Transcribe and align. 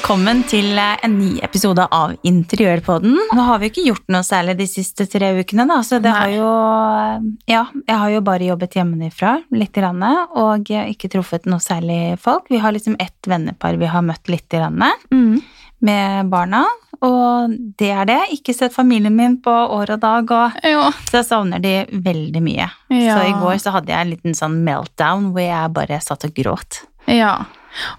Velkommen 0.00 0.40
til 0.48 0.78
eh, 0.80 0.94
en 1.04 1.12
ny 1.20 1.26
episode 1.44 1.84
av 1.92 2.14
Interiørpodden. 2.26 3.12
Nå 3.36 3.42
har 3.44 3.58
vi 3.60 3.68
ikke 3.68 3.82
gjort 3.84 4.06
noe 4.10 4.24
særlig 4.24 4.54
de 4.58 4.64
siste 4.66 5.04
tre 5.12 5.28
ukene, 5.36 5.66
da, 5.68 5.76
så 5.86 5.98
det 6.00 6.08
Nei. 6.08 6.16
har 6.16 6.32
jo 6.32 7.34
Ja, 7.50 7.60
jeg 7.84 7.98
har 8.00 8.14
jo 8.14 8.22
bare 8.24 8.48
jobbet 8.48 8.78
hjemmefra 8.78 9.34
litt, 9.52 9.74
grann, 9.76 10.00
og 10.40 10.72
ikke 10.72 11.10
truffet 11.12 11.44
noe 11.52 11.60
særlig 11.62 12.16
folk. 12.18 12.48
Vi 12.50 12.58
har 12.64 12.72
liksom 12.74 12.96
ett 12.98 13.28
vennepar 13.28 13.76
vi 13.78 13.90
har 13.92 14.02
møtt 14.08 14.32
litt 14.32 14.48
grann, 14.48 14.80
Mm. 15.12 15.42
med 15.82 16.30
barna, 16.32 16.64
og 17.02 17.52
det 17.78 17.90
er 17.92 18.04
det. 18.06 18.20
Ikke 18.40 18.54
sett 18.56 18.72
familien 18.72 19.14
min 19.14 19.36
på 19.36 19.50
år 19.52 19.90
og 19.98 20.00
dag, 20.00 20.30
og 20.32 20.52
Ja. 20.64 20.90
så 21.12 21.20
jeg 21.20 21.26
savner 21.28 21.60
de 21.60 21.84
veldig 21.92 22.42
mye. 22.42 22.70
Ja. 22.88 23.18
Så 23.20 23.28
i 23.28 23.32
går 23.36 23.58
så 23.60 23.70
hadde 23.72 23.88
jeg 23.92 24.00
en 24.00 24.10
liten 24.16 24.32
sånn 24.34 24.64
meltdown 24.64 25.30
hvor 25.32 25.40
jeg 25.44 25.72
bare 25.74 26.00
satt 26.00 26.24
og 26.24 26.32
gråt. 26.34 26.86
ja. 27.06 27.44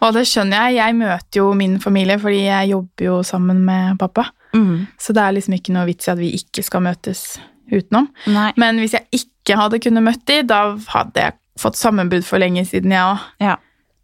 Og 0.01 0.13
det 0.15 0.25
skjønner 0.29 0.67
jeg. 0.67 0.79
Jeg 0.81 0.97
møter 0.99 1.41
jo 1.41 1.51
min 1.57 1.79
familie 1.83 2.19
fordi 2.21 2.43
jeg 2.45 2.73
jobber 2.73 3.07
jo 3.07 3.17
sammen 3.27 3.63
med 3.67 3.97
pappa. 4.01 4.27
Mm. 4.55 4.87
Så 4.99 5.15
det 5.15 5.23
er 5.23 5.37
liksom 5.37 5.55
ikke 5.57 5.75
noe 5.75 5.87
vits 5.87 6.09
i 6.09 6.13
at 6.13 6.19
vi 6.19 6.33
ikke 6.37 6.65
skal 6.65 6.83
møtes 6.85 7.25
utenom. 7.71 8.09
Nei. 8.31 8.51
Men 8.59 8.81
hvis 8.81 8.97
jeg 8.97 9.07
ikke 9.21 9.57
hadde 9.59 9.79
kunnet 9.83 10.05
møtt 10.05 10.23
de, 10.27 10.41
da 10.47 10.63
hadde 10.91 11.27
jeg 11.27 11.37
fått 11.61 11.79
sammenbrudd 11.79 12.25
for 12.27 12.41
lenge 12.41 12.65
siden, 12.67 12.93
jeg 12.95 13.13
òg. 13.13 13.27
Ja. 13.43 13.57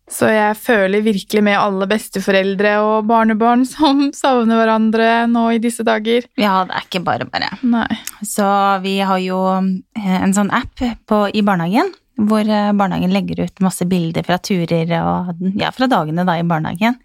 Så 0.08 0.30
jeg 0.32 0.56
føler 0.56 1.04
virkelig 1.04 1.42
med 1.44 1.58
alle 1.60 1.84
besteforeldre 1.90 2.78
og 2.80 3.10
barnebarn 3.10 3.66
som 3.68 4.06
savner 4.16 4.62
hverandre 4.62 5.10
nå 5.32 5.50
i 5.58 5.62
disse 5.64 5.84
dager. 5.88 6.30
ja, 6.40 6.62
det 6.68 6.78
er 6.78 6.88
ikke 6.88 7.04
bare 7.08 7.28
bare. 7.28 7.52
Nei. 7.68 7.90
Så 8.24 8.48
vi 8.86 8.98
har 9.04 9.20
jo 9.24 9.42
eh, 9.52 10.18
en 10.22 10.36
sånn 10.36 10.54
app 10.56 10.80
på, 10.80 11.24
i 11.28 11.44
barnehagen, 11.44 11.92
hvor 12.18 12.42
eh, 12.42 12.74
barnehagen 12.74 13.14
legger 13.14 13.44
ut 13.46 13.60
masse 13.62 13.86
bilder 13.86 14.26
fra 14.26 14.40
turer 14.42 14.90
og 15.00 15.42
ja, 15.60 15.72
fra 15.76 15.88
dagene 15.92 16.26
da 16.28 16.38
i 16.40 16.46
barnehagen. 16.48 16.98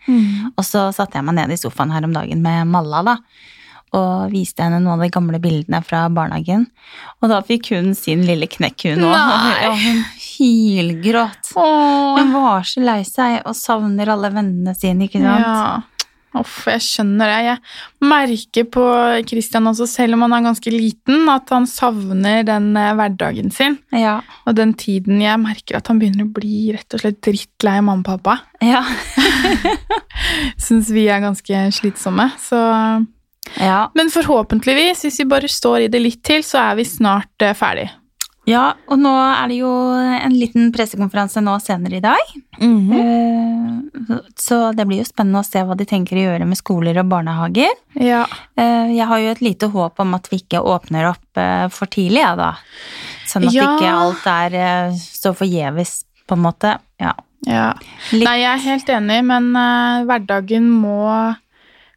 Og 0.57 0.65
så 0.65 0.89
satte 0.97 1.19
jeg 1.19 1.27
meg 1.29 1.37
ned 1.37 1.53
i 1.53 1.61
sofaen 1.61 1.93
her 1.93 2.07
om 2.09 2.15
dagen 2.17 2.41
med 2.45 2.71
Malla 2.73 3.03
da, 3.05 3.17
og 3.93 4.33
viste 4.33 4.65
henne 4.65 4.79
noen 4.81 4.97
av 4.97 5.05
de 5.05 5.13
gamle 5.13 5.37
bildene 5.43 5.83
fra 5.85 6.07
barnehagen. 6.09 6.65
Og 7.21 7.29
da 7.29 7.43
fikk 7.45 7.75
hun 7.75 7.93
sin 7.99 8.25
lille 8.25 8.49
knekk 8.49 8.87
hun 8.89 9.05
òg. 9.05 9.17
Og 9.69 9.77
hun 9.83 10.01
hylgråt. 10.17 11.53
Åh. 11.61 12.17
Hun 12.17 12.33
var 12.33 12.65
så 12.65 12.81
lei 12.81 13.03
seg 13.05 13.43
og 13.45 13.57
savner 13.59 14.15
alle 14.15 14.33
vennene 14.33 14.73
sine, 14.79 15.11
ikke 15.11 15.21
sant? 15.21 15.45
Ja. 15.45 15.92
Uff, 16.39 16.63
jeg 16.71 16.81
skjønner 16.81 17.29
det. 17.29 17.41
Jeg 17.45 18.09
merker 18.09 18.69
på 18.73 18.85
Christian 19.29 19.69
også, 19.69 19.87
selv 19.91 20.17
om 20.17 20.25
han 20.25 20.37
er 20.39 20.47
ganske 20.47 20.73
liten, 20.73 21.27
at 21.29 21.53
han 21.53 21.69
savner 21.69 22.47
den 22.49 22.71
eh, 22.79 22.93
hverdagen 22.97 23.53
sin. 23.53 23.77
Ja. 23.93 24.21
Og 24.49 24.57
den 24.57 24.73
tiden 24.81 25.21
jeg 25.21 25.41
merker 25.43 25.79
at 25.79 25.93
han 25.93 26.01
begynner 26.01 26.25
å 26.25 26.33
bli 26.33 26.73
rett 26.73 26.97
og 26.97 27.05
slett 27.05 27.21
drittlei 27.25 27.79
mamma 27.81 28.01
og 28.01 28.09
pappa. 28.09 28.39
Ja. 28.65 28.81
Syns 30.65 30.89
vi 30.95 31.09
er 31.13 31.21
ganske 31.25 31.67
slitsomme. 31.77 32.31
Så 32.41 32.61
ja. 33.61 33.91
Men 33.95 34.11
forhåpentligvis, 34.11 35.05
hvis 35.05 35.21
vi 35.21 35.29
bare 35.29 35.51
står 35.51 35.85
i 35.85 35.91
det 35.93 36.01
litt 36.01 36.23
til, 36.25 36.45
så 36.47 36.63
er 36.71 36.79
vi 36.81 36.89
snart 36.89 37.45
eh, 37.45 37.57
ferdig. 37.59 37.91
Ja, 38.51 38.73
og 38.91 38.99
nå 38.99 39.11
er 39.23 39.47
det 39.53 39.57
jo 39.61 39.71
en 39.95 40.33
liten 40.35 40.73
pressekonferanse 40.75 41.39
nå 41.45 41.53
senere 41.63 42.01
i 42.01 42.03
dag. 42.03 42.33
Eh, 42.59 44.29
Så 44.37 44.57
det 44.75 44.87
blir 44.89 44.99
jo 45.03 45.07
spennende 45.07 45.41
å 45.43 45.47
se 45.47 45.63
hva 45.63 45.77
de 45.79 45.85
tenker 45.87 46.19
å 46.19 46.25
gjøre 46.27 46.47
med 46.49 46.59
skoler 46.59 46.99
og 46.99 47.09
barnehager. 47.13 47.71
Ja. 47.95 48.25
Eh, 48.59 48.91
Jeg 48.97 49.07
har 49.07 49.19
jo 49.23 49.31
et 49.31 49.43
lite 49.43 49.69
håp 49.71 50.01
om 50.03 50.15
at 50.15 50.27
vi 50.31 50.41
ikke 50.43 50.59
åpner 50.63 51.11
opp 51.13 51.39
eh, 51.39 51.69
for 51.69 51.87
tidlig, 51.87 52.21
ja 52.25 52.35
da. 52.37 52.51
Sånn 53.31 53.47
at 53.47 53.55
Ja. 53.55 53.69
ikke 53.77 53.93
alt 53.95 54.27
er 54.27 54.91
så 54.99 55.33
forgjeves, 55.39 56.05
på 56.27 56.35
en 56.37 56.43
måte. 56.43 56.79
Ja. 57.01 57.13
ja. 57.47 57.73
Litt- 58.11 58.25
Nei, 58.27 58.39
jeg 58.43 58.53
er 58.59 58.65
helt 58.67 58.89
enig, 58.89 59.25
men 59.25 59.53
hverdagen 60.07 60.69
må 60.69 61.37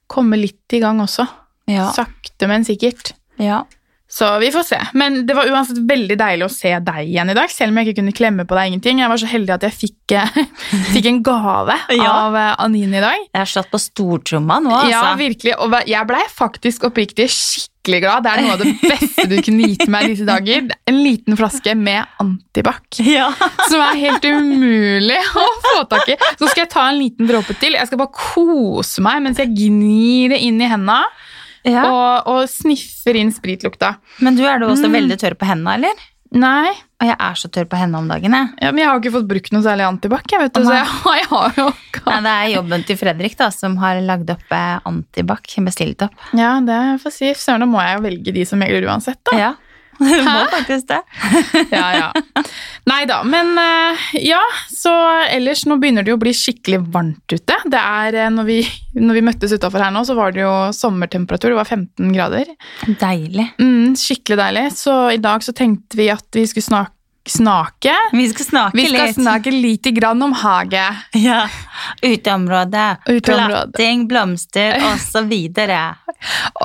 komme 0.08 0.38
litt 0.38 0.74
i 0.74 0.80
gang 0.80 1.00
også. 1.02 1.28
Ja. 1.68 1.90
Sakte, 1.92 2.48
men 2.48 2.64
sikkert. 2.64 3.14
ja. 3.40 3.64
Så 4.16 4.30
vi 4.40 4.48
får 4.52 4.64
se. 4.64 4.78
Men 4.96 5.26
det 5.28 5.36
var 5.36 5.50
uansett 5.52 5.82
veldig 5.90 6.16
deilig 6.22 6.46
å 6.48 6.52
se 6.54 6.72
deg 6.88 7.10
igjen 7.10 7.34
i 7.34 7.36
dag, 7.36 7.52
selv 7.52 7.74
om 7.74 7.80
jeg 7.82 7.90
ikke 7.90 7.98
kunne 8.00 8.14
klemme 8.16 8.46
på 8.48 8.56
deg 8.56 8.70
ingenting. 8.72 9.02
Jeg 9.04 9.12
var 9.12 9.20
så 9.20 9.28
heldig 9.28 9.54
at 9.58 9.66
jeg 9.68 9.76
fikk, 9.76 10.14
eh, 10.16 10.38
fikk 10.96 11.10
en 11.12 11.22
gave 11.26 11.76
Ja. 12.00 12.14
av 12.30 12.38
eh, 12.40 12.54
Anine 12.64 13.02
i 13.02 13.04
dag. 13.04 13.26
Jeg 13.28 13.42
har 13.42 13.52
slått 13.52 13.72
på 13.74 13.82
stortromma 13.84 14.62
nå, 14.64 14.72
altså. 14.72 14.94
Ja, 14.94 15.04
virkelig. 15.20 15.58
Og 15.60 15.76
jeg 15.92 16.08
blei 16.08 16.24
faktisk 16.32 16.88
oppriktig 16.88 17.28
skikkelig 17.36 18.00
glad. 18.06 18.24
Det 18.26 18.32
er 18.32 18.46
noe 18.46 18.56
av 18.56 18.64
det 18.64 18.72
beste 18.88 19.28
du 19.30 19.36
kunne 19.50 19.68
gitt 19.74 19.86
meg 19.92 20.08
disse 20.14 20.30
dager. 20.32 20.72
En 20.88 21.02
liten 21.04 21.36
flaske 21.42 21.76
med 21.76 22.16
antibac. 22.24 22.88
Ja. 23.18 23.28
Som 23.68 23.84
er 23.84 24.00
helt 24.00 24.24
umulig 24.32 25.20
å 25.36 25.46
få 25.68 25.78
tak 25.92 26.16
i. 26.16 26.20
Så 26.40 26.48
skal 26.48 26.64
jeg 26.64 26.72
ta 26.72 26.88
en 26.88 27.04
liten 27.04 27.28
dråpe 27.28 27.60
til. 27.60 27.76
Jeg 27.76 27.92
skal 27.92 28.00
bare 28.00 28.16
kose 28.16 29.04
meg 29.04 29.28
mens 29.28 29.44
jeg 29.44 29.52
gnir 29.60 30.38
det 30.38 30.40
inn 30.48 30.64
i 30.64 30.72
henda 30.72 31.02
ja. 31.66 31.86
og, 31.92 32.28
og 32.32 32.42
sniffer 32.52 33.18
inn 33.20 33.32
spritlukta. 33.36 33.96
Men 34.26 34.38
du 34.38 34.44
er 34.46 34.60
da 34.62 34.68
også 34.72 34.88
Mm. 34.90 35.00
veldig 35.02 35.18
tørr 35.22 35.36
på 35.40 35.48
hendene, 35.50 35.74
eller? 35.80 36.04
Nei, 36.36 36.72
Og 37.00 37.06
jeg 37.08 37.16
er 37.22 37.36
så 37.38 37.48
tørr 37.54 37.68
på 37.70 37.78
hendene 37.78 38.00
om 38.02 38.08
dagen, 38.10 38.34
jeg. 38.34 38.48
Ja, 38.62 38.72
men 38.72 38.82
jeg 38.82 38.88
har 38.90 39.00
ikke 39.00 39.12
fått 39.14 39.28
brukt 39.30 39.52
noe 39.54 39.62
særlig 39.64 39.86
antibac. 39.88 40.24
Jeg 40.32 40.40
vet 40.42 40.54
du, 40.58 40.64
så 40.66 40.74
jeg, 40.74 40.88
jeg 41.20 41.28
har 41.30 41.52
jo 41.60 41.66
Nei, 42.10 42.18
det 42.26 42.32
er 42.34 42.50
jobben 42.56 42.84
til 42.88 42.98
Fredrik 43.00 43.36
da, 43.40 43.48
som 43.54 43.78
har 43.82 44.00
lagd 44.04 44.30
opp 44.34 44.52
eh, 44.56 44.80
antibac, 44.90 45.46
bestilt 45.68 46.02
opp. 46.08 46.16
Ja, 46.38 46.56
det 46.66 46.80
får 47.04 47.14
si. 47.14 47.30
Søren, 47.40 47.64
da 47.64 47.68
må 47.70 47.80
jeg 47.84 47.98
jo 48.00 48.04
velge 48.08 48.34
de 48.36 48.46
som 48.50 48.60
megler 48.60 48.88
uansett, 48.90 49.20
da. 49.32 49.38
Ja, 49.38 49.52
du 50.04 50.28
må 50.28 50.40
faktisk 50.52 50.90
det. 50.92 51.02
Ja, 51.76 51.86
ja. 51.96 52.44
Nei 52.86 53.02
da, 53.10 53.22
men 53.26 53.54
eh, 53.58 54.04
ja, 54.28 54.42
så 54.70 54.92
ellers 55.32 55.64
nå 55.66 55.80
begynner 55.82 56.06
det 56.06 56.14
jo 56.14 56.18
å 56.20 56.22
bli 56.22 56.34
skikkelig 56.36 56.82
varmt 56.94 57.34
ute. 57.34 57.58
Det 57.66 57.82
er, 57.82 58.20
eh, 58.26 58.32
når 58.34 58.50
vi, 58.50 58.60
når 59.00 59.20
vi 59.20 59.24
møttes 59.26 59.56
utafor 59.56 59.84
her 59.86 59.94
nå, 59.96 60.06
så 60.08 60.18
var 60.18 60.36
det 60.36 60.44
jo 60.44 60.54
sommertemperatur, 60.76 61.54
det 61.54 61.60
var 61.62 61.72
15 61.72 62.14
grader. 62.16 62.52
Deilig. 63.02 63.48
Mm, 63.62 63.96
skikkelig 64.00 64.42
deilig. 64.42 64.68
Så 64.78 64.98
i 65.16 65.22
dag 65.22 65.46
så 65.46 65.56
tenkte 65.56 66.00
vi 66.00 66.12
at 66.14 66.28
vi 66.36 66.46
skulle 66.50 66.70
snak 66.70 66.95
snake. 67.30 67.94
Vi 68.14 68.28
skal 68.30 68.46
snakke 68.46 68.78
Vi 68.78 68.86
skal 68.90 69.08
litt. 69.08 69.16
snakke 69.20 69.52
lite 69.54 69.92
grann 69.92 70.22
om 70.26 70.34
hage. 70.34 70.86
Ja. 71.26 71.48
Uteområde, 72.02 72.98
Uteområde. 73.08 73.48
platting, 73.72 74.08
blomster 74.08 74.76
og 74.92 75.00
så 75.00 75.22
videre. 75.26 75.96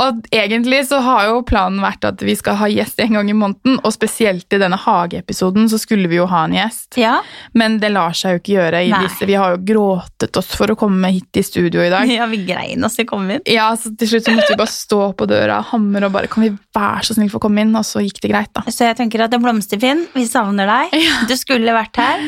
Og 0.00 0.20
egentlig 0.32 0.84
så 0.88 1.00
har 1.04 1.26
jo 1.28 1.41
planen 1.44 1.81
vært 1.82 2.04
at 2.09 2.22
vi 2.25 2.32
skal 2.38 2.54
ha 2.60 2.69
gjest 2.70 3.00
en 3.03 3.16
gang 3.19 3.28
i 3.28 3.34
måneden, 3.37 3.78
og 3.84 3.93
spesielt 3.93 4.47
i 4.56 4.60
denne 4.60 4.78
hageepisoden 4.81 5.66
så 5.69 5.76
skulle 5.81 6.09
vi 6.09 6.16
jo 6.20 6.26
ha 6.31 6.44
en 6.47 6.54
gjest. 6.56 6.97
Ja, 7.00 7.19
Men 7.53 7.78
det 7.82 7.91
lar 7.93 8.15
seg 8.16 8.37
jo 8.37 8.41
ikke 8.41 8.54
gjøre 8.54 8.82
i 8.87 8.93
Nei. 8.93 9.00
disse. 9.04 9.26
Vi 9.28 9.34
har 9.37 9.56
jo 9.56 9.60
gråtet 9.72 10.37
oss 10.41 10.53
for 10.56 10.72
å 10.72 10.76
komme 10.78 11.10
hit 11.12 11.37
i 11.37 11.44
studio 11.44 11.82
i 11.84 11.91
dag. 11.93 12.09
ja 12.19 12.26
vi 12.31 12.41
grein 12.49 12.84
oss 12.87 12.97
i 13.00 13.04
å 13.04 13.10
komme 13.10 13.37
inn. 13.38 13.44
Ja, 13.50 13.69
så 13.76 13.93
til 14.00 14.09
slutt 14.15 14.28
så 14.31 14.37
måtte 14.37 14.54
vi 14.54 14.60
bare 14.62 14.72
stå 14.75 15.00
på 15.19 15.28
døra 15.28 15.59
og 15.60 15.69
hamre 15.75 16.06
og 16.09 16.15
bare 16.15 16.31
Kan 16.31 16.47
vi 16.47 16.53
være 16.76 17.04
så 17.10 17.16
snill 17.19 17.31
få 17.32 17.41
komme 17.43 17.65
inn? 17.66 17.75
Og 17.76 17.84
så 17.84 18.00
gikk 18.04 18.20
det 18.22 18.31
greit, 18.32 18.53
da. 18.56 18.65
Så 18.70 18.87
jeg 18.88 18.97
tenker 19.03 19.25
at 19.26 19.32
det 19.34 19.41
er 19.41 19.44
Blomsterfinn, 19.44 20.06
vi 20.15 20.25
savner 20.31 20.50
deg. 20.59 20.97
Ja. 21.00 21.21
Du 21.28 21.37
skulle 21.38 21.75
vært 21.77 21.97
her. 22.00 22.25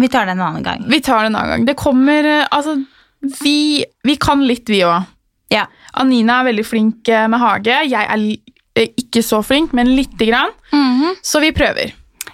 Vi 0.00 0.08
tar 0.08 0.26
det 0.26 0.36
en 0.36 0.44
annen 0.44 0.62
gang. 0.66 0.84
Vi 0.88 1.00
tar 1.04 1.22
det 1.22 1.32
en 1.32 1.36
annen 1.36 1.50
gang. 1.56 1.66
Det 1.68 1.76
kommer 1.78 2.24
eh, 2.24 2.46
Altså, 2.50 2.76
vi, 3.42 3.84
vi 4.04 4.16
kan 4.16 4.42
litt, 4.46 4.68
vi 4.70 4.82
òg. 4.86 5.08
Ja. 5.52 5.66
Anina 6.00 6.40
er 6.40 6.50
veldig 6.50 6.64
flink 6.66 7.08
eh, 7.12 7.26
med 7.30 7.42
hage. 7.42 7.82
Jeg 7.90 8.06
er 8.06 8.24
eh, 8.80 8.94
ikke 9.04 9.22
så 9.26 9.42
flink, 9.46 9.74
men 9.76 9.92
lite 9.96 10.30
grann. 10.30 10.54
Mhm. 10.72 11.18
Så 11.22 11.42
vi 11.44 11.52
prøver. 11.54 11.92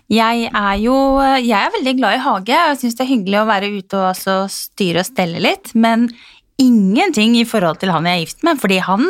Jeg 0.09 0.49
er 0.49 0.77
jo 0.81 0.95
jeg 1.21 1.53
er 1.53 1.73
veldig 1.75 1.93
glad 1.99 2.17
i 2.17 2.23
hage, 2.25 2.59
og 2.71 2.79
syns 2.81 2.97
det 2.97 3.05
er 3.05 3.11
hyggelig 3.11 3.41
å 3.43 3.49
være 3.49 3.69
ute 3.75 3.99
og 3.99 4.07
også 4.15 4.37
styre 4.49 5.03
og 5.03 5.09
stelle 5.09 5.43
litt, 5.45 5.75
men 5.77 6.07
ingenting 6.59 7.37
i 7.37 7.45
forhold 7.45 7.81
til 7.83 7.93
han 7.93 8.09
jeg 8.09 8.17
er 8.17 8.25
gift 8.25 8.47
med, 8.47 8.57
fordi 8.63 8.79
han, 8.87 9.05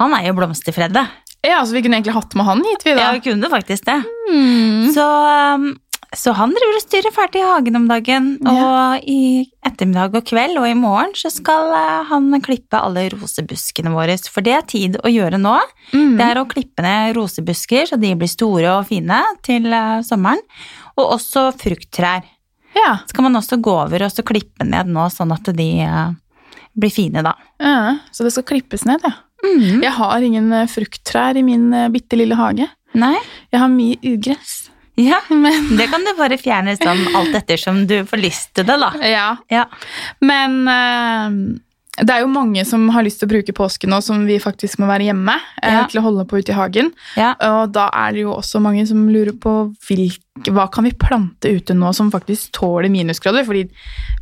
han 0.00 0.16
er 0.16 0.26
jo 0.26 0.34
Blomsterfredde. 0.40 1.04
Ja, 1.44 1.60
så 1.66 1.76
Vi 1.76 1.82
kunne 1.84 1.98
egentlig 2.00 2.16
hatt 2.16 2.34
med 2.38 2.46
han 2.48 2.62
hit. 2.64 2.84
vi 2.86 2.94
da. 2.94 3.08
Ja, 3.08 3.12
vi 3.16 3.24
kunne 3.24 3.50
faktisk 3.52 3.84
det. 3.84 4.00
Mm. 4.32 4.92
Så, 4.94 5.04
um, 5.04 5.66
så 6.16 6.32
han 6.38 6.54
driver 6.54 6.78
og 6.78 6.84
styrer 6.84 7.12
fælt 7.12 7.36
i 7.36 7.42
hagen 7.44 7.76
om 7.76 7.88
dagen, 7.90 8.28
og 8.46 9.04
i 9.10 9.44
ettermiddag 9.66 10.14
og 10.14 10.26
kveld 10.28 10.60
og 10.60 10.68
i 10.68 10.76
morgen 10.78 11.12
så 11.18 11.30
skal 11.32 11.72
eh, 11.74 12.04
han 12.10 12.28
klippe 12.44 12.78
alle 12.78 13.08
rosebuskene 13.12 13.90
våre, 13.92 14.16
for 14.30 14.46
det 14.46 14.54
er 14.54 14.68
tid 14.70 14.98
å 15.02 15.10
gjøre 15.10 15.40
nå. 15.42 15.56
Mm. 15.92 16.14
Det 16.20 16.28
er 16.28 16.40
å 16.40 16.46
klippe 16.50 16.84
ned 16.86 17.16
rosebusker 17.18 17.90
så 17.90 17.98
de 18.00 18.14
blir 18.14 18.30
store 18.30 18.76
og 18.78 18.86
fine 18.92 19.20
til 19.46 19.66
eh, 19.72 19.98
sommeren, 20.06 20.42
og 20.94 21.16
også 21.18 21.48
frukttrær. 21.58 22.30
Ja. 22.74 22.98
kan 23.14 23.26
man 23.26 23.38
også 23.38 23.60
gå 23.62 23.70
over 23.84 24.02
og 24.02 24.10
så 24.10 24.24
klippe 24.26 24.66
ned 24.66 24.88
nå, 24.90 25.06
sånn 25.10 25.34
at 25.34 25.50
de 25.54 25.68
eh, 25.82 26.14
blir 26.74 26.90
fine 26.94 27.22
da. 27.22 27.36
ja, 27.62 27.98
Så 28.14 28.26
det 28.26 28.34
skal 28.34 28.46
klippes 28.54 28.86
ned, 28.86 29.02
ja. 29.02 29.12
Mm. 29.44 29.82
Jeg 29.84 29.92
har 29.98 30.24
ingen 30.24 30.52
eh, 30.56 30.68
frukttrær 30.70 31.38
i 31.38 31.44
min 31.46 31.68
uh, 31.74 31.88
bitte 31.92 32.18
lille 32.18 32.36
hage. 32.38 32.68
Nei? 32.98 33.16
Jeg 33.52 33.60
har 33.62 33.72
mye 33.72 33.98
ugress. 34.14 34.54
Ja, 35.00 35.20
Men, 35.44 35.74
det 35.78 35.88
kan 35.92 36.06
du 36.06 36.12
bare 36.18 36.38
fjerne 36.40 36.76
sånn 36.78 37.02
alt 37.18 37.34
ettersom 37.34 37.84
du 37.90 38.00
får 38.08 38.22
lyst 38.22 38.54
til 38.56 38.68
det 38.68 38.78
da. 38.80 38.92
ja. 39.10 39.28
Ja. 39.52 39.66
Men 40.24 40.60
eh, 40.70 41.38
det 41.94 42.10
er 42.10 42.24
jo 42.24 42.30
mange 42.32 42.64
som 42.66 42.88
har 42.90 43.04
lyst 43.06 43.20
til 43.22 43.28
å 43.28 43.30
bruke 43.30 43.54
påsken 43.54 43.92
nå 43.92 44.00
som 44.02 44.24
vi 44.26 44.40
faktisk 44.42 44.80
må 44.82 44.88
være 44.90 45.06
hjemme 45.12 45.36
eh, 45.62 45.76
Ja. 45.76 45.84
til 45.86 46.00
å 46.00 46.04
holde 46.08 46.24
på 46.26 46.40
ute 46.40 46.50
i 46.50 46.56
hagen. 46.58 46.88
Ja. 47.14 47.34
Og 47.54 47.70
da 47.76 47.84
er 47.94 48.16
det 48.16 48.24
jo 48.24 48.32
også 48.34 48.58
mange 48.62 48.82
som 48.88 49.04
lurer 49.08 49.36
på 49.38 49.52
hvilke, 49.86 50.50
hva 50.50 50.66
kan 50.74 50.88
vi 50.88 50.90
plante 50.98 51.52
ute 51.54 51.76
nå 51.78 51.92
som 51.94 52.10
faktisk 52.10 52.50
tåler 52.58 52.90
minusgrader. 52.90 53.46
Fordi 53.46 53.62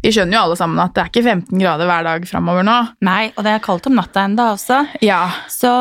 vi 0.03 0.13
skjønner 0.13 0.37
jo 0.37 0.43
alle 0.45 0.59
sammen 0.61 0.83
at 0.85 0.93
det 0.93 1.05
er 1.07 1.13
ikke 1.15 1.25
15 1.25 1.63
grader 1.63 1.89
hver 1.89 2.05
dag 2.11 2.27
framover 2.29 2.67
nå. 2.69 2.77
Nei, 3.09 3.31
og 3.37 3.47
det 3.49 3.55
er 3.57 3.65
kaldt 3.65 3.89
om 3.89 3.97
natta 3.97 4.27
enda 4.29 4.51
også. 4.53 4.83
Ja. 5.01 5.23
Så 5.49 5.73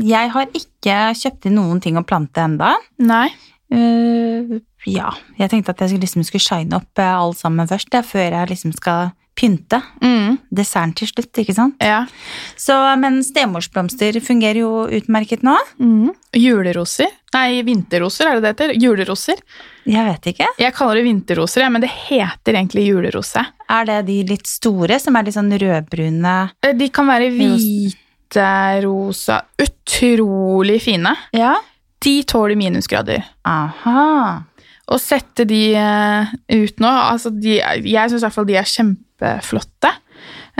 jeg 0.00 0.30
har 0.32 0.48
ikke 0.56 0.96
kjøpt 1.20 1.50
inn 1.50 1.58
noen 1.60 1.82
ting 1.84 2.00
å 2.00 2.06
plante 2.06 2.40
enda. 2.42 2.72
Nei. 2.98 3.28
Uh, 3.74 4.56
ja, 4.86 5.10
jeg 5.40 5.50
tenkte 5.50 5.72
at 5.74 5.84
jeg 5.84 6.00
liksom 6.00 6.24
skulle 6.26 6.44
shine 6.44 6.76
opp 6.76 7.00
eh, 7.00 7.12
alt 7.16 7.38
sammen 7.40 7.68
først, 7.68 7.94
før 8.06 8.36
jeg 8.36 8.50
liksom 8.50 8.74
skal 8.76 9.12
pynte. 9.34 9.80
Mm. 10.02 10.36
Desserten 10.54 10.92
til 10.98 11.08
slutt, 11.10 11.32
ikke 11.42 11.54
sant? 11.56 11.74
Ja. 11.82 12.04
Så, 12.60 12.76
men 13.00 13.20
stemorsblomster 13.26 14.20
fungerer 14.22 14.60
jo 14.62 14.84
utmerket 14.94 15.42
nå. 15.46 15.56
Mm. 15.82 16.12
Juleroser? 16.38 17.10
Nei, 17.34 17.62
vinterroser 17.66 18.28
er 18.30 18.38
det 18.38 18.44
det 18.44 18.52
heter. 18.54 18.74
Juleroser. 18.78 19.40
Jeg 19.90 20.06
vet 20.06 20.28
ikke. 20.32 20.46
Jeg 20.62 20.74
kaller 20.76 21.00
det 21.00 21.06
vinterroser, 21.08 21.66
men 21.74 21.82
det 21.82 21.90
heter 21.90 22.54
egentlig 22.60 22.86
julerose. 22.86 23.42
Er 23.74 23.84
det 23.90 23.98
de 24.06 24.20
litt 24.30 24.46
store 24.48 25.00
som 25.02 25.16
er 25.18 25.26
litt 25.26 25.36
sånn 25.36 25.50
rødbrune? 25.60 26.36
Eh, 26.62 26.72
De 26.78 26.88
kan 26.94 27.10
være 27.10 27.32
hvite, 27.34 28.48
rosa, 28.86 29.40
utrolig 29.60 30.78
fine. 30.86 31.12
Ja. 31.34 31.56
De 32.04 32.18
tåler 32.28 32.56
minusgrader. 32.60 33.22
Aha. 33.48 34.44
Å 34.92 34.98
sette 35.00 35.46
de 35.48 35.60
eh, 35.80 36.32
ut 36.52 36.80
nå 36.82 36.88
altså 36.90 37.30
de, 37.32 37.54
Jeg 37.56 38.10
syns 38.10 38.20
i 38.20 38.26
hvert 38.26 38.34
fall 38.36 38.48
de 38.50 38.56
er 38.60 38.68
kjempeflotte. 38.68 39.92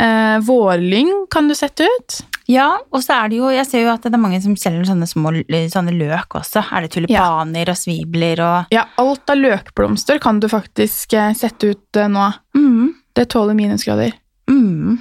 Eh, 0.01 0.39
vårlyng 0.47 1.11
kan 1.31 1.51
du 1.51 1.55
sette 1.59 1.85
ut. 1.85 2.21
Ja, 2.51 2.71
og 2.93 3.01
så 3.05 3.15
er 3.17 3.31
det 3.33 3.39
jo, 3.39 3.49
jeg 3.53 3.65
ser 3.69 3.85
jo 3.87 3.93
at 3.93 4.05
det 4.05 4.13
er 4.13 4.21
mange 4.21 4.41
som 4.45 4.57
selger 4.61 4.85
sånne 4.89 5.07
små 5.09 5.31
sånne 5.73 5.95
løk 5.97 6.35
også. 6.41 6.61
Er 6.77 6.85
det 6.85 6.91
tulipaner 6.93 7.71
og 7.73 7.79
svibler 7.81 8.43
og 8.45 8.75
Ja, 8.75 8.83
alt 9.01 9.33
av 9.33 9.41
løkblomster 9.41 10.21
kan 10.21 10.41
du 10.43 10.49
faktisk 10.53 11.15
eh, 11.17 11.33
sette 11.37 11.73
ut 11.73 12.01
eh, 12.01 12.11
nå. 12.13 12.27
mm, 12.57 12.91
Det 13.17 13.29
tåler 13.33 13.57
minusgrader. 13.57 14.13
mm. 14.51 14.99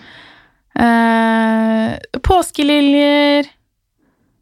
Eh, 0.74 1.90
påskeliljer. 2.26 3.46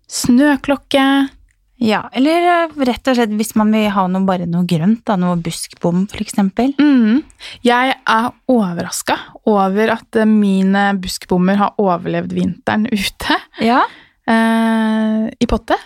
Snøklokke. 0.07 1.05
Ja, 1.81 2.03
eller 2.13 2.43
eh, 2.45 2.73
rett 2.85 3.09
og 3.09 3.15
slett 3.17 3.31
hvis 3.39 3.55
man 3.57 3.71
vil 3.73 3.87
ha 3.89 4.03
noe, 4.11 4.21
bare 4.27 4.45
noe 4.49 4.67
grønt, 4.69 5.01
da, 5.09 5.15
noe 5.17 5.39
buskbom 5.41 6.03
eksempel. 6.21 6.75
Mm. 6.77 7.23
Jeg 7.65 7.95
er 7.97 8.27
overraska 8.53 9.17
over 9.49 9.95
at 9.95 10.19
eh, 10.21 10.29
mine 10.29 10.91
buskbommer 11.01 11.57
har 11.57 11.73
overlevd 11.81 12.35
vinteren 12.37 12.85
ute 12.93 13.39
Ja. 13.65 13.81
eh, 14.29 15.25
i 15.41 15.49
potte. 15.49 15.79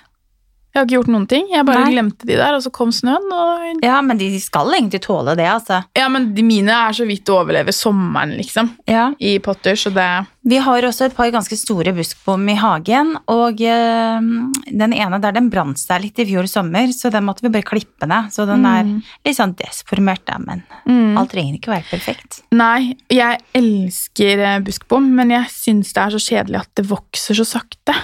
Jeg 0.76 0.82
har 0.82 0.88
ikke 0.90 0.98
gjort 0.98 1.08
noen 1.14 1.26
ting. 1.32 1.46
Jeg 1.54 1.64
bare 1.64 1.86
Nei. 1.86 1.92
glemte 1.94 2.28
de 2.28 2.36
der, 2.36 2.52
og 2.58 2.60
så 2.66 2.68
kom 2.76 2.90
snøen. 2.92 3.30
Og... 3.32 3.78
ja, 3.86 4.02
men 4.04 4.20
de 4.20 4.28
skal 4.44 4.74
egentlig 4.76 5.00
tåle 5.06 5.32
det, 5.40 5.46
altså. 5.48 5.78
Ja, 5.96 6.10
men 6.12 6.34
de 6.36 6.44
mine 6.44 6.74
er 6.76 6.98
så 6.98 7.06
vidt 7.08 7.30
å 7.32 7.38
overleve 7.46 7.72
sommeren, 7.72 8.34
liksom, 8.36 8.74
Ja. 8.92 9.06
i 9.24 9.38
potter, 9.40 9.80
så 9.80 9.94
det 9.96 10.08
Vi 10.46 10.58
har 10.62 10.84
også 10.84 11.06
et 11.08 11.16
par 11.16 11.32
ganske 11.32 11.56
store 11.58 11.94
buskbom 11.96 12.44
i 12.52 12.58
hagen, 12.60 13.16
og 13.32 13.62
øh, 13.64 14.28
den 14.68 14.94
ene 14.94 15.22
der 15.24 15.32
den 15.40 15.48
brant 15.50 15.80
seg 15.80 16.04
litt 16.04 16.20
i 16.20 16.26
fjor 16.28 16.46
sommer, 16.52 16.92
så 16.94 17.10
den 17.10 17.24
måtte 17.26 17.42
vi 17.48 17.54
bare 17.56 17.66
klippe 17.66 18.06
ned. 18.12 18.28
Så 18.36 18.46
den 18.46 18.66
er 18.68 18.84
Mm. 18.84 19.00
litt 19.26 19.38
sånn 19.40 19.56
desformert, 19.56 20.26
da, 20.28 20.36
men 20.44 20.62
mm. 20.86 21.16
alt 21.18 21.32
trenger 21.32 21.56
ikke 21.58 21.72
være 21.72 21.88
perfekt. 21.90 22.42
Nei, 22.52 22.98
jeg 23.10 23.40
elsker 23.56 24.44
eh, 24.44 24.60
buskbom, 24.60 25.08
men 25.16 25.32
jeg 25.32 25.48
syns 25.56 25.96
det 25.96 26.04
er 26.04 26.14
så 26.20 26.22
kjedelig 26.28 26.60
at 26.66 26.70
det 26.76 26.86
vokser 26.92 27.40
så 27.40 27.48
sakte. 27.48 27.96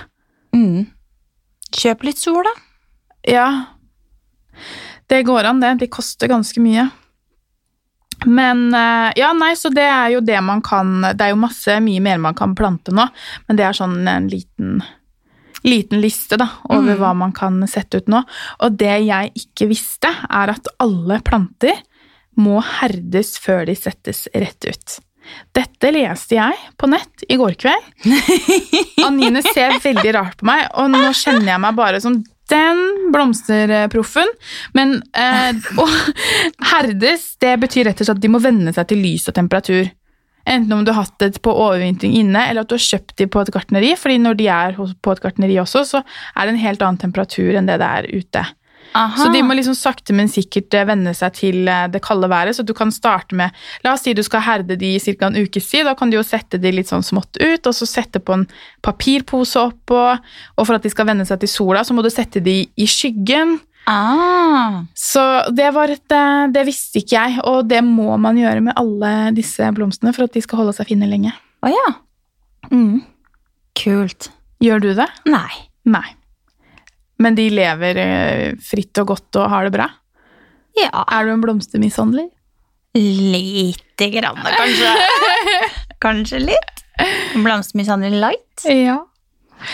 Mm. 0.55 0.87
Kjøp 1.71 2.03
litt 2.03 2.19
sol, 2.19 2.43
da. 2.43 2.53
Ja, 3.31 3.47
det 5.11 5.23
går 5.27 5.45
an, 5.47 5.59
det. 5.61 5.75
De 5.79 5.87
koster 5.91 6.27
ganske 6.31 6.59
mye. 6.63 6.89
Men 8.25 8.67
eh, 8.73 9.11
Ja, 9.17 9.31
nei, 9.33 9.53
så 9.57 9.71
det 9.73 9.85
er 9.89 10.11
jo 10.13 10.19
det 10.21 10.37
man 10.45 10.59
kan 10.61 10.99
Det 11.01 11.23
er 11.25 11.31
jo 11.31 11.39
masse, 11.41 11.73
mye 11.81 12.01
mer 12.05 12.19
man 12.21 12.35
kan 12.37 12.51
plante 12.55 12.93
nå, 12.93 13.07
men 13.47 13.57
det 13.57 13.65
er 13.65 13.73
sånn 13.73 13.95
en 14.07 14.27
liten 14.29 14.83
Liten 15.65 16.01
liste 16.01 16.37
da, 16.41 16.47
over 16.69 16.95
Mm. 16.95 16.99
hva 17.01 17.09
man 17.17 17.31
kan 17.37 17.59
sette 17.69 17.99
ut 18.01 18.07
nå. 18.09 18.23
Og 18.65 18.77
det 18.81 18.95
jeg 19.05 19.31
ikke 19.37 19.67
visste, 19.69 20.09
er 20.29 20.49
at 20.55 20.65
alle 20.81 21.19
planter 21.21 21.77
må 22.41 22.55
herdes 22.65 23.35
før 23.37 23.67
de 23.69 23.75
settes 23.77 24.23
rett 24.33 24.65
ut. 24.65 24.95
Dette 25.55 25.91
leste 25.93 26.37
jeg 26.37 26.57
på 26.79 26.89
nett 26.91 27.25
i 27.29 27.37
går 27.39 27.55
kveld. 27.59 27.87
Anine 29.07 29.43
ser 29.45 29.77
veldig 29.83 30.13
rart 30.17 30.37
på 30.39 30.47
meg, 30.49 30.67
og 30.75 30.91
nå 30.93 31.03
kjenner 31.17 31.53
jeg 31.53 31.63
meg 31.65 31.79
bare 31.79 32.01
som 32.03 32.19
den 32.51 32.81
blomsterproffen. 33.13 34.29
Men 34.77 34.99
eh, 35.15 35.55
å 35.79 35.87
herdes, 36.73 37.33
det 37.41 37.55
betyr 37.61 37.89
rett 37.89 38.01
og 38.01 38.07
slett 38.07 38.19
at 38.19 38.23
de 38.23 38.31
må 38.31 38.41
venne 38.43 38.73
seg 38.75 38.91
til 38.91 39.03
lys 39.03 39.29
og 39.31 39.37
temperatur. 39.37 39.89
Enten 40.49 40.73
om 40.73 40.85
du 40.85 40.89
har 40.91 41.03
hatt 41.03 41.19
det 41.21 41.37
på 41.43 41.53
overvintring 41.53 42.15
inne, 42.17 42.47
eller 42.49 42.63
at 42.63 42.71
du 42.71 42.75
har 42.75 42.83
kjøpt 42.83 43.13
de 43.21 43.27
på 43.29 43.43
et 43.43 43.51
gartneri. 43.53 43.91
fordi 43.95 44.17
når 44.17 44.39
de 44.39 44.47
er 44.49 44.73
på 44.75 45.13
et 45.13 45.21
gartneri 45.21 45.59
også, 45.61 45.83
så 45.85 46.01
er 46.01 46.47
det 46.47 46.55
en 46.55 46.65
helt 46.65 46.81
annen 46.81 47.01
temperatur 47.01 47.55
enn 47.55 47.69
det 47.69 47.77
det 47.81 47.91
er 47.99 48.09
ute. 48.09 48.45
Aha. 48.93 49.15
Så 49.15 49.29
de 49.31 49.39
må 49.45 49.55
liksom 49.55 49.75
sakte, 49.77 50.11
men 50.15 50.27
sikkert 50.31 50.73
eh, 50.75 50.85
venne 50.89 51.13
seg 51.15 51.35
til 51.37 51.69
eh, 51.71 51.85
det 51.91 52.01
kalde 52.03 52.27
været. 52.31 52.57
Så 52.57 52.65
du 52.67 52.73
kan 52.75 52.91
starte 52.91 53.37
med 53.39 53.55
La 53.85 53.93
oss 53.95 54.03
si 54.05 54.13
du 54.17 54.23
skal 54.25 54.43
herde 54.43 54.75
de 54.79 54.93
i 54.97 54.99
ca. 54.99 55.29
en 55.29 55.37
ukes 55.39 55.69
tid. 55.71 55.85
Da 55.87 55.93
kan 55.95 56.11
du 56.11 56.17
jo 56.17 56.23
sette 56.27 56.59
de 56.61 56.73
litt 56.75 56.91
sånn 56.91 57.05
smått 57.05 57.39
ut, 57.39 57.67
og 57.67 57.75
så 57.77 57.87
sette 57.87 58.19
på 58.19 58.35
en 58.35 58.47
papirpose 58.83 59.59
oppå. 59.61 60.03
Og 60.57 60.67
for 60.67 60.75
at 60.75 60.83
de 60.83 60.91
skal 60.91 61.07
venne 61.07 61.25
seg 61.27 61.39
til 61.43 61.51
sola, 61.51 61.85
så 61.87 61.95
må 61.95 62.03
du 62.03 62.11
sette 62.11 62.43
de 62.43 62.65
i 62.75 62.87
skyggen. 62.89 63.59
ah. 63.87 64.81
Så 64.93 65.23
det 65.55 65.71
var 65.73 65.89
et 65.89 66.11
eh, 66.11 66.47
Det 66.53 66.65
visste 66.67 66.99
ikke 67.01 67.15
jeg, 67.15 67.39
og 67.47 67.67
det 67.71 67.83
må 67.87 68.17
man 68.21 68.37
gjøre 68.37 68.61
med 68.67 68.75
alle 68.75 69.31
disse 69.37 69.71
blomstene 69.75 70.13
for 70.13 70.27
at 70.27 70.35
de 70.35 70.43
skal 70.43 70.63
holde 70.63 70.75
seg 70.77 70.91
fine 70.91 71.07
lenge. 71.09 71.31
Å 71.63 71.71
ja. 71.71 71.89
Mm. 72.71 73.01
Kult. 73.77 74.29
Gjør 74.61 74.81
du 74.83 74.91
det? 74.99 75.07
Nei. 75.25 75.51
Nei. 75.89 76.09
Men 77.21 77.37
de 77.37 77.47
lever 77.53 77.99
eh, 78.01 78.45
fritt 78.65 78.97
og 79.03 79.11
godt 79.13 79.37
og 79.41 79.49
har 79.53 79.67
det 79.67 79.73
bra? 79.75 79.87
Ja, 80.79 81.03
Er 81.11 81.27
du 81.27 81.33
en 81.35 81.43
blomstermishandler? 81.43 82.29
lite 82.95 84.09
grann, 84.11 84.35
kanskje. 84.43 84.89
kanskje 86.03 86.39
litt. 86.43 86.81
Blomstermishandler 87.35 88.17
light. 88.19 88.65
Ja. 88.67 88.97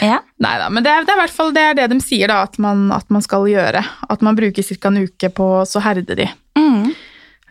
Ja. 0.03 0.19
Nei 0.43 0.53
da, 0.59 0.67
men 0.69 0.83
det 0.83 0.91
er, 0.91 1.05
det 1.07 1.13
er 1.13 1.17
i 1.17 1.21
hvert 1.23 1.33
fall 1.33 1.53
det, 1.55 1.63
det 1.79 1.87
de 1.93 1.97
sier 2.03 2.29
da, 2.29 2.41
at 2.45 2.57
man, 2.61 2.89
at 2.93 3.07
man 3.13 3.23
skal 3.25 3.47
gjøre. 3.49 3.81
At 4.09 4.21
man 4.25 4.37
bruker 4.37 4.65
ca. 4.67 4.91
en 4.91 5.01
uke 5.07 5.29
på 5.33 5.47
så 5.65 5.81
herde 5.85 6.17
de. 6.19 6.27
Mm. 6.59 6.91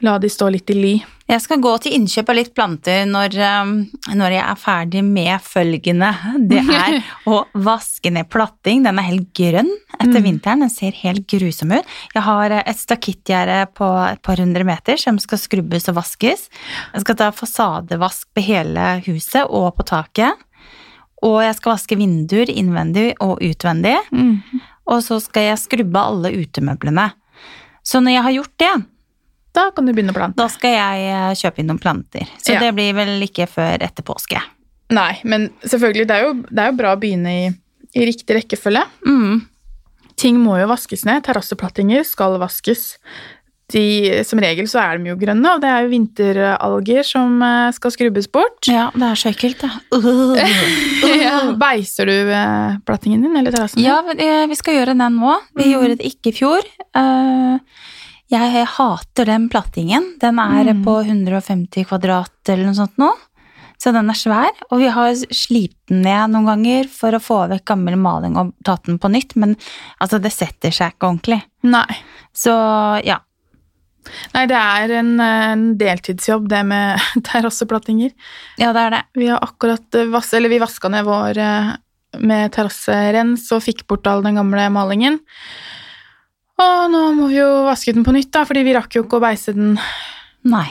La 0.05 0.19
de 0.23 0.31
stå 0.31 0.51
litt 0.53 0.71
i 0.71 0.77
ly. 0.77 0.95
Jeg 1.27 1.43
skal 1.43 1.59
gå 1.59 1.73
til 1.83 1.97
innkjøp 1.97 2.29
av 2.31 2.37
litt 2.39 2.53
planter 2.55 3.01
når, 3.11 3.35
um, 3.65 3.71
når 4.15 4.35
jeg 4.37 4.43
er 4.45 4.61
ferdig 4.63 5.01
med 5.03 5.43
følgende. 5.43 6.11
Det 6.47 6.61
er 6.63 7.01
å 7.33 7.41
vaske 7.67 8.13
ned 8.15 8.29
platting. 8.31 8.85
Den 8.87 9.01
er 9.03 9.09
helt 9.09 9.33
grønn 9.35 9.73
etter 9.97 10.21
Mm. 10.21 10.27
vinteren. 10.29 10.63
Den 10.63 10.71
ser 10.71 10.95
helt 11.03 11.27
grusom 11.27 11.73
ut. 11.75 11.91
Jeg 12.15 12.23
har 12.23 12.55
eh, 12.55 12.63
et 12.71 12.79
stakittgjerde 12.79 13.59
på 13.75 13.89
et 14.13 14.23
par 14.23 14.39
hundre 14.39 14.63
meter 14.69 14.97
som 15.03 15.19
skal 15.19 15.41
skrubbes 15.43 15.89
og 15.91 15.99
vaskes. 15.99 16.47
Jeg 16.95 17.03
skal 17.03 17.19
ta 17.19 17.33
fasadevask 17.35 18.29
på 18.37 18.47
hele 18.47 18.87
huset 19.09 19.51
og 19.51 19.73
på 19.81 19.87
taket. 19.89 20.39
Og 21.27 21.41
jeg 21.43 21.57
skal 21.59 21.75
vaske 21.75 21.97
vinduer 21.99 22.51
innvendig 22.55 23.15
og 23.25 23.41
utvendig. 23.43 23.97
Og 24.87 25.01
så 25.03 25.17
skal 25.25 25.49
jeg 25.51 25.59
skrubbe 25.59 25.99
alle 25.99 26.31
utemøblene. 26.39 27.09
Så 27.83 27.99
når 28.05 28.15
jeg 28.15 28.23
har 28.29 28.35
gjort 28.37 28.55
det, 28.63 28.75
Da 29.57 29.71
kan 29.75 29.89
du 29.89 29.95
begynne 29.97 30.13
å 30.13 30.17
plante. 30.17 30.37
da 30.37 30.49
skal 30.53 30.77
jeg 30.77 31.09
eh, 31.11 31.33
kjøpe 31.41 31.63
inn 31.63 31.71
noen 31.71 31.83
planter. 31.83 32.29
Så 32.43 32.55
Ja. 32.57 32.61
det 32.61 32.75
blir 32.77 32.93
vel 32.97 33.17
ikke 33.25 33.49
før 33.49 33.81
etter 33.81 34.05
påske. 34.07 34.43
Nei, 34.93 35.17
men 35.25 35.49
selvfølgelig, 35.65 36.07
det 36.07 36.17
er 36.17 36.27
jo, 36.29 36.35
det 36.47 36.63
er 36.63 36.71
jo 36.71 36.79
bra 36.79 36.93
å 36.95 37.01
begynne 37.01 37.33
i, 37.33 37.47
i 37.97 38.05
riktig 38.07 38.37
rekkefølge. 38.37 38.85
Mm. 39.07 39.41
Ting 40.21 40.39
må 40.41 40.61
jo 40.61 40.69
vaskes 40.71 41.05
ned. 41.09 41.25
Terrasseplattinger 41.27 42.05
skal 42.07 42.39
vaskes. 42.41 42.93
De, 43.73 44.23
som 44.23 44.39
regel 44.39 44.69
så 44.71 44.79
er 44.79 45.01
de 45.03 45.11
jo 45.11 45.17
grønne, 45.19 45.57
og 45.57 45.63
det 45.65 45.67
er 45.73 45.83
jo 45.83 45.91
vinteralger 45.91 47.03
som 47.03 47.41
eh, 47.43 47.73
skal 47.75 47.91
skrubbes 47.97 48.29
bort. 48.31 48.69
Ja, 48.71 48.93
det 48.95 49.09
er 49.09 49.19
så 49.19 49.33
ekkelt, 49.33 49.65
da. 49.65 49.73
Ja. 51.27 51.41
Beiser 51.59 52.07
du 52.07 52.15
eh, 52.31 52.79
plattingen 52.87 53.25
din, 53.27 53.35
eller 53.35 53.55
terrassen? 53.55 53.83
Ja, 53.83 53.99
vi 54.07 54.59
skal 54.59 54.79
gjøre 54.79 54.95
den 54.95 55.19
nå. 55.19 55.35
Vi 55.57 55.67
mm. 55.67 55.73
gjorde 55.73 55.99
det 55.99 56.13
ikke 56.13 56.31
i 56.31 56.37
fjor. 56.37 56.71
Eh, 56.95 57.93
Jeg 58.33 58.67
hater 58.75 59.29
den 59.29 59.47
plattingen. 59.51 60.17
Den 60.23 60.41
er 60.43 60.73
mm. 60.73 60.83
på 60.87 60.99
150 61.05 61.87
kvadrat 61.87 62.51
eller 62.51 62.67
noe 62.67 62.79
sånt 62.79 62.99
nå. 62.99 63.13
Så 63.77 63.93
den 63.93 64.09
er 64.09 64.17
svær, 64.17 64.55
og 64.71 64.81
vi 64.81 64.89
har 64.89 65.13
slipt 65.37 65.91
den 65.91 66.01
ned 66.07 66.33
noen 66.33 66.49
ganger 66.49 66.89
for 66.89 67.13
å 67.13 67.21
få 67.21 67.43
vekk 67.51 67.67
gammel 67.69 67.99
maling 68.01 68.39
og 68.41 68.55
tatt 68.65 68.89
den 68.89 68.97
på 68.99 69.11
nytt, 69.13 69.35
men 69.37 69.53
altså, 70.01 70.17
det 70.23 70.33
setter 70.33 70.73
seg 70.73 70.95
ikke 70.95 71.11
ordentlig. 71.11 71.43
Nei. 71.69 71.99
Så 72.33 72.55
ja. 73.05 73.21
Nei, 74.33 74.47
det 74.49 74.57
er 74.57 74.95
en, 75.03 75.13
en 75.21 75.67
deltidsjobb, 75.79 76.49
det 76.49 76.63
med 76.71 77.05
terrasseplattinger. 77.29 78.15
Ja, 78.63 78.73
det 78.73 78.87
er 78.87 78.95
det. 78.97 79.03
Vi 79.21 79.29
har 79.29 79.45
akkurat 79.45 79.99
eh, 79.99 80.09
vas 80.13 80.33
eller 80.37 80.53
vi 80.53 80.63
vaska 80.63 80.91
ned 80.93 81.05
vår 81.05 81.43
eh, 81.43 81.73
med 82.25 82.55
terrasserens 82.57 83.51
og 83.53 83.65
fikk 83.67 83.85
bort 83.91 84.09
all 84.09 84.25
den 84.25 84.41
gamle 84.41 84.71
malingen. 84.73 85.21
Og 86.63 86.89
nå 86.93 87.03
må 87.19 87.29
vi 87.29 87.39
jo 87.41 87.49
vaske 87.67 87.93
den 87.93 88.05
på 88.07 88.15
nytt, 88.17 88.31
da, 88.33 88.47
fordi 88.49 88.63
vi 88.65 88.75
rakk 88.77 88.97
jo 88.97 89.05
ikke 89.05 89.19
å 89.19 89.25
beise 89.27 89.53
den. 89.57 89.75
Nei. 90.49 90.69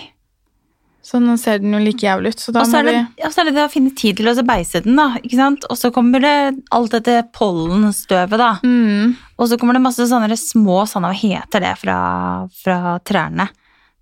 Så 1.05 1.19
nå 1.21 1.35
ser 1.37 1.59
den 1.61 1.75
jo 1.75 1.79
like 1.83 2.01
jævlig 2.01 2.31
ut. 2.33 2.41
Så 2.41 2.53
da 2.55 2.63
Og 2.63 2.69
så 2.71 2.79
må 2.79 2.81
er, 2.81 2.87
det, 2.87 2.93
vi 3.17 3.21
ja, 3.21 3.29
så 3.29 3.43
er 3.43 3.49
det 3.51 3.53
det 3.59 3.65
å 3.67 3.69
finne 3.69 3.91
tid 3.93 4.17
til 4.17 4.31
å 4.31 4.33
beise 4.47 4.81
den, 4.81 4.95
da. 4.97 5.11
ikke 5.21 5.37
sant? 5.37 5.67
Og 5.69 5.77
så 5.77 5.91
kommer 5.93 6.23
det 6.23 6.31
alt 6.73 6.95
dette 6.95 7.19
pollenstøvet, 7.35 8.41
da. 8.41 8.55
mm, 8.65 9.13
Og 9.37 9.51
så 9.51 9.59
kommer 9.61 9.77
det 9.77 9.83
masse 9.85 10.07
sånne 10.09 10.39
små 10.39 10.81
sånne, 10.89 11.11
hva 11.13 11.19
heter 11.19 11.61
det, 11.67 11.75
fra, 11.83 11.99
fra 12.63 12.97
trærne. 13.05 13.51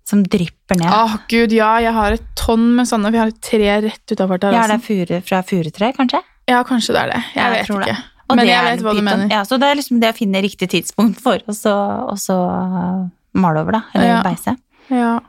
Som 0.04 0.20
drypper 0.28 0.76
ned. 0.76 0.88
Å, 0.92 1.20
gud, 1.32 1.52
ja, 1.56 1.70
jeg 1.80 1.92
har 1.96 2.16
et 2.16 2.24
tonn 2.36 2.74
med 2.76 2.88
sånne. 2.88 3.12
Vi 3.12 3.20
har 3.20 3.30
et 3.32 3.38
tre 3.44 3.70
rett 3.86 4.12
utafor 4.12 4.36
Ja, 4.52 4.66
er 4.66 4.74
det 4.74 4.80
er 4.80 4.84
furu, 4.84 5.14
fra 5.24 5.40
furutre, 5.48 5.92
kanskje? 5.96 6.20
Ja, 6.48 6.58
kanskje 6.68 6.92
det 6.96 7.04
er 7.06 7.12
det. 7.14 7.22
Jeg, 7.32 7.38
Ja, 7.38 7.46
jeg 7.48 7.54
vet 7.62 7.70
tror 7.70 7.86
det. 7.88 7.94
Og 8.30 8.36
Men 8.36 8.46
det 8.46 8.52
jeg 8.54 8.64
vet 8.64 8.82
hva 8.84 8.92
du 8.94 9.00
pyton. 9.00 9.04
mener. 9.04 9.28
Ja, 9.30 9.42
så 9.44 9.58
det 9.60 9.68
er 9.68 9.76
liksom 9.76 10.00
det 10.00 10.10
å 10.14 10.16
finne 10.16 10.40
riktig 10.42 10.70
tidspunkt 10.72 11.20
for, 11.20 11.38
og 11.46 11.54
så, 11.54 11.74
og 12.08 12.16
så 12.18 12.36
uh, 12.48 13.08
male 13.36 13.60
over, 13.60 13.72
da. 13.72 13.82
Eller 13.94 14.06
Ja. 14.14 14.22
beise. 14.24 14.56
Ja. 14.90 15.20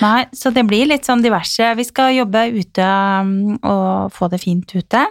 Nei, 0.00 0.26
så 0.34 0.50
det 0.54 0.66
blir 0.66 0.86
litt 0.86 1.06
sånn 1.06 1.22
diverse. 1.22 1.74
Vi 1.78 1.84
skal 1.86 2.14
jobbe 2.16 2.42
ute 2.54 2.84
um, 3.22 3.58
og 3.62 4.12
få 4.14 4.28
det 4.30 4.40
fint 4.42 4.74
ute. 4.74 5.06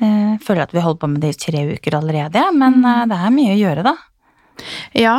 Jeg 0.00 0.38
Føler 0.46 0.62
at 0.62 0.72
vi 0.76 0.80
holder 0.84 1.00
på 1.02 1.08
med 1.10 1.20
det 1.24 1.30
i 1.34 1.38
tre 1.50 1.64
uker 1.74 1.96
allerede, 1.98 2.44
men 2.54 2.80
Mm. 2.82 2.86
eh, 2.86 3.06
det 3.10 3.16
er 3.18 3.30
mye 3.34 3.54
å 3.56 3.58
gjøre, 3.58 3.82
da. 3.84 3.94
Ja, 4.94 5.16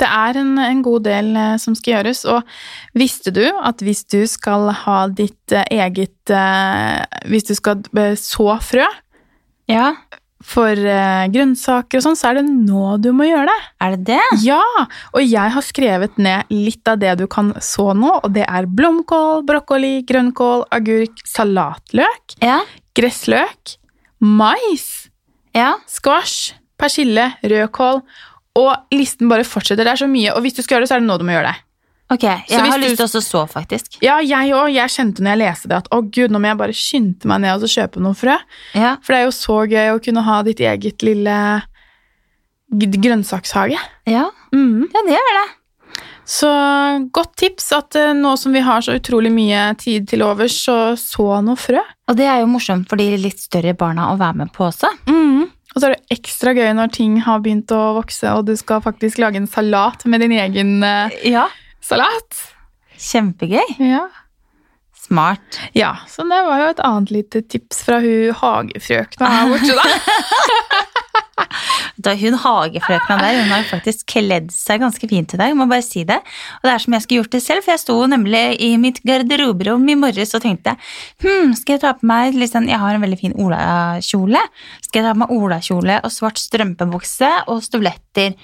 det 0.00 0.08
er 0.08 0.38
en, 0.40 0.58
en 0.58 0.82
god 0.82 1.04
del 1.04 1.36
eh, 1.36 1.56
som 1.60 1.74
skal 1.76 1.98
gjøres. 1.98 2.24
Og 2.24 2.42
visste 2.96 3.30
du 3.30 3.44
at 3.62 3.78
hvis 3.84 4.04
du 4.08 4.26
skal 4.26 4.70
ha 4.72 5.06
ditt 5.08 5.52
eh, 5.52 5.64
eget 5.70 6.30
eh, 6.32 7.04
Hvis 7.28 7.44
du 7.50 7.54
skal 7.54 7.82
eh, 7.96 8.14
så 8.16 8.56
frø 8.64 8.86
Ja, 9.70 9.92
for 10.42 10.72
eh, 10.72 11.26
grønnsaker 11.30 12.00
og 12.00 12.04
sånn, 12.06 12.16
så 12.16 12.30
er 12.30 12.38
det 12.40 12.46
nå 12.48 12.94
du 13.04 13.10
må 13.12 13.26
gjøre 13.28 13.46
det. 13.50 13.58
er 13.84 13.96
det 13.96 14.04
det? 14.08 14.20
Ja! 14.46 14.62
Og 15.12 15.20
jeg 15.22 15.52
har 15.54 15.62
skrevet 15.66 16.16
ned 16.18 16.48
litt 16.50 16.88
av 16.88 16.98
det 17.02 17.12
du 17.20 17.26
kan 17.30 17.52
så 17.62 17.90
nå, 17.94 18.14
og 18.24 18.32
det 18.34 18.46
er 18.48 18.66
blomkål, 18.66 19.44
brokkoli, 19.48 20.00
grønnkål, 20.08 20.64
agurk, 20.72 21.20
salatløk, 21.28 22.36
Ja. 22.42 22.60
gressløk, 22.96 23.76
mais, 24.20 25.08
Ja. 25.54 25.74
squash, 25.86 26.54
persille, 26.78 27.34
rødkål, 27.44 28.02
og 28.56 28.76
listen 28.92 29.28
bare 29.28 29.44
fortsetter. 29.44 29.84
Det 29.84 29.92
er 29.94 30.06
så 30.06 30.08
mye, 30.10 30.32
og 30.34 30.42
hvis 30.42 30.54
du 30.56 30.62
skal 30.62 30.78
gjøre 30.78 30.82
det, 30.86 30.88
så 30.90 30.96
er 30.96 31.00
det 31.00 31.08
nå 31.08 31.18
du 31.18 31.24
må 31.24 31.36
gjøre 31.36 31.52
det. 31.52 31.56
Ok, 32.10 32.24
jeg 32.26 32.58
har 32.58 32.80
lyst 32.82 32.98
til 32.98 33.06
å 33.06 33.22
så, 33.22 33.44
faktisk. 33.46 34.00
Ja, 34.02 34.16
jeg 34.18 34.50
òg. 34.56 34.72
Jeg 34.74 34.90
kjente 34.90 35.22
når 35.22 35.30
jeg 35.36 35.40
leste 35.44 35.70
det 35.70 35.76
at 35.84 35.90
å 35.94 36.00
gud, 36.02 36.32
nå 36.34 36.40
må 36.42 36.50
jeg 36.50 36.58
bare 36.58 36.74
skynde 36.74 37.30
meg 37.30 37.44
ned 37.44 37.54
og 37.54 37.62
så 37.62 37.70
kjøpe 37.76 38.02
noen 38.02 38.18
frø. 38.18 38.34
Ja. 38.74 38.96
For 39.04 39.14
det 39.14 39.20
er 39.20 39.28
jo 39.28 39.36
så 39.36 39.58
gøy 39.70 39.92
å 39.94 40.00
kunne 40.02 40.24
ha 40.26 40.40
ditt 40.46 40.62
eget 40.64 41.06
lille 41.06 41.36
grønnsakshage. 42.70 43.78
Ja, 44.10 44.30
Mm. 44.52 44.88
ja 44.90 45.02
det 45.06 45.14
er 45.14 45.34
det. 45.38 45.48
Så 46.30 46.48
godt 47.10 47.36
tips 47.36 47.72
at 47.74 47.96
eh, 47.98 48.12
nå 48.14 48.36
som 48.38 48.52
vi 48.54 48.60
har 48.62 48.82
så 48.82 48.94
utrolig 48.94 49.32
mye 49.34 49.74
tid 49.78 50.06
til 50.08 50.22
overs, 50.22 50.54
så 50.66 50.96
så 50.98 51.40
noe 51.42 51.58
frø. 51.58 51.80
Og 52.10 52.16
det 52.18 52.26
er 52.26 52.42
jo 52.42 52.50
morsomt 52.50 52.88
for 52.88 53.00
de 53.00 53.16
litt 53.18 53.40
større 53.42 53.74
barna 53.74 54.12
å 54.12 54.18
være 54.20 54.44
med 54.44 54.52
på 54.54 54.68
også. 54.68 54.90
Mm. 55.10 55.48
Og 55.74 55.78
så 55.78 55.86
er 55.88 55.96
det 55.96 56.18
ekstra 56.18 56.54
gøy 56.54 56.70
når 56.74 56.92
ting 56.94 57.18
har 57.22 57.42
begynt 57.42 57.70
å 57.74 57.94
vokse, 57.98 58.30
og 58.34 58.46
du 58.46 58.54
skal 58.58 58.82
faktisk 58.82 59.18
lage 59.22 59.38
en 59.38 59.50
salat 59.50 60.04
med 60.06 60.22
din 60.22 60.34
egen 60.38 60.82
eh, 60.86 61.18
Ja. 61.30 61.48
Salat. 61.90 62.42
Kjempegøy. 63.00 63.76
Ja. 63.82 64.06
Smart. 65.00 65.58
ja, 65.74 65.96
så 66.06 66.22
det 66.28 66.38
var 66.46 66.60
jo 66.60 66.66
et 66.70 66.82
annet 66.86 67.10
lite 67.10 67.40
tips 67.50 67.80
fra 67.86 67.98
hun 68.04 68.36
hagefrøkna 68.36 69.30
her 69.32 69.48
borte, 69.50 69.74
da. 69.74 69.86
Da 72.00 72.12
hun 72.16 72.36
hagefrøkna 72.38 73.16
der, 73.20 73.38
hun 73.40 73.50
har 73.50 73.62
jo 73.62 73.68
faktisk 73.72 74.06
kledd 74.12 74.52
seg 74.54 74.80
ganske 74.80 75.08
fint 75.10 75.34
i 75.34 75.40
dag, 75.40 75.52
må 75.56 75.66
bare 75.68 75.84
si 75.84 76.04
det. 76.08 76.16
Og 76.60 76.68
det 76.68 76.72
er 76.72 76.82
som 76.84 76.96
jeg 76.96 77.04
skulle 77.04 77.20
gjort 77.20 77.34
det 77.34 77.42
selv, 77.44 77.64
for 77.64 77.74
jeg 77.74 77.82
sto 77.82 77.96
nemlig 78.12 78.42
i 78.64 78.70
mitt 78.80 79.00
garderoberom 79.04 79.84
i 79.90 79.98
morges 80.00 80.32
og 80.36 80.44
tenkte 80.44 80.76
hm, 81.24 81.52
skal 81.58 81.76
jeg 81.76 81.82
ta 81.84 81.94
på 81.98 82.08
meg 82.08 82.38
sånn, 82.48 82.70
Jeg 82.70 82.80
har 82.80 82.96
en 82.96 83.04
veldig 83.04 83.20
fin 83.20 83.36
olakjole. 83.36 84.42
Skal 84.86 85.02
jeg 85.02 85.08
ta 85.08 85.14
på 85.16 85.22
meg 85.24 85.34
olakjole 85.36 86.00
og 86.04 86.14
svart 86.14 86.40
strømpebukse 86.40 87.32
og 87.52 87.64
støvletter? 87.66 88.36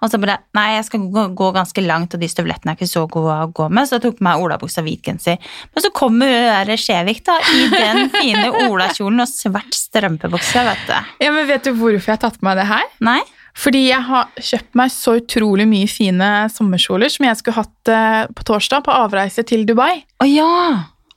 Og 0.00 0.10
så 0.12 0.20
bare 0.20 0.38
Nei, 0.56 0.66
jeg 0.76 0.86
skal 0.88 1.02
gå, 1.12 1.26
gå 1.38 1.50
ganske 1.54 1.84
langt, 1.84 2.14
og 2.16 2.22
de 2.22 2.28
støvlettene 2.30 2.74
er 2.74 2.78
ikke 2.78 2.90
så 2.90 3.04
gode 3.10 3.36
å 3.44 3.50
gå 3.54 3.68
med, 3.70 3.88
så 3.88 3.98
jeg 3.98 4.06
tok 4.06 4.20
på 4.20 4.26
meg 4.26 4.44
olabuksa 4.44 4.82
og 4.82 4.88
hvit 4.88 5.04
genser. 5.06 5.52
Men 5.74 5.84
så 5.84 5.92
kommer 5.94 6.30
hun 6.30 6.48
der 6.50 6.80
Skjevik 6.80 7.22
da, 7.26 7.36
i 7.54 7.66
den 7.72 8.08
fine 8.16 8.46
olakjolen 8.68 9.24
og 9.24 9.30
svart 9.30 9.76
strømpebukse, 9.76 10.64
vet 10.66 10.88
du. 10.88 10.96
Ja, 11.24 11.34
men 11.34 11.48
Vet 11.50 11.66
du 11.66 11.72
hvorfor 11.74 12.12
jeg 12.12 12.18
har 12.18 12.22
tatt 12.22 12.38
på 12.40 12.46
meg 12.46 12.60
det 12.60 12.68
her? 12.70 12.86
Nei? 13.02 13.20
Fordi 13.58 13.82
jeg 13.88 14.06
har 14.06 14.30
kjøpt 14.38 14.76
meg 14.78 14.92
så 14.94 15.16
utrolig 15.18 15.66
mye 15.68 15.88
fine 15.90 16.28
sommerkjoler 16.54 17.10
som 17.12 17.26
jeg 17.26 17.40
skulle 17.40 17.58
hatt 17.58 17.90
eh, 17.92 18.22
på 18.36 18.46
torsdag 18.46 18.84
på 18.86 18.94
avreise 18.94 19.44
til 19.48 19.66
Dubai. 19.68 20.04
Å 20.22 20.28
ja! 20.28 20.54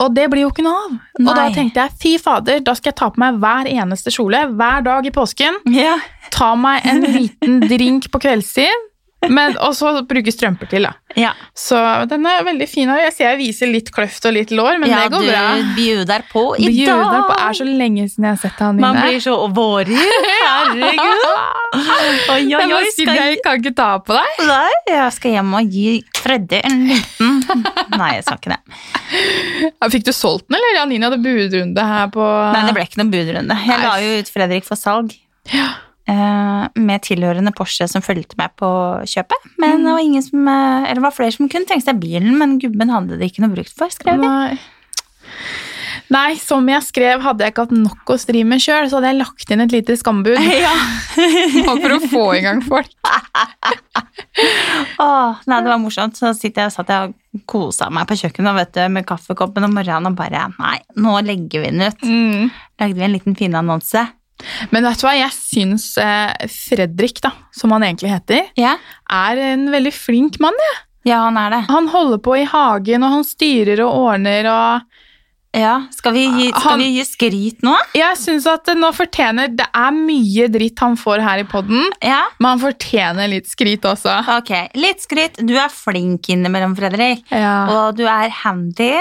Og 0.04 0.16
det 0.16 0.28
blir 0.32 0.44
jo 0.44 0.52
ikke 0.52 0.66
noe 0.66 0.80
av. 0.86 0.96
Og 1.24 1.30
da 1.32 1.48
tenkte 1.56 1.86
jeg 1.86 1.98
fy 2.02 2.14
fader, 2.22 2.64
da 2.66 2.76
skal 2.78 2.92
jeg 2.92 3.00
ta 3.00 3.10
på 3.14 3.22
meg 3.24 3.38
hver 3.44 3.70
eneste 3.72 4.12
kjole 4.14 4.46
hver 4.52 4.84
dag 4.86 5.08
i 5.08 5.14
påsken. 5.16 5.62
Ja. 5.72 5.96
Ta 6.34 6.54
meg 6.60 6.88
en 6.90 7.06
liten 7.08 7.62
drink 7.72 8.10
på 8.12 8.22
kveldstid, 8.24 8.90
men, 9.30 9.56
og 9.64 9.76
så 9.78 9.94
bruke 10.10 10.32
strømper 10.34 10.70
til. 10.72 10.84
da. 10.88 10.94
ja. 11.20 11.32
Så 11.56 11.78
den 12.10 12.26
er 12.28 12.44
veldig 12.44 12.68
fin. 12.70 12.90
Jeg 12.90 13.14
ser 13.14 13.30
jeg 13.34 13.38
viser 13.40 13.70
litt 13.72 13.92
kløft 13.94 14.26
og 14.26 14.34
litt 14.36 14.52
lår, 14.52 14.80
men 14.82 14.90
ja, 14.90 15.04
det 15.04 15.12
går 15.14 15.28
bra. 15.30 15.44
du 15.60 15.70
bjuder 15.78 16.24
på 16.32 16.44
i 16.60 16.68
Bjuder 16.74 17.04
dag. 17.04 17.28
på 17.30 17.38
er 17.48 17.58
så 17.60 17.68
lenge 17.68 18.08
siden 18.10 18.28
jeg 18.28 18.36
har 18.38 18.42
sett 18.44 18.60
han 18.64 18.80
Man 18.82 18.98
blir 19.00 19.20
så 19.24 19.36
vårig. 19.54 19.98
Herregud. 19.98 21.28
Oi, 21.74 22.10
oi, 22.30 22.42
Jeg 22.52 22.60
oi. 22.60 22.70
bare 22.70 22.90
Skal 22.94 23.16
jeg 23.18 23.38
kan 23.46 23.58
ikke 23.62 23.72
ta 23.78 23.88
på 24.06 24.14
deg. 24.14 24.42
Nei, 24.46 24.74
jeg 24.92 25.14
skal 25.16 25.32
hjem 25.38 25.54
og 25.58 25.72
gi 25.74 25.94
Freddy 26.24 26.60
en 26.70 26.84
liten 26.90 27.40
Nei, 28.00 28.10
jeg 28.20 28.26
sa 28.28 28.36
ikke 28.38 28.54
det. 28.54 28.78
Fikk 29.94 30.06
du 30.08 30.12
solgt 30.16 30.46
den, 30.50 30.58
eller? 30.60 30.78
Janine 30.82 31.10
hadde 31.10 31.22
budrunde 31.24 31.88
her 31.90 32.12
på 32.14 32.28
Nei, 32.54 32.62
det 32.68 32.76
ble 32.78 32.86
ikke 32.88 33.02
noen 33.02 33.12
budrunde. 33.14 33.58
Jeg 33.66 33.74
Nei. 33.80 33.88
la 33.88 33.96
jo 34.04 34.14
ut 34.22 34.32
Fredrik 34.34 34.68
for 34.70 34.80
salg. 34.80 35.16
Ja. 35.54 35.72
Eh, 36.10 36.64
Med 36.80 37.04
tilhørende 37.06 37.54
Porsche 37.56 37.88
som 37.92 38.06
fulgte 38.06 38.40
meg 38.40 38.56
på 38.60 38.70
kjøpet. 39.10 39.50
Men 39.62 39.86
det 39.86 39.96
var 39.96 40.06
ingen 40.06 40.26
som 40.26 40.48
eh, 40.48 40.88
Eller 40.88 41.02
det 41.02 41.08
var 41.08 41.18
flere 41.18 41.36
som 41.36 41.52
kunne 41.52 41.70
tenke 41.70 41.86
seg 41.86 42.02
bilen, 42.02 42.38
men 42.40 42.58
gubben 42.62 42.94
hadde 42.94 43.20
det 43.20 43.32
ikke 43.32 43.46
noe 43.46 43.56
brukt 43.56 43.76
for, 43.78 43.94
skrev 43.94 44.24
de. 44.24 44.30
Nei. 44.30 44.58
Nei, 46.12 46.36
som 46.38 46.68
jeg 46.68 46.84
skrev, 46.86 47.22
hadde 47.24 47.46
jeg 47.46 47.54
ikke 47.54 47.66
hatt 47.66 47.76
nok 47.78 48.12
å 48.14 48.18
stri 48.22 48.44
med 48.46 48.62
sjøl, 48.62 48.90
så 48.90 49.00
hadde 49.00 49.14
jeg 49.14 49.20
lagt 49.22 49.54
inn 49.54 49.64
et 49.64 49.74
lite 49.74 49.96
skambud. 50.00 50.38
Ja. 50.64 50.74
Bare 51.68 51.80
for 51.80 51.96
å 51.96 52.00
få 52.10 52.24
i 52.38 52.42
gang 52.44 52.60
folk. 52.66 52.90
Åh, 55.04 55.42
nei, 55.50 55.60
det 55.62 55.70
var 55.70 55.80
morsomt. 55.82 56.18
Så 56.18 56.34
sitter 56.38 56.66
jeg, 56.66 56.74
satt 56.76 56.92
jeg 56.92 57.12
og 57.12 57.44
kosa 57.50 57.90
meg 57.94 58.08
på 58.10 58.18
kjøkkenet 58.20 58.58
vet 58.58 58.74
du, 58.76 58.82
med 58.94 59.08
kaffekoppen 59.10 59.68
om 59.68 59.74
morgenen 59.76 60.12
og 60.12 60.18
bare 60.18 60.48
Nei, 60.58 60.78
nå 61.02 61.16
legger 61.26 61.64
vi 61.64 61.72
den 61.72 61.86
ut. 61.86 62.06
Mm. 62.06 62.52
Lagde 62.82 63.00
vi 63.00 63.08
en 63.08 63.16
liten 63.16 63.38
fin 63.40 63.58
annonse. 63.58 64.04
Men 64.72 64.84
vet 64.88 65.00
du 65.02 65.06
hva, 65.08 65.14
jeg 65.18 65.32
syns 65.36 65.86
eh, 66.02 66.48
Fredrik, 66.52 67.22
da, 67.24 67.32
som 67.56 67.72
han 67.76 67.84
egentlig 67.88 68.12
heter, 68.14 68.50
yeah. 68.60 68.78
er 69.10 69.38
en 69.54 69.70
veldig 69.74 69.94
flink 69.94 70.40
mann. 70.44 70.58
Ja. 70.68 70.74
ja, 71.14 71.22
han 71.28 71.38
er 71.38 71.50
det. 71.58 71.62
Han 71.70 71.88
holder 71.94 72.22
på 72.24 72.38
i 72.42 72.46
hagen, 72.50 73.04
og 73.04 73.18
han 73.20 73.24
styrer 73.28 73.84
og 73.86 74.04
ordner 74.10 74.52
og 74.52 75.00
Ja, 75.54 75.84
Skal 75.94 76.16
vi 76.16 76.22
gi, 76.26 76.48
skal 76.50 76.72
Han- 76.72 76.80
vi 76.82 76.86
gi 76.96 77.04
skryt 77.06 77.60
nå? 77.62 77.76
Jeg 77.94 78.18
syns 78.18 78.48
at 78.50 78.66
nå 78.74 78.90
fortjener 78.98 79.52
Det 79.54 79.68
er 79.70 79.92
mye 79.94 80.48
dritt 80.50 80.80
han 80.82 80.96
får 80.98 81.22
her 81.22 81.44
i 81.44 81.44
poden, 81.44 81.92
Ja. 82.02 82.24
men 82.40 82.58
han 82.58 82.60
fortjener 82.64 83.30
litt 83.30 83.46
skryt 83.46 83.86
også. 83.86 84.16
Ok, 84.40 84.50
litt 84.74 85.06
skryt. 85.06 85.38
Du 85.46 85.54
er 85.54 85.70
flink 85.70 86.26
innimellom, 86.34 86.74
Fredrik. 86.76 87.22
Ja. 87.30 87.68
Og 87.70 87.96
du 87.98 88.02
er 88.08 88.30
handy. 88.30 88.96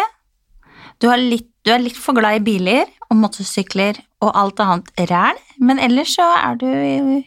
Du 1.00 1.08
er, 1.08 1.16
litt, 1.16 1.48
du 1.64 1.72
er 1.72 1.80
litt 1.80 1.96
for 1.96 2.12
glad 2.12 2.36
i 2.36 2.44
biler 2.44 2.84
og 3.12 3.18
motorsykler 3.20 4.00
og 4.24 4.32
alt 4.38 4.60
annet 4.64 4.90
ræl. 5.10 5.38
Men 5.60 5.78
ellers 5.82 6.14
så 6.16 6.24
er 6.40 6.56
du 6.60 6.66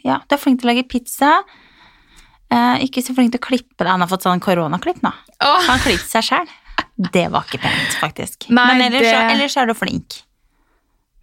Ja, 0.06 0.20
du 0.26 0.36
er 0.36 0.42
flink 0.42 0.62
til 0.62 0.70
å 0.70 0.74
lage 0.74 0.88
pizza. 0.90 1.36
Eh, 2.54 2.86
ikke 2.86 3.04
så 3.06 3.14
flink 3.18 3.34
til 3.34 3.42
å 3.42 3.46
klippe 3.48 3.82
deg. 3.84 3.90
Han 3.94 4.04
har 4.06 4.10
fått 4.12 4.26
sånn 4.26 4.42
koronaklipp 4.44 5.02
nå. 5.06 5.12
Oh. 5.44 5.60
Han 5.70 5.82
klippet 5.84 6.10
seg 6.10 6.26
sjæl. 6.30 6.50
Det 6.96 7.26
var 7.34 7.44
ikke 7.48 7.60
pent, 7.64 7.96
faktisk. 8.00 8.50
Nei, 8.50 8.66
Men 8.74 8.88
ellers, 8.90 9.06
så, 9.08 9.20
det- 9.20 9.36
ellers 9.36 9.58
er 9.62 9.70
du 9.72 9.74
flink. 9.78 10.22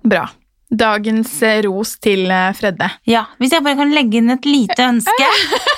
bra. 0.04 0.28
Dagens 0.72 1.30
eh, 1.44 1.58
ros 1.66 1.98
til 2.00 2.30
eh, 2.32 2.52
Fredde. 2.56 2.86
Ja, 3.06 3.26
Hvis 3.38 3.52
jeg 3.52 3.62
bare 3.64 3.76
kan 3.76 3.90
legge 3.92 4.16
inn 4.22 4.30
et 4.32 4.46
lite 4.48 4.86
ønske, 4.88 5.26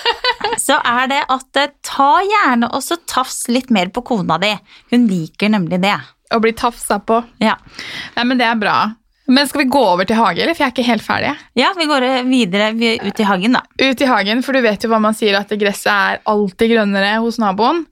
så 0.66 0.76
er 0.86 1.08
det 1.10 1.22
at 1.34 1.58
eh, 1.58 1.72
ta 1.82 2.12
gjerne 2.22 2.68
også 2.78 3.00
tafs 3.10 3.48
litt 3.50 3.72
mer 3.74 3.90
på 3.90 4.04
kona 4.06 4.38
di. 4.38 4.52
Hun 4.92 5.08
liker 5.10 5.50
nemlig 5.50 5.80
det. 5.82 5.96
Å 6.33 6.40
bli 6.40 6.52
tafsa 6.57 6.99
på. 7.04 7.19
Ja. 7.45 7.57
Nei, 8.16 8.25
men 8.25 8.38
det 8.40 8.47
er 8.49 8.57
bra. 8.57 8.76
Men 9.28 9.49
skal 9.49 9.62
vi 9.64 9.71
gå 9.73 9.81
over 9.81 10.04
til 10.04 10.16
hage, 10.16 10.43
eller? 10.45 10.52
For 10.57 10.64
jeg 10.64 10.71
er 10.73 10.75
ikke 10.75 10.87
helt 10.90 11.02
ferdig. 11.04 11.33
Ja, 11.57 11.71
vi 11.76 11.87
går 11.88 12.04
videre 12.28 12.73
vi 12.76 12.95
ut 13.00 13.21
i 13.21 13.25
hagen, 13.28 13.52
da. 13.57 13.62
Ut 13.81 14.00
i 14.04 14.09
hagen, 14.09 14.43
for 14.45 14.52
du 14.52 14.61
vet 14.64 14.85
jo 14.85 14.90
hva 14.93 15.00
man 15.00 15.14
sier, 15.16 15.37
at 15.38 15.49
gresset 15.61 15.88
er 15.93 16.21
alltid 16.28 16.75
grønnere 16.75 17.14
hos 17.25 17.38
naboen. 17.40 17.87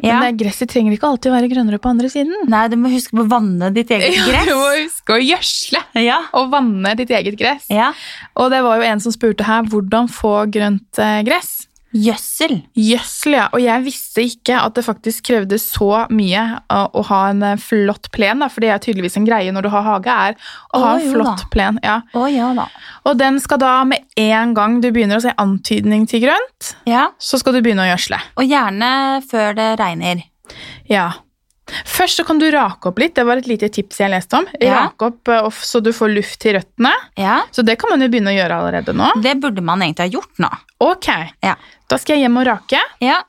Ja. 0.00 0.20
Men 0.20 0.36
det 0.38 0.44
gresset 0.44 0.70
trenger 0.70 0.94
ikke 0.94 1.08
alltid 1.10 1.32
være 1.34 1.48
grønnere 1.50 1.80
på 1.82 1.90
andre 1.90 2.08
siden. 2.08 2.32
Nei, 2.48 2.68
du 2.70 2.76
må 2.78 2.88
huske 2.92 3.16
på 3.18 3.24
å 3.24 3.28
vanne 3.28 3.72
ditt 3.74 3.90
eget 3.90 4.14
Du 4.14 4.30
gress. 4.30 4.46
må 4.54 4.68
huske 4.78 5.16
å 5.16 5.20
gjødsle 5.20 5.82
Ja. 6.04 6.20
og 6.38 6.52
vanne 6.52 6.94
ditt 6.96 7.10
eget 7.10 7.36
gress. 7.36 7.66
ja. 7.68 7.92
Og 8.36 8.50
det 8.52 8.62
var 8.62 8.78
jo 8.78 8.86
en 8.86 9.00
som 9.00 9.12
spurte 9.12 9.44
her, 9.44 9.64
hvordan 9.68 10.08
få 10.08 10.46
grønt 10.54 10.98
eh, 11.02 11.22
gress? 11.26 11.66
Gjødsel. 11.96 12.58
Gjødsel, 12.76 13.32
ja. 13.38 13.46
Og 13.56 13.62
jeg 13.64 13.84
visste 13.86 14.24
ikke 14.28 14.58
at 14.60 14.74
det 14.76 14.84
faktisk 14.84 15.24
krevde 15.30 15.56
så 15.62 16.02
mye 16.12 16.42
å, 16.68 16.80
å 17.00 17.04
ha 17.08 17.20
en 17.30 17.42
eh, 17.46 17.60
flott 17.62 18.10
plen, 18.12 18.42
da, 18.44 18.48
for 18.52 18.60
det 18.64 18.72
er 18.74 18.82
tydeligvis 18.84 19.16
en 19.20 19.28
greie 19.28 19.52
når 19.54 19.64
du 19.64 19.70
har 19.72 19.86
hage, 19.86 20.16
er 20.28 20.36
å 20.76 20.82
ha 20.84 20.90
en 20.98 21.06
flott 21.14 21.44
da. 21.44 21.48
plen. 21.54 21.78
Ja. 21.84 22.00
Oh, 22.12 22.26
ja 22.28 22.50
da. 22.58 22.66
Og 23.08 23.16
den 23.20 23.40
skal 23.40 23.62
da 23.62 23.72
med 23.88 24.04
en 24.20 24.52
gang 24.58 24.80
du 24.84 24.90
begynner 24.92 25.16
å 25.20 25.24
se 25.24 25.32
antydning 25.40 26.04
til 26.10 26.26
grønt, 26.26 26.74
Ja. 26.88 27.08
så 27.18 27.40
skal 27.40 27.56
du 27.56 27.62
begynne 27.64 27.86
å 27.86 27.90
gjødsle. 27.92 28.20
Og 28.36 28.44
gjerne 28.52 28.92
før 29.30 29.56
det 29.56 29.70
regner. 29.80 30.26
Ja. 30.88 31.08
Først 31.84 32.16
så 32.20 32.24
kan 32.24 32.38
du 32.40 32.46
rake 32.52 32.88
opp 32.88 32.98
litt, 33.02 33.14
det 33.18 33.24
var 33.28 33.40
et 33.40 33.46
lite 33.50 33.68
tips 33.72 34.00
jeg 34.00 34.10
leste 34.12 34.38
om. 34.40 34.46
Ja. 34.62 34.86
Rake 34.86 35.08
opp 35.10 35.28
eh, 35.28 35.42
off- 35.50 35.64
så 35.68 35.82
du 35.84 35.90
får 35.92 36.12
luft 36.14 36.38
til 36.40 36.56
røttene. 36.56 36.92
Ja. 37.20 37.40
Så 37.52 37.64
det 37.66 37.78
kan 37.80 37.90
man 37.92 38.00
jo 38.04 38.08
begynne 38.12 38.32
å 38.32 38.36
gjøre 38.38 38.58
allerede 38.62 38.94
nå. 38.96 39.10
Det 39.24 39.34
burde 39.42 39.64
man 39.64 39.82
egentlig 39.84 40.08
ha 40.08 40.14
gjort 40.18 40.42
nå. 40.44 40.50
Ok, 40.88 41.08
Ja. 41.44 41.56
da 41.88 41.98
skal 42.00 42.16
jeg 42.16 42.26
hjem 42.28 42.40
og 42.40 42.46
rake. 42.48 42.80
Ja. 43.04 43.20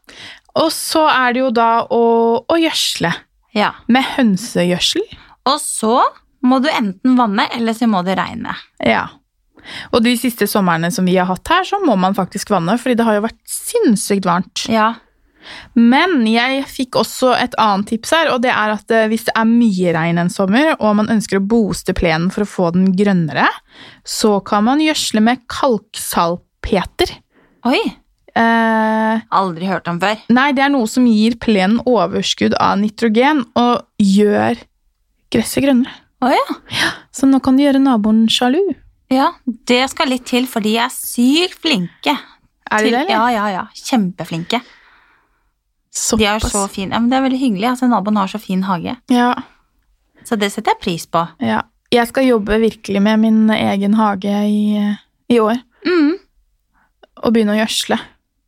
Og 0.59 0.71
så 0.75 1.05
er 1.11 1.33
det 1.35 1.43
jo 1.43 1.51
da 1.55 1.69
å, 1.93 2.01
å 2.47 2.57
gjødsle 2.59 3.11
ja. 3.57 3.73
med 3.87 4.03
hønsegjødsel. 4.15 5.03
Og 5.49 5.59
så 5.63 5.99
må 6.45 6.61
du 6.63 6.69
enten 6.71 7.17
vanne, 7.19 7.45
eller 7.55 7.75
så 7.75 7.87
må 7.91 8.01
det 8.07 8.15
regne. 8.19 8.53
Ja. 8.85 9.07
Og 9.91 10.01
de 10.05 10.13
siste 10.17 10.47
somrene 10.49 10.89
som 10.93 11.05
vi 11.05 11.17
har 11.19 11.27
hatt 11.29 11.47
her, 11.51 11.65
så 11.67 11.79
må 11.83 11.97
man 11.99 12.15
faktisk 12.17 12.49
vanne, 12.53 12.77
fordi 12.79 12.95
det 12.99 13.05
har 13.07 13.17
jo 13.19 13.25
vært 13.27 13.39
sinnssykt 13.51 14.25
varmt. 14.29 14.63
Ja. 14.71 14.93
Men 15.75 16.25
jeg 16.29 16.63
fikk 16.69 16.97
også 17.01 17.33
et 17.37 17.55
annet 17.61 17.89
tips 17.93 18.11
her, 18.15 18.31
og 18.33 18.41
det 18.43 18.51
er 18.53 18.73
at 18.75 18.91
eh, 18.95 19.07
hvis 19.11 19.27
det 19.29 19.35
er 19.37 19.47
mye 19.49 19.93
regn 19.95 20.21
en 20.21 20.31
sommer, 20.33 20.73
og 20.79 20.97
man 21.01 21.09
ønsker 21.13 21.39
å 21.39 21.45
booste 21.45 21.95
plenen 21.97 22.29
for 22.33 22.45
å 22.45 22.49
få 22.49 22.69
den 22.75 22.91
grønnere, 22.97 23.47
så 24.07 24.37
kan 24.45 24.65
man 24.67 24.83
gjødsle 24.83 25.23
med 25.25 25.45
kalksalpeter. 25.51 27.15
Oi. 27.69 27.81
Eh, 28.39 29.21
Aldri 29.35 29.67
hørt 29.67 29.87
om 29.89 29.97
før. 29.99 30.19
nei, 30.29 30.51
det 30.55 30.63
er 30.63 30.69
noe 30.71 30.87
som 30.87 31.07
gir 31.09 31.35
plenen 31.41 31.81
overskudd 31.89 32.53
av 32.61 32.77
nitrogen 32.79 33.41
og 33.57 33.81
gjør 33.99 34.61
gresset 35.33 35.65
grønnere. 35.65 35.91
Å 36.23 36.29
ja. 36.33 36.91
Så 37.15 37.27
nå 37.29 37.39
kan 37.43 37.57
du 37.57 37.63
gjøre 37.63 37.79
naboen 37.81 38.25
sjalu. 38.31 38.61
Ja, 39.09 39.31
det 39.45 39.87
skal 39.89 40.11
litt 40.11 40.27
til, 40.29 40.45
for 40.47 40.61
de 40.61 40.75
er 40.77 40.91
sykt 40.93 41.57
flinke. 41.63 42.13
Er 42.69 42.83
de 42.85 42.91
det, 42.91 42.99
eller? 42.99 43.09
Ja, 43.09 43.23
ja, 43.33 43.45
ja. 43.49 43.63
Kjempeflinke. 43.73 44.59
De 46.17 46.23
er 46.25 46.39
så 46.39 46.67
fine. 46.69 46.91
Ja, 46.93 46.99
men 46.99 47.09
det 47.09 47.17
er 47.17 47.23
veldig 47.25 47.39
hyggelig. 47.39 47.67
Altså, 47.71 47.87
naboen 47.89 48.15
har 48.17 48.27
så 48.27 48.39
fin 48.39 48.63
hage. 48.63 48.97
Ja, 49.09 49.33
Så 50.25 50.35
det 50.37 50.51
setter 50.51 50.71
jeg 50.75 50.81
pris 50.83 51.05
på. 51.07 51.27
ja. 51.41 51.61
Jeg 51.91 52.05
skal 52.07 52.27
jobbe 52.27 52.59
virkelig 52.61 53.01
med 53.01 53.17
min 53.19 53.49
egen 53.49 53.93
hage 53.97 54.29
i, 54.45 54.95
i 55.29 55.39
år, 55.39 55.57
Mm. 55.85 56.19
og 57.23 57.33
begynne 57.33 57.55
å 57.55 57.65
gjødsle. 57.65 57.97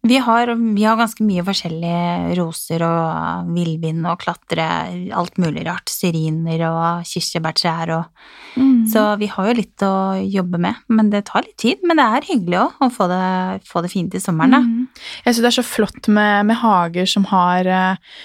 Vi 0.08 0.18
har, 0.18 0.50
vi 0.58 0.84
har 0.84 0.98
ganske 0.98 1.22
mye 1.22 1.44
forskjellige 1.46 2.36
roser 2.40 2.82
og 2.88 3.52
villbind 3.54 4.08
og 4.10 4.24
klatre, 4.24 4.66
alt 5.14 5.38
mulig 5.42 5.68
rart. 5.68 5.92
Syriner 5.94 6.64
og 6.72 7.06
kirsebærtrær 7.06 7.94
og 8.00 8.24
Mm. 8.56 8.86
Så 8.88 9.02
vi 9.20 9.30
har 9.32 9.50
jo 9.50 9.58
litt 9.62 9.84
å 9.86 9.94
jobbe 10.20 10.60
med. 10.62 10.80
Men 10.92 11.12
det 11.14 11.26
tar 11.30 11.46
litt 11.46 11.58
tid. 11.62 11.84
Men 11.88 12.00
det 12.02 12.08
er 12.08 12.30
hyggelig 12.32 12.60
òg 12.66 12.82
å 12.84 12.90
få 12.94 13.08
det, 13.12 13.68
få 13.68 13.84
det 13.86 13.92
fint 13.94 14.18
i 14.18 14.24
sommeren, 14.24 14.56
da. 14.56 14.62
Mm. 14.66 15.06
Jeg 15.26 15.36
syns 15.36 15.44
det 15.46 15.52
er 15.52 15.60
så 15.60 15.68
flott 15.68 16.10
med, 16.12 16.50
med 16.50 16.60
hager 16.62 17.08
som 17.10 17.28
har 17.32 17.70
eh, 17.70 18.18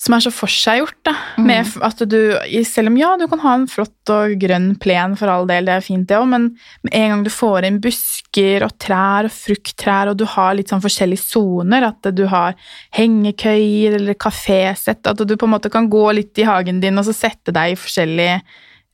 som 0.00 0.14
er 0.16 0.22
så 0.24 0.30
forseggjort. 0.32 1.10
Mm. 1.36 1.50
At 1.84 2.00
du, 2.08 2.16
Selv 2.64 2.88
om 2.88 2.96
ja, 2.96 3.10
du 3.20 3.26
kan 3.28 3.42
ha 3.42 3.52
en 3.58 3.66
flott 3.68 4.12
og 4.12 4.36
grønn 4.40 4.72
plen 4.80 5.16
for 5.20 5.28
all 5.28 5.44
del, 5.50 5.68
det 5.68 5.74
er 5.74 5.84
fint 5.84 6.08
det 6.08 6.16
òg, 6.16 6.28
men 6.30 6.46
med 6.86 6.96
en 6.96 7.12
gang 7.14 7.26
du 7.26 7.32
får 7.34 7.68
inn 7.68 7.80
busker 7.84 8.64
og 8.64 8.72
trær 8.80 9.28
og 9.28 9.34
frukttrær, 9.34 10.12
og 10.12 10.16
du 10.20 10.24
har 10.36 10.56
litt 10.56 10.72
sånn 10.72 10.82
forskjellige 10.84 11.26
soner, 11.26 11.90
at 11.90 12.10
du 12.16 12.24
har 12.32 12.56
hengekøyer 12.96 13.98
eller 14.00 14.16
kafésett, 14.16 15.04
at 15.04 15.20
du 15.20 15.36
på 15.36 15.48
en 15.48 15.54
måte 15.58 15.72
kan 15.72 15.90
gå 15.92 16.06
litt 16.16 16.40
i 16.40 16.48
hagen 16.48 16.80
din 16.80 17.00
og 17.00 17.06
så 17.08 17.16
sette 17.16 17.54
deg 17.54 17.76
i 17.76 17.80
forskjellige 17.80 18.40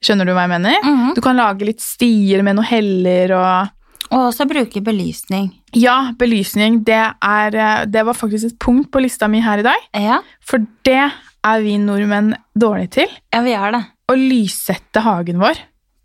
Skjønner 0.04 0.28
du 0.28 0.34
hva 0.36 0.42
jeg 0.44 0.52
mener? 0.52 0.74
Mm. 0.84 1.14
Du 1.16 1.22
kan 1.24 1.38
lage 1.38 1.64
litt 1.64 1.80
stier 1.80 2.42
med 2.44 2.58
noe 2.58 2.68
heller 2.68 3.32
og 3.32 3.75
Og 4.12 4.28
også 4.28 4.46
bruke 4.48 4.80
belysning. 4.84 5.50
Ja, 5.76 6.12
belysning, 6.18 6.80
det, 6.86 6.98
er, 7.10 7.56
eh, 7.58 7.84
det 7.90 8.04
var 8.06 8.16
faktisk 8.16 8.52
et 8.52 8.58
punkt 8.62 8.90
på 8.94 9.02
lista 9.02 9.28
mi 9.28 9.40
her 9.44 9.62
i 9.62 9.66
dag. 9.66 9.86
Ja, 9.94 10.20
For 10.40 10.62
det 10.86 11.00
er 11.46 11.62
vi 11.62 11.76
nordmenn 11.78 12.34
dårlige 12.58 12.90
til. 13.00 13.16
ja 13.34 13.42
vi 13.42 13.54
er 13.54 13.72
det. 13.74 13.84
Å 14.10 14.14
lyssette 14.18 15.02
hagen 15.02 15.40
vår. 15.42 15.58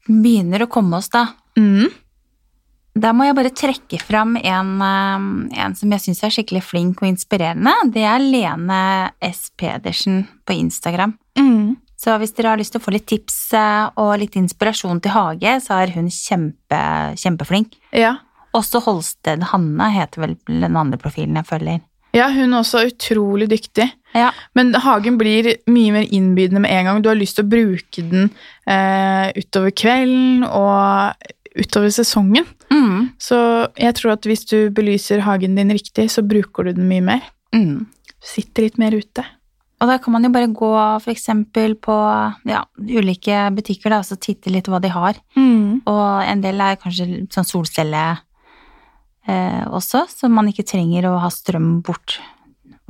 Begynner 0.10 0.66
å 0.66 0.70
komme 0.72 0.98
oss, 0.98 1.10
da. 1.14 1.28
Mm. 1.58 1.92
Da 3.02 3.14
må 3.16 3.24
jeg 3.24 3.38
bare 3.38 3.54
trekke 3.56 4.02
fram 4.02 4.36
en, 4.36 4.72
eh, 4.82 5.62
en 5.64 5.76
som 5.76 5.92
jeg 5.94 6.02
syns 6.02 6.24
er 6.24 6.34
skikkelig 6.36 6.64
flink 6.64 7.02
og 7.02 7.08
inspirerende. 7.08 7.72
Det 7.94 8.04
er 8.04 8.20
Lene 8.20 9.12
S. 9.22 9.50
Pedersen 9.56 10.26
på 10.46 10.58
Instagram. 10.58 11.18
Mm. 11.40 11.78
Så 12.02 12.16
hvis 12.18 12.34
dere 12.34 12.56
har 12.56 12.58
lyst 12.62 12.74
til 12.74 12.82
å 12.82 12.86
få 12.86 12.96
litt 12.96 13.06
tips 13.12 13.38
eh, 13.58 13.86
og 14.02 14.16
litt 14.22 14.36
inspirasjon 14.40 15.02
til 15.04 15.14
hage, 15.14 15.54
så 15.62 15.78
er 15.84 15.94
hun 15.94 16.10
kjempe, 16.10 16.82
kjempeflink. 17.22 17.78
Ja. 17.94 18.16
Også 18.58 18.82
Holsted 18.84 19.46
Hanne 19.52 19.92
heter 19.94 20.26
vel 20.26 20.36
den 20.50 20.78
andre 20.80 20.98
profilen 21.02 21.38
jeg 21.40 21.50
følger. 21.52 21.82
ja, 22.12 22.28
hun 22.34 22.52
er 22.52 22.60
også 22.60 22.82
utrolig 22.90 23.48
dyktig. 23.52 23.86
Ja. 24.18 24.32
Men 24.58 24.74
hagen 24.76 25.16
blir 25.20 25.48
mye 25.72 25.94
mer 25.96 26.10
innbydende 26.12 26.60
med 26.66 26.74
en 26.76 26.90
gang. 26.90 27.04
Du 27.04 27.08
har 27.08 27.20
lyst 27.20 27.38
til 27.38 27.46
å 27.46 27.52
bruke 27.54 28.04
den 28.04 28.32
eh, 28.68 29.30
utover 29.38 29.72
kvelden 29.72 30.44
og 30.44 31.14
utover 31.56 31.94
sesongen. 31.96 32.50
Mm. 32.72 33.14
Så 33.22 33.38
jeg 33.80 33.96
tror 34.00 34.18
at 34.18 34.28
hvis 34.28 34.44
du 34.50 34.58
belyser 34.76 35.24
hagen 35.24 35.56
din 35.56 35.72
riktig, 35.72 36.10
så 36.12 36.26
bruker 36.26 36.68
du 36.68 36.74
den 36.82 36.90
mye 36.92 37.06
mer. 37.14 37.30
Mm. 37.56 37.86
Du 38.12 38.28
sitter 38.34 38.68
litt 38.68 38.82
mer 38.82 38.96
ute. 38.98 39.24
Og 39.82 39.90
da 39.90 39.98
kan 39.98 40.14
man 40.14 40.26
jo 40.28 40.30
bare 40.34 40.50
gå 40.54 40.72
eksempel 41.10 41.74
på 41.82 41.96
ja, 42.46 42.62
ulike 42.78 43.48
butikker 43.56 43.90
da, 43.94 44.02
og 44.04 44.06
så 44.06 44.18
titte 44.22 44.54
litt 44.54 44.70
hva 44.70 44.80
de 44.84 44.92
har. 44.94 45.18
Mm. 45.34 45.82
Og 45.90 46.04
en 46.22 46.44
del 46.44 46.62
er 46.62 46.78
kanskje 46.82 47.08
sånn 47.34 47.48
solcelle 47.50 48.04
eh, 49.26 49.64
også, 49.66 50.06
så 50.12 50.30
man 50.30 50.52
ikke 50.52 50.68
trenger 50.70 51.10
å 51.10 51.16
ha 51.24 51.32
strøm 51.34 51.80
bort 51.86 52.20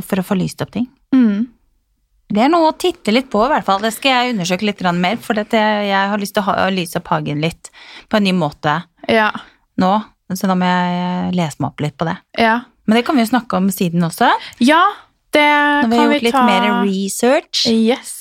for 0.03 0.19
å 0.19 0.25
få 0.25 0.35
lyst 0.39 0.63
opp 0.65 0.73
ting. 0.75 0.89
Mm. 1.15 1.47
Det 2.31 2.43
er 2.43 2.51
noe 2.51 2.71
å 2.71 2.77
titte 2.79 3.11
litt 3.11 3.29
på, 3.31 3.43
i 3.43 3.51
hvert 3.51 3.67
fall. 3.67 3.81
Det 3.83 3.91
skal 3.95 4.11
jeg 4.25 4.35
undersøke 4.35 4.67
litt 4.67 4.83
mer, 4.95 5.19
for 5.19 5.39
jeg 5.39 5.91
har 5.91 6.19
lyst 6.19 6.35
til 6.35 6.43
å, 6.43 6.47
ha, 6.47 6.57
å 6.67 6.73
lyse 6.75 6.99
opp 6.99 7.11
hagen 7.11 7.41
litt 7.43 7.71
på 8.11 8.19
en 8.19 8.27
ny 8.27 8.35
måte 8.35 8.81
Ja. 9.07 9.31
nå. 9.77 9.93
Så 10.31 10.47
da 10.47 10.55
må 10.55 10.63
jeg 10.63 11.33
lese 11.35 11.59
meg 11.59 11.73
opp 11.73 11.81
litt 11.83 11.97
på 11.99 12.07
det. 12.07 12.15
Ja. 12.39 12.61
Men 12.87 12.95
det 12.95 13.05
kan 13.05 13.17
vi 13.17 13.23
jo 13.25 13.31
snakke 13.33 13.57
om 13.59 13.67
siden 13.67 14.03
også, 14.07 14.29
Ja, 14.63 14.79
det 15.35 15.47
når 15.87 15.89
vi 15.91 15.95
ta 15.95 16.01
har 16.01 16.09
vi 16.09 16.17
gjort 16.17 16.27
litt 16.27 16.43
mer 16.49 16.67
research. 16.85 17.65
Yes. 17.71 18.17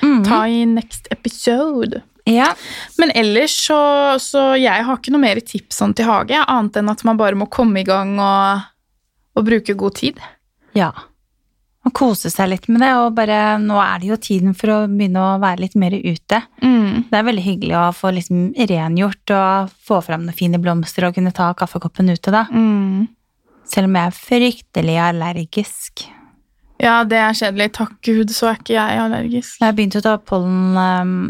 Mhm. 0.00 0.24
Ta 0.26 0.42
i 0.48 0.64
next 0.66 1.08
episode. 1.10 2.02
Ja. 2.24 2.54
Men 2.96 3.12
ellers 3.14 3.54
så, 3.66 3.78
så 4.20 4.44
jeg 4.56 4.84
har 4.84 5.00
ikke 5.00 5.12
noe 5.12 5.24
mer 5.24 5.40
tips 5.44 5.80
sånn 5.82 5.92
til 5.96 6.08
hage, 6.08 6.38
annet 6.40 6.78
enn 6.80 6.92
at 6.92 7.04
man 7.04 7.20
bare 7.20 7.36
må 7.36 7.50
komme 7.52 7.82
i 7.82 7.88
gang 7.88 8.16
og, 8.16 8.64
og 9.36 9.44
bruke 9.44 9.76
god 9.76 9.98
tid. 10.00 10.22
Ja. 10.76 10.90
Og 11.84 11.92
kose 11.92 12.30
seg 12.32 12.48
litt 12.48 12.68
med 12.72 12.80
det, 12.80 12.94
og 12.96 13.12
bare 13.18 13.58
nå 13.60 13.76
er 13.82 14.00
det 14.00 14.08
jo 14.08 14.16
tiden 14.16 14.56
for 14.56 14.72
å 14.72 14.78
begynne 14.88 15.20
å 15.20 15.34
være 15.42 15.66
litt 15.66 15.76
mer 15.76 15.92
ute. 15.92 16.40
Mm. 16.64 17.10
Det 17.10 17.18
er 17.18 17.26
veldig 17.28 17.44
hyggelig 17.44 17.76
å 17.76 17.84
få 17.92 18.14
liksom 18.16 18.46
rengjort 18.56 19.34
og 19.36 19.74
få 19.84 20.00
fram 20.06 20.24
noen 20.24 20.38
fine 20.38 20.60
blomster 20.62 21.10
og 21.10 21.18
kunne 21.18 21.34
ta 21.36 21.50
kaffekoppen 21.58 22.08
ute, 22.08 22.32
da. 22.32 22.46
Mm. 22.48 23.04
Selv 23.68 23.90
om 23.90 23.98
jeg 24.00 24.08
er 24.08 24.16
fryktelig 24.16 24.96
allergisk. 25.10 26.06
Ja, 26.82 27.04
det 27.06 27.18
er 27.22 27.36
kjedelig. 27.38 27.68
Takk 27.76 27.94
Gud, 28.02 28.32
så 28.34 28.50
er 28.50 28.58
ikke 28.58 28.74
jeg 28.74 28.98
allergisk. 29.04 29.60
Jeg 29.60 29.68
har 29.68 29.76
begynt 29.76 29.98
å 29.98 30.02
ta 30.02 30.16
pollen, 30.18 30.78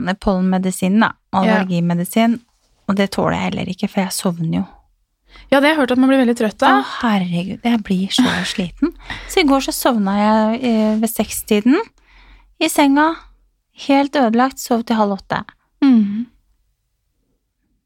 eh, 0.08 0.16
pollenmedisin, 0.24 0.96
da. 1.04 1.12
Allergimedisin. 1.36 2.38
Og 2.88 2.96
det 2.96 3.10
tåler 3.12 3.36
jeg 3.36 3.50
heller 3.50 3.70
ikke, 3.72 3.88
for 3.90 4.04
jeg 4.04 4.16
sovner 4.16 4.58
jo. 4.60 4.64
Ja, 5.50 5.58
det 5.60 5.66
har 5.66 5.72
jeg 5.74 5.78
hørt 5.82 5.92
at 5.92 6.00
man 6.00 6.10
blir 6.10 6.20
veldig 6.22 6.36
trøtt 6.38 6.62
Å, 6.64 6.70
av. 6.70 6.90
herregud, 7.02 7.60
jeg 7.64 7.82
blir 7.84 8.12
så 8.14 8.24
sliten. 8.48 8.94
Så 9.28 9.42
i 9.42 9.48
går 9.48 9.64
så 9.66 9.74
sovna 9.74 10.14
jeg 10.18 10.60
eh, 10.64 10.96
ved 11.02 11.10
sekstiden 11.10 11.76
i 12.62 12.70
senga. 12.70 13.10
Helt 13.88 14.14
ødelagt. 14.16 14.62
Sov 14.62 14.84
til 14.86 14.96
halv 14.96 15.18
åtte. 15.18 15.42
Mm. 15.84 16.26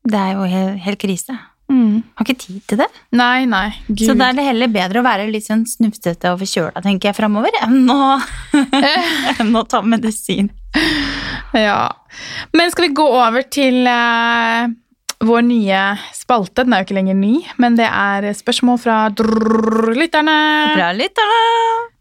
Det 0.08 0.18
er 0.18 0.34
jo 0.36 0.44
helt, 0.48 0.82
helt 0.84 1.00
krise. 1.00 1.36
Mm. 1.68 2.00
Har 2.16 2.24
ikke 2.24 2.40
tid 2.40 2.60
til 2.70 2.80
det. 2.80 2.88
Nei, 3.16 3.44
nei. 3.48 3.68
Gud. 3.88 4.06
Så 4.08 4.16
da 4.16 4.30
er 4.30 4.38
det 4.38 4.46
heller 4.46 4.70
bedre 4.72 5.02
å 5.02 5.06
være 5.06 5.28
litt 5.28 5.44
sånn 5.44 5.66
snufsete 5.68 6.32
og 6.32 6.40
forkjøla, 6.40 6.82
tenker 6.84 7.10
jeg, 7.10 7.18
framover, 7.18 7.54
enn 7.66 7.90
enn 9.42 9.58
å 9.58 9.64
ta 9.68 9.82
medisin. 9.84 10.48
Ja. 11.56 11.82
Men 12.56 12.72
skal 12.72 12.88
vi 12.88 12.96
gå 12.96 13.04
over 13.04 13.44
til 13.52 13.84
uh, 13.84 14.64
vår 15.28 15.44
nye 15.44 15.82
spalte? 16.16 16.64
Den 16.64 16.72
er 16.72 16.82
jo 16.82 16.88
ikke 16.88 16.98
lenger 17.02 17.20
ny, 17.20 17.34
men 17.60 17.76
det 17.78 17.88
er 17.90 18.30
spørsmål 18.38 18.80
fra 18.80 18.98
drrrr, 19.12 19.92
lytterne. 19.98 20.40
Fra 20.72 20.90
lytterne. 20.96 21.94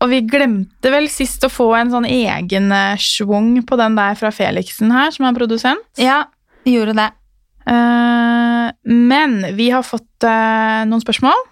Og 0.00 0.08
vi 0.08 0.22
glemte 0.24 0.92
vel 0.92 1.10
sist 1.12 1.44
å 1.44 1.52
få 1.52 1.74
en 1.76 1.90
sånn 1.92 2.06
egen 2.08 2.70
eh, 2.72 2.96
schwung 2.96 3.58
på 3.68 3.76
den 3.76 3.98
der 3.98 4.16
fra 4.16 4.30
Felixen 4.32 4.94
her, 4.96 5.12
som 5.12 5.26
er 5.28 5.36
produsent. 5.36 5.84
Ja, 6.00 6.22
vi 6.64 6.78
gjorde 6.78 6.96
det. 6.96 7.10
Eh, 7.70 8.66
men 8.90 9.40
vi 9.56 9.70
har 9.70 9.86
fått 9.86 10.26
eh, 10.26 10.82
noen 10.90 11.02
spørsmål. 11.02 11.46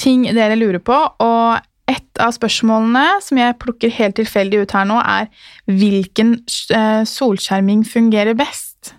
Ting 0.00 0.26
dere 0.34 0.56
lurer 0.58 0.82
på. 0.82 0.96
Og 1.24 1.90
et 1.90 2.22
av 2.22 2.32
spørsmålene 2.34 3.20
som 3.24 3.40
jeg 3.40 3.58
plukker 3.60 3.92
helt 3.98 4.16
tilfeldig 4.18 4.64
ut 4.64 4.74
her 4.76 4.88
nå, 4.88 5.00
er 5.00 5.28
hvilken 5.68 6.38
eh, 6.72 7.02
solskjerming 7.08 7.84
fungerer 7.88 8.36
best? 8.38 8.94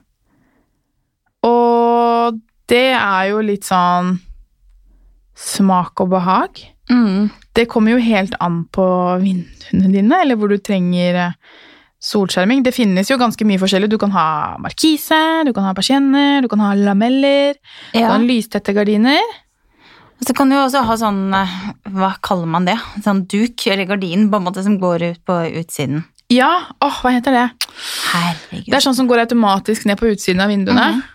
Og 1.46 2.38
det 2.70 2.94
er 2.98 3.32
jo 3.32 3.42
litt 3.46 3.68
sånn 3.68 4.16
smak 5.36 6.02
og 6.02 6.14
behag. 6.14 6.62
Mm. 6.90 7.30
Det 7.56 7.68
kommer 7.72 7.96
jo 7.96 8.04
helt 8.04 8.36
an 8.44 8.64
på 8.74 8.86
vinduene 9.22 9.92
dine, 9.92 10.22
eller 10.22 10.38
hvor 10.40 10.52
du 10.52 10.58
trenger 10.62 11.34
solskjerming. 12.04 12.64
Det 12.66 12.74
finnes 12.76 13.10
jo 13.10 13.18
ganske 13.20 13.48
mye 13.48 13.62
forskjellig. 13.62 13.90
Du 13.92 13.98
kan 14.02 14.14
ha 14.16 14.28
markise, 14.62 15.22
du 15.48 15.54
kan 15.56 15.68
ha 15.68 15.74
persienner, 15.78 16.44
du 16.44 16.50
kan 16.52 16.62
ha 16.64 16.74
lameller, 16.78 17.58
du 17.94 18.00
kan 18.00 18.14
ha 18.14 18.22
lystette 18.22 18.76
gardiner. 18.76 19.24
Og 20.16 20.28
så 20.30 20.36
kan 20.36 20.52
du 20.52 20.56
også 20.56 20.86
ha 20.88 20.96
sånn 20.96 21.24
eh, 21.36 21.56
Hva 21.92 22.14
kaller 22.24 22.48
man 22.48 22.68
det? 22.68 22.78
Sånn 23.04 23.26
duk 23.28 23.66
eller 23.68 23.90
gardin 23.90 24.30
på 24.32 24.40
en 24.40 24.46
måte 24.46 24.64
som 24.64 24.78
går 24.80 25.10
ut 25.10 25.24
på 25.28 25.40
utsiden. 25.60 26.06
Ja, 26.32 26.52
åh, 26.82 27.02
hva 27.04 27.12
heter 27.14 27.36
det? 27.36 27.44
Herregud. 28.14 28.70
Det 28.72 28.78
er 28.80 28.86
sånn 28.86 28.96
som 28.98 29.10
går 29.10 29.26
automatisk 29.26 29.86
ned 29.86 30.00
på 30.00 30.10
utsiden 30.14 30.42
av 30.42 30.50
vinduene. 30.54 30.88
Mhm. 30.96 31.12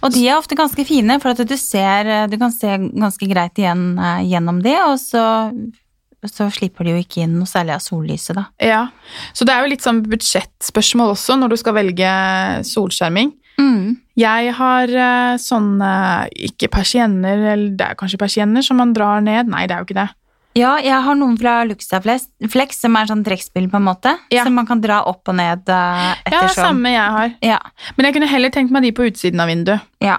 Og 0.00 0.14
de 0.14 0.22
er 0.24 0.38
ofte 0.38 0.56
ganske 0.56 0.86
fine, 0.88 1.18
for 1.20 1.34
at 1.34 1.42
du 1.44 1.56
ser 1.60 2.28
Du 2.32 2.38
kan 2.40 2.52
se 2.54 2.78
ganske 2.78 3.26
greit 3.28 3.58
igjen 3.60 3.98
eh, 3.98 4.22
gjennom 4.30 4.62
de, 4.64 4.72
og 4.86 4.96
så, 5.02 5.24
så 6.24 6.48
slipper 6.50 6.86
de 6.86 6.94
jo 6.94 7.02
ikke 7.02 7.22
inn 7.24 7.36
noe 7.38 7.48
særlig 7.48 7.76
av 7.76 7.82
sollyset, 7.84 8.38
da. 8.38 8.46
Ja, 8.62 8.82
Så 9.36 9.46
det 9.46 9.54
er 9.54 9.64
jo 9.64 9.72
litt 9.72 9.84
sånn 9.84 10.02
budsjettspørsmål 10.06 11.12
også 11.14 11.36
når 11.38 11.52
du 11.52 11.56
skal 11.60 11.76
velge 11.76 12.12
solskjerming. 12.66 13.34
Mm. 13.60 13.96
Jeg 14.16 14.52
har 14.58 14.92
eh, 14.92 15.38
sånne 15.40 15.90
ikke 16.48 16.70
persienner, 16.72 17.40
eller 17.54 17.74
det 17.76 17.88
er 17.90 17.98
kanskje 17.98 18.20
persienner 18.20 18.64
som 18.64 18.80
man 18.80 18.94
drar 18.96 19.24
ned. 19.24 19.50
Nei, 19.52 19.66
det 19.68 19.76
er 19.76 19.82
jo 19.84 19.88
ikke 19.88 20.00
det. 20.00 20.08
Ja, 20.56 20.78
jeg 20.80 20.96
har 21.04 21.16
noen 21.18 21.36
fra 21.36 21.58
Luxaflex, 21.68 22.30
som 22.80 22.96
er 22.96 23.08
sånn 23.10 23.24
trekkspill, 23.26 23.66
på 23.68 23.76
en 23.76 23.84
måte. 23.90 24.14
Ja. 24.32 24.46
Som 24.46 24.56
man 24.56 24.68
kan 24.68 24.80
dra 24.80 25.02
opp 25.08 25.28
og 25.28 25.36
ned 25.36 25.68
eh, 25.68 26.06
Ja, 26.32 26.46
det 26.46 26.54
samme 26.56 26.94
jeg 26.94 27.16
har. 27.18 27.36
Ja, 27.44 27.60
Men 27.96 28.08
jeg 28.08 28.16
kunne 28.16 28.30
heller 28.30 28.54
tenkt 28.54 28.72
meg 28.72 28.88
de 28.88 28.94
på 28.96 29.08
utsiden 29.10 29.42
av 29.44 29.52
vinduet, 29.52 29.84
ja. 30.04 30.16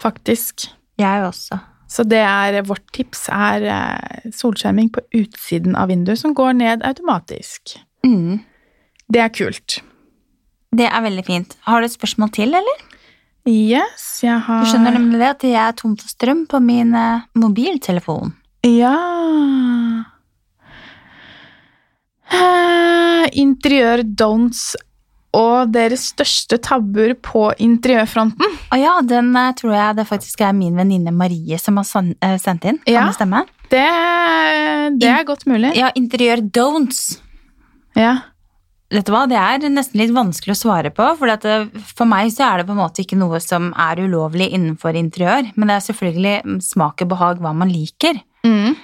faktisk. 0.00 0.70
Jeg 1.00 1.24
også. 1.26 1.60
Så 1.94 2.02
det 2.10 2.22
er 2.26 2.58
vårt 2.66 2.86
tips 2.96 3.28
er 3.30 3.66
eh, 3.70 4.30
solskjerming 4.34 4.90
på 4.94 5.04
utsiden 5.14 5.76
av 5.78 5.92
vinduet 5.92 6.18
som 6.18 6.34
går 6.34 6.56
ned 6.58 6.86
automatisk. 6.86 7.76
Mm. 8.06 8.40
Det 9.06 9.22
er 9.22 9.30
kult. 9.34 9.78
Det 10.74 10.88
er 10.90 11.04
veldig 11.04 11.24
fint. 11.26 11.54
Har 11.68 11.80
du 11.80 11.86
et 11.86 11.94
spørsmål 11.94 12.32
til, 12.34 12.56
eller? 12.58 12.82
Yes, 13.46 14.24
jeg 14.24 14.40
har 14.40 14.64
Du 14.64 14.70
skjønner 14.72 14.96
nemlig 14.96 15.20
det 15.20 15.28
at 15.28 15.44
jeg 15.46 15.60
er 15.60 15.76
tom 15.76 15.94
for 16.00 16.08
strøm 16.10 16.46
på 16.50 16.58
min 16.64 16.94
eh, 16.96 17.26
mobiltelefon. 17.38 18.32
Ja 18.64 18.96
uh, 22.32 23.26
Interiør 23.36 24.00
don'ts 24.08 24.72
og 25.34 25.72
deres 25.74 26.06
største 26.12 26.58
tabber 26.62 27.14
på 27.26 27.48
interiørfronten. 27.62 28.58
Å 28.72 28.78
ja, 28.80 28.94
den 29.04 29.32
eh, 29.36 29.50
tror 29.58 29.74
jeg 29.76 29.96
det 29.98 30.06
faktisk 30.08 30.44
er 30.46 30.54
min 30.56 30.76
venninne 30.78 31.12
Marie 31.14 31.58
som 31.60 31.80
har 31.80 31.88
eh, 32.22 32.36
sendt 32.42 32.64
inn. 32.70 32.78
Kan 32.84 32.94
Ja. 32.94 33.06
det 33.10 33.18
stemme? 33.18 33.42
Det, 33.72 33.82
det 35.00 35.10
er 35.10 35.26
godt 35.26 35.46
mulig. 35.50 35.72
Ja, 35.78 35.90
interiør 35.98 36.44
don'ts. 36.54 37.18
Ja. 37.98 38.14
Vet 38.94 39.08
du 39.08 39.14
hva, 39.14 39.24
det 39.26 39.38
er 39.40 39.64
nesten 39.72 39.98
litt 39.98 40.12
vanskelig 40.14 40.54
å 40.54 40.58
svare 40.60 40.90
på, 40.94 41.06
for 41.18 41.26
det, 41.26 41.54
for 41.96 42.06
meg 42.06 42.28
så 42.30 42.44
er 42.46 42.60
det 42.60 42.66
på 42.68 42.74
en 42.76 42.82
måte 42.82 43.02
ikke 43.02 43.18
noe 43.18 43.40
som 43.42 43.72
er 43.80 44.02
ulovlig 44.04 44.50
innenfor 44.54 44.94
interiør, 45.00 45.48
men 45.56 45.70
det 45.70 45.78
er 45.80 45.86
selvfølgelig 45.88 46.60
smak 46.62 47.02
og 47.02 47.10
behag 47.10 47.40
hva 47.42 47.54
man 47.56 47.72
liker. 47.72 48.20
Mm. 48.46 48.76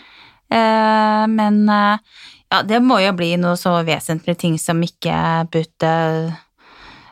Uh, 0.50 1.24
men 1.30 1.60
eh, 1.70 2.24
ja, 2.50 2.62
det 2.66 2.80
må 2.82 2.98
jo 3.02 3.12
bli 3.14 3.34
noe 3.40 3.56
så 3.58 3.76
vesentlig 3.86 4.36
ting 4.40 4.56
som 4.58 4.80
ikke 4.82 5.14
putte 5.52 5.90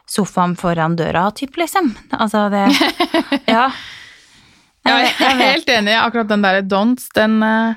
sofaen 0.09 0.55
foran 0.57 0.97
døra, 0.97 1.27
typ, 1.37 1.57
liksom. 1.61 1.93
Altså 2.17 2.47
det 2.53 2.65
Ja. 3.55 3.69
Ja, 4.87 4.95
Jeg 5.03 5.05
jeg 5.05 5.15
jeg 5.21 5.29
er 5.35 5.43
helt 5.53 5.69
enig. 5.75 5.95
Akkurat 6.01 6.29
den 6.31 6.43
der 6.47 6.63
don'ts, 6.65 7.11
den 7.15 7.43
eh, 7.45 7.75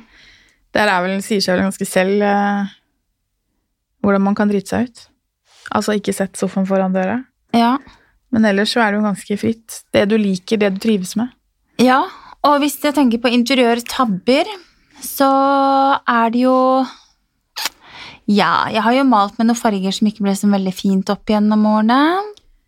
Der 0.74 0.88
er 0.88 1.02
vel, 1.04 1.17
sier 1.26 1.41
seg 1.43 1.58
vel 1.58 1.65
ganske 1.65 1.86
selv 1.89 2.21
eh, 2.24 2.69
hvordan 4.02 4.24
man 4.24 4.36
kan 4.38 4.47
drite 4.50 4.71
seg 4.71 4.88
ut. 4.88 5.02
Altså 5.76 5.97
ikke 5.97 6.13
sett 6.15 6.39
sofaen 6.39 6.65
foran 6.69 6.93
døra. 6.95 7.17
Ja. 7.54 7.74
Men 8.32 8.45
ellers 8.47 8.71
så 8.71 8.80
er 8.80 8.93
det 8.93 9.02
jo 9.02 9.06
ganske 9.10 9.38
fritt. 9.41 9.82
Det 9.93 10.06
du 10.10 10.15
liker, 10.17 10.58
det 10.62 10.71
du 10.78 10.80
trives 10.88 11.15
med. 11.19 11.30
ja. 11.84 12.02
Og 12.41 12.56
hvis 12.63 12.80
jeg 12.82 12.95
tenker 12.95 13.19
på 13.21 13.30
interiørtabber, 13.30 14.47
så 15.06 15.28
er 16.10 16.32
det 16.34 16.39
jo 16.41 16.56
Ja, 18.32 18.70
jeg 18.72 18.84
har 18.86 18.96
jo 18.96 19.08
malt 19.10 19.39
med 19.39 19.50
noen 19.50 19.60
farger 19.60 19.96
som 19.96 20.08
ikke 20.08 20.24
ble 20.26 20.36
så 20.38 20.50
veldig 20.52 20.76
fint 20.76 21.12
opp 21.12 21.32
gjennom 21.32 21.65
årene. 21.67 22.02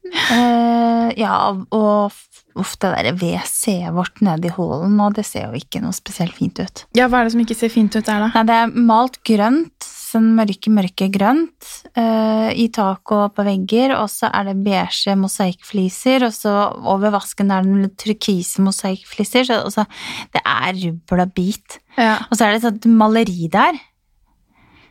Uh, 0.03 1.09
ja, 1.15 1.35
og 1.73 2.11
uff, 2.59 2.75
det 2.77 2.91
derre 2.91 3.13
WC 3.17 3.89
vårt 3.95 4.19
nede 4.25 4.49
i 4.49 4.53
hallen 4.53 4.97
nå, 4.99 5.09
det 5.15 5.25
ser 5.25 5.47
jo 5.47 5.61
ikke 5.61 5.81
noe 5.81 5.95
spesielt 5.95 6.35
fint 6.37 6.59
ut. 6.59 6.83
Ja, 6.97 7.07
hva 7.09 7.21
er 7.21 7.27
det 7.27 7.35
som 7.35 7.43
ikke 7.43 7.57
ser 7.57 7.71
fint 7.73 7.95
ut 7.95 8.03
der, 8.03 8.25
da? 8.25 8.29
Nei, 8.35 8.43
det 8.49 8.57
er 8.59 8.73
malt 8.91 9.17
grønt, 9.25 9.87
sånn 9.87 10.33
mørke, 10.37 10.69
mørke 10.73 11.07
grønt, 11.13 11.69
uh, 11.97 12.51
i 12.51 12.67
tak 12.75 13.15
og 13.15 13.33
på 13.37 13.47
vegger, 13.47 13.95
og 13.97 14.11
så 14.11 14.29
er 14.29 14.51
det 14.51 14.57
beige 14.65 15.15
mosaikkfliser, 15.23 16.27
og 16.27 16.35
så 16.35 16.57
over 16.93 17.15
vasken 17.15 17.55
er 17.55 17.63
det 17.63 17.71
noen 17.71 17.95
turkise 18.03 18.61
mosaikkfliser, 18.65 19.49
så 19.49 19.63
altså, 19.63 19.87
det 20.35 20.43
er 20.43 20.77
rubbel 20.83 21.25
og 21.25 21.33
bit. 21.39 21.79
Ja. 21.97 22.19
Og 22.27 22.37
så 22.37 22.45
er 22.45 22.53
det 22.53 22.61
et 22.61 22.69
sånt 22.69 22.91
maleri 22.91 23.49
der, 23.53 23.81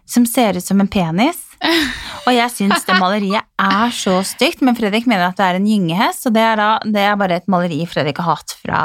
som 0.07 0.27
ser 0.27 0.57
ut 0.57 0.65
som 0.65 0.81
en 0.81 0.89
penis. 0.89 1.39
Og 2.27 2.35
jeg 2.35 2.51
syns 2.51 2.87
det 2.87 2.99
maleriet 3.01 3.47
er 3.63 3.95
så 3.95 4.19
stygt, 4.27 4.63
men 4.67 4.77
Fredrik 4.79 5.07
mener 5.11 5.29
at 5.29 5.39
det 5.39 5.47
er 5.47 5.59
en 5.59 5.67
gyngehest, 5.67 6.27
og 6.29 6.35
det 6.37 6.43
er, 6.43 6.59
da, 6.59 6.69
det 6.83 7.03
er 7.07 7.19
bare 7.19 7.39
et 7.39 7.49
maleri 7.51 7.81
Fredrik 7.91 8.19
har 8.23 8.37
hatt 8.37 8.55
fra 8.59 8.83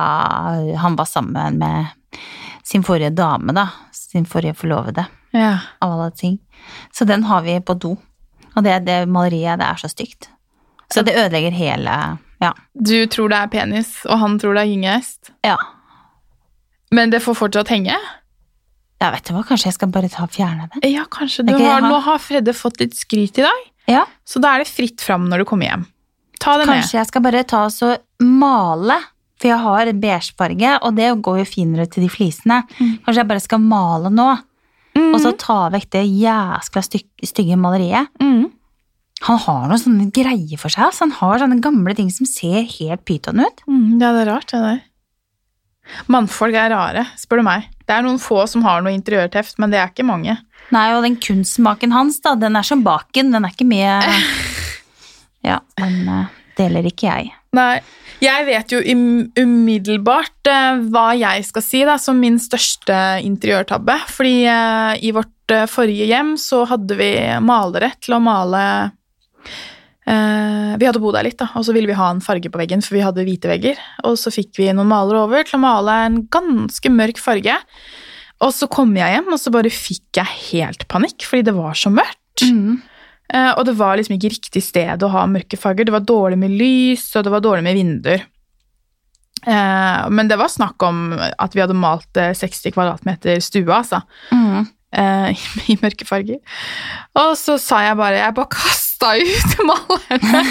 han 0.82 0.98
var 0.98 1.10
sammen 1.10 1.60
med 1.62 2.20
sin 2.66 2.86
forrige 2.86 3.14
dame, 3.18 3.54
da. 3.54 3.68
Sin 3.94 4.26
forrige 4.30 4.58
forlovede, 4.58 5.06
ja. 5.36 5.58
av 5.82 5.94
alle 5.94 6.12
ting. 6.18 6.38
Så 6.94 7.06
den 7.06 7.26
har 7.30 7.46
vi 7.46 7.60
på 7.62 7.78
do. 7.78 7.96
Og 8.56 8.66
det, 8.66 8.80
det 8.88 9.04
maleriet, 9.10 9.60
det 9.62 9.68
er 9.68 9.82
så 9.82 9.90
stygt. 9.92 10.30
Så 10.94 11.04
det 11.06 11.18
ødelegger 11.18 11.52
hele 11.52 11.98
Ja. 12.42 12.54
Du 12.74 13.08
tror 13.10 13.30
det 13.34 13.38
er 13.38 13.50
penis, 13.50 13.90
og 14.06 14.20
han 14.22 14.38
tror 14.40 14.54
det 14.54 14.66
er 14.66 14.72
gyngehest. 14.74 15.34
ja. 15.46 15.58
Men 16.92 17.12
det 17.12 17.20
får 17.20 17.36
fortsatt 17.36 17.68
henge? 17.68 17.96
Ja, 18.98 19.12
vet 19.14 19.28
du 19.30 19.36
hva, 19.36 19.44
kanskje 19.46 19.70
jeg 19.70 19.78
skal 19.78 19.92
bare 19.94 20.10
ta 20.10 20.24
og 20.26 20.34
fjerne 20.34 20.70
det? 20.74 20.90
Ja, 20.90 21.04
kanskje. 21.12 21.46
Du 21.46 21.54
har, 21.54 21.84
Nå 21.86 22.00
har 22.02 22.18
Fredde 22.22 22.54
fått 22.58 22.80
litt 22.82 22.98
skryt 22.98 23.38
i 23.38 23.46
dag, 23.46 23.68
Ja. 23.92 24.06
så 24.26 24.42
da 24.42 24.56
er 24.56 24.64
det 24.64 24.72
fritt 24.72 25.04
fram 25.06 25.30
når 25.30 25.44
du 25.44 25.46
kommer 25.46 25.70
hjem. 25.70 25.86
Ta 26.40 26.58
det 26.58 26.66
Kanskje 26.70 26.98
jeg 27.00 27.08
skal 27.08 27.22
bare 27.22 27.44
ta 27.44 27.66
og 27.66 27.72
så 27.74 27.96
male, 28.22 28.98
for 29.38 29.52
jeg 29.52 29.62
har 29.62 29.86
beigefarge, 29.94 30.02
beige 30.02 30.34
farge, 30.38 30.74
og 30.82 30.96
det 30.98 31.22
går 31.22 31.38
jo 31.44 31.46
finere 31.46 31.86
til 31.90 32.04
de 32.04 32.10
flisene. 32.10 32.64
Mm. 32.80 32.94
Kanskje 33.06 33.22
jeg 33.22 33.30
bare 33.30 33.46
skal 33.46 33.62
male 33.62 34.10
nå, 34.10 34.28
mm. 34.98 35.12
og 35.14 35.20
så 35.22 35.34
ta 35.38 35.60
vekk 35.74 35.90
det 35.94 36.06
jæskla 36.06 36.86
stygge 36.86 37.58
maleriet. 37.58 38.10
mm. 38.22 38.46
Han 39.26 39.40
har 39.42 39.64
noen 39.66 39.82
sånne 39.82 40.12
greier 40.14 40.60
for 40.62 40.70
seg, 40.70 40.92
altså. 40.92 41.08
Han 41.08 41.16
har 41.18 41.40
sånne 41.42 41.62
gamle 41.62 41.96
ting 41.98 42.12
som 42.14 42.28
ser 42.30 42.62
helt 42.70 43.02
pyton 43.02 43.42
ut. 43.42 43.64
Mm, 43.66 43.98
ja, 43.98 44.12
det 44.14 44.28
er 44.28 44.30
rart, 44.30 44.52
det 44.52 44.60
der. 44.62 44.84
Mannfolk 46.14 46.54
er 46.54 46.70
rare, 46.70 47.08
spør 47.18 47.42
du 47.42 47.48
meg. 47.48 47.66
Det 47.88 47.96
er 47.96 48.04
noen 48.04 48.20
få 48.20 48.42
som 48.52 48.66
har 48.68 48.84
noe 48.84 48.96
interiørteft, 48.96 49.58
men 49.62 49.72
det 49.72 49.80
er 49.80 49.92
ikke 49.92 50.08
mange. 50.08 50.36
Nei, 50.76 50.88
og 50.96 51.06
den 51.06 51.16
kunstsmaken 51.24 51.94
hans, 51.96 52.20
da, 52.24 52.36
den 52.40 52.60
er 52.60 52.68
som 52.68 52.84
baken, 52.84 53.32
den 53.32 53.48
er 53.48 53.54
ikke 53.54 53.68
mye 53.68 53.94
Ja, 55.48 55.62
den 55.80 56.02
eh, 56.12 56.34
deler 56.60 56.90
ikke 56.90 57.08
jeg. 57.08 57.32
Nei, 57.56 57.80
jeg 58.20 58.48
vet 58.50 58.74
jo 58.74 58.82
umiddelbart 58.84 60.50
eh, 60.52 60.82
hva 60.92 61.06
jeg 61.16 61.46
skal 61.48 61.64
si 61.64 61.86
da, 61.88 61.96
som 62.02 62.20
min 62.20 62.36
største 62.42 62.98
interiørtabbe. 63.24 63.96
Fordi 64.12 64.36
eh, 64.52 64.94
i 65.08 65.14
vårt 65.16 65.56
forrige 65.72 66.10
hjem 66.10 66.36
så 66.42 66.66
hadde 66.68 66.98
vi 67.00 67.14
malerett 67.40 68.02
til 68.04 68.18
å 68.18 68.24
male 68.24 68.64
Vi 70.08 70.86
hadde 70.88 71.02
bodd 71.04 71.18
der 71.18 71.26
litt, 71.28 71.36
da, 71.40 71.50
og 71.60 71.66
så 71.68 71.74
ville 71.76 71.90
vi 71.90 71.96
ha 71.98 72.06
en 72.14 72.22
farge 72.24 72.48
på 72.48 72.60
veggen, 72.62 72.80
for 72.86 72.96
vi 72.96 73.02
hadde 73.04 73.26
hvite 73.28 73.50
vegger. 73.52 73.80
Og 74.08 74.16
så 74.16 74.32
fikk 74.32 74.56
vi 74.56 74.70
noen 74.72 74.88
malere 74.88 75.26
over 75.26 75.44
til 75.44 75.58
å 75.58 75.64
male 75.66 75.96
en 76.06 76.22
ganske 76.32 76.92
mørk 76.94 77.20
farge. 77.20 77.58
Og 78.46 78.54
så 78.54 78.70
kom 78.72 78.94
jeg 78.96 79.18
hjem, 79.18 79.32
og 79.34 79.42
så 79.42 79.52
bare 79.54 79.74
fikk 79.74 80.20
jeg 80.20 80.40
helt 80.52 80.86
panikk, 80.92 81.26
fordi 81.28 81.50
det 81.50 81.56
var 81.58 81.76
så 81.76 81.92
mørkt. 81.92 82.46
Mm. 82.46 82.78
Eh, 83.34 83.52
og 83.58 83.66
det 83.68 83.76
var 83.80 83.98
liksom 83.98 84.16
ikke 84.16 84.32
riktig 84.36 84.64
sted 84.64 85.04
å 85.04 85.12
ha 85.12 85.26
mørke 85.30 85.60
farger. 85.60 85.88
Det 85.88 85.96
var 85.96 86.08
dårlig 86.08 86.40
med 86.40 86.56
lys, 86.56 87.10
og 87.18 87.26
det 87.28 87.34
var 87.34 87.44
dårlig 87.44 87.66
med 87.68 87.80
vinduer. 87.80 88.26
Eh, 89.48 90.10
men 90.10 90.32
det 90.32 90.40
var 90.40 90.54
snakk 90.54 90.84
om 90.86 91.12
at 91.18 91.56
vi 91.56 91.64
hadde 91.64 91.78
malt 91.78 92.20
eh, 92.20 92.34
60 92.38 92.76
kvadratmeter 92.76 93.42
stue, 93.44 93.68
altså. 93.74 94.02
Mm. 94.32 94.68
eh, 95.02 95.48
i, 95.74 95.80
mørke 95.82 96.08
farger. 96.08 96.40
Og 97.18 97.34
så 97.40 97.58
sa 97.62 97.84
jeg 97.88 98.00
bare 98.00 98.22
Jeg 98.22 98.38
bare 98.38 98.54
kasta 98.98 99.18
ut 99.18 99.60
malerne. 99.70 100.44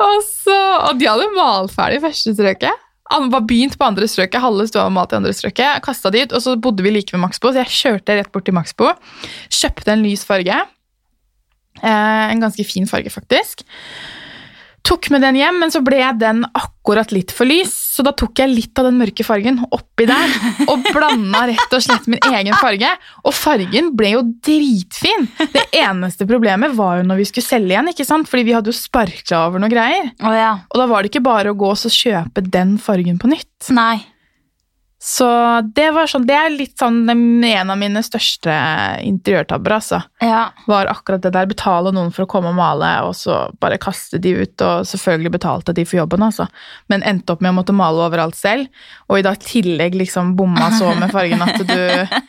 og, 0.00 0.22
så, 0.24 0.60
og 0.88 1.00
de 1.00 1.08
hadde 1.08 1.28
malt 1.36 1.74
ferdig 1.74 2.00
første 2.04 2.34
strøket. 2.34 2.86
Han 3.10 3.26
var 3.32 3.42
begynt 3.42 3.74
på 3.78 3.86
andre 3.88 4.06
strøket, 4.06 4.40
halve 4.40 4.68
stua 4.70 4.86
var 4.86 4.94
malt 4.94 5.12
i 5.12 5.18
andre 5.18 5.32
strøket. 5.34 5.82
Kasta 5.84 6.12
ut, 6.14 6.32
og 6.32 6.42
så 6.42 6.56
bodde 6.56 6.84
vi 6.86 6.92
like 6.94 7.12
ved 7.14 7.22
Maxbo, 7.22 7.50
så 7.50 7.64
jeg 7.64 7.74
kjørte 7.74 8.20
rett 8.20 8.30
bort 8.32 8.46
til 8.46 8.54
Maxbo. 8.54 8.92
Kjøpte 9.50 9.96
en 9.96 10.04
lys 10.04 10.22
farge. 10.28 10.60
Eh, 11.80 12.26
en 12.30 12.42
ganske 12.42 12.64
fin 12.66 12.86
farge, 12.86 13.10
faktisk. 13.10 13.66
Tok 14.86 15.10
med 15.12 15.22
den 15.22 15.36
hjem, 15.38 15.58
men 15.60 15.72
så 15.72 15.82
ble 15.84 16.00
den 16.18 16.42
akkurat 16.56 17.12
litt 17.12 17.34
for 17.34 17.48
lys, 17.48 17.72
så 17.94 18.04
da 18.06 18.12
tok 18.16 18.40
jeg 18.40 18.50
litt 18.50 18.80
av 18.80 18.88
den 18.88 18.98
mørke 19.00 19.24
fargen 19.26 19.60
oppi 19.70 20.06
der 20.08 20.32
og 20.70 20.86
blanda 20.88 21.44
rett 21.50 21.76
og 21.76 21.84
slett 21.84 22.08
min 22.10 22.22
egen 22.30 22.56
farge. 22.58 22.88
Og 23.24 23.36
fargen 23.36 23.92
ble 23.98 24.14
jo 24.14 24.22
dritfin! 24.46 25.28
Det 25.52 25.66
eneste 25.82 26.26
problemet 26.28 26.74
var 26.78 27.00
jo 27.00 27.08
når 27.10 27.20
vi 27.20 27.28
skulle 27.28 27.46
selge 27.46 27.74
igjen, 27.74 27.92
ikke 27.92 28.08
sant? 28.08 28.30
fordi 28.30 28.46
vi 28.48 28.56
hadde 28.56 28.72
jo 28.72 28.78
sparka 28.78 29.44
over 29.48 29.62
noen 29.62 29.72
greier. 29.72 30.10
Oh, 30.24 30.34
ja. 30.34 30.54
Og 30.72 30.80
da 30.80 30.88
var 30.90 31.02
det 31.02 31.12
ikke 31.12 31.26
bare 31.28 31.52
å 31.52 31.58
gå 31.58 31.70
og 31.74 31.78
så 31.80 31.92
kjøpe 31.92 32.44
den 32.46 32.78
fargen 32.80 33.20
på 33.20 33.30
nytt. 33.30 33.70
Nei. 33.76 34.00
Så 35.02 35.26
det 35.72 35.86
var 35.96 36.10
sånn, 36.12 36.26
det 36.28 36.34
er 36.36 36.50
litt 36.52 36.74
sånn 36.76 37.08
en 37.08 37.70
av 37.72 37.78
mine 37.80 38.02
største 38.04 38.52
interiørtabber, 39.08 39.72
altså 39.78 40.02
Ja. 40.20 40.50
var 40.68 40.90
akkurat 40.92 41.22
det 41.24 41.32
der. 41.32 41.46
Betale 41.48 41.88
noen 41.96 42.12
for 42.12 42.26
å 42.26 42.28
komme 42.28 42.50
og 42.52 42.58
male, 42.58 42.90
og 43.08 43.14
så 43.16 43.38
bare 43.60 43.78
kaste 43.80 44.20
de 44.20 44.34
ut. 44.42 44.60
Og 44.60 44.84
selvfølgelig 44.84 45.32
betalte 45.38 45.72
de 45.74 45.86
for 45.88 46.02
jobben, 46.02 46.20
altså. 46.20 46.48
Men 46.92 47.00
endte 47.02 47.32
opp 47.32 47.40
med 47.40 47.54
å 47.54 47.58
måtte 47.62 47.72
male 47.72 48.04
overalt 48.04 48.36
selv. 48.36 48.68
Og 49.08 49.18
i 49.18 49.24
dag 49.24 49.40
tillegg 49.40 49.96
liksom 49.96 50.36
bomma 50.36 50.68
så 50.76 50.92
med 51.00 51.10
fargen 51.10 51.40
at 51.48 51.56
du 51.64 51.80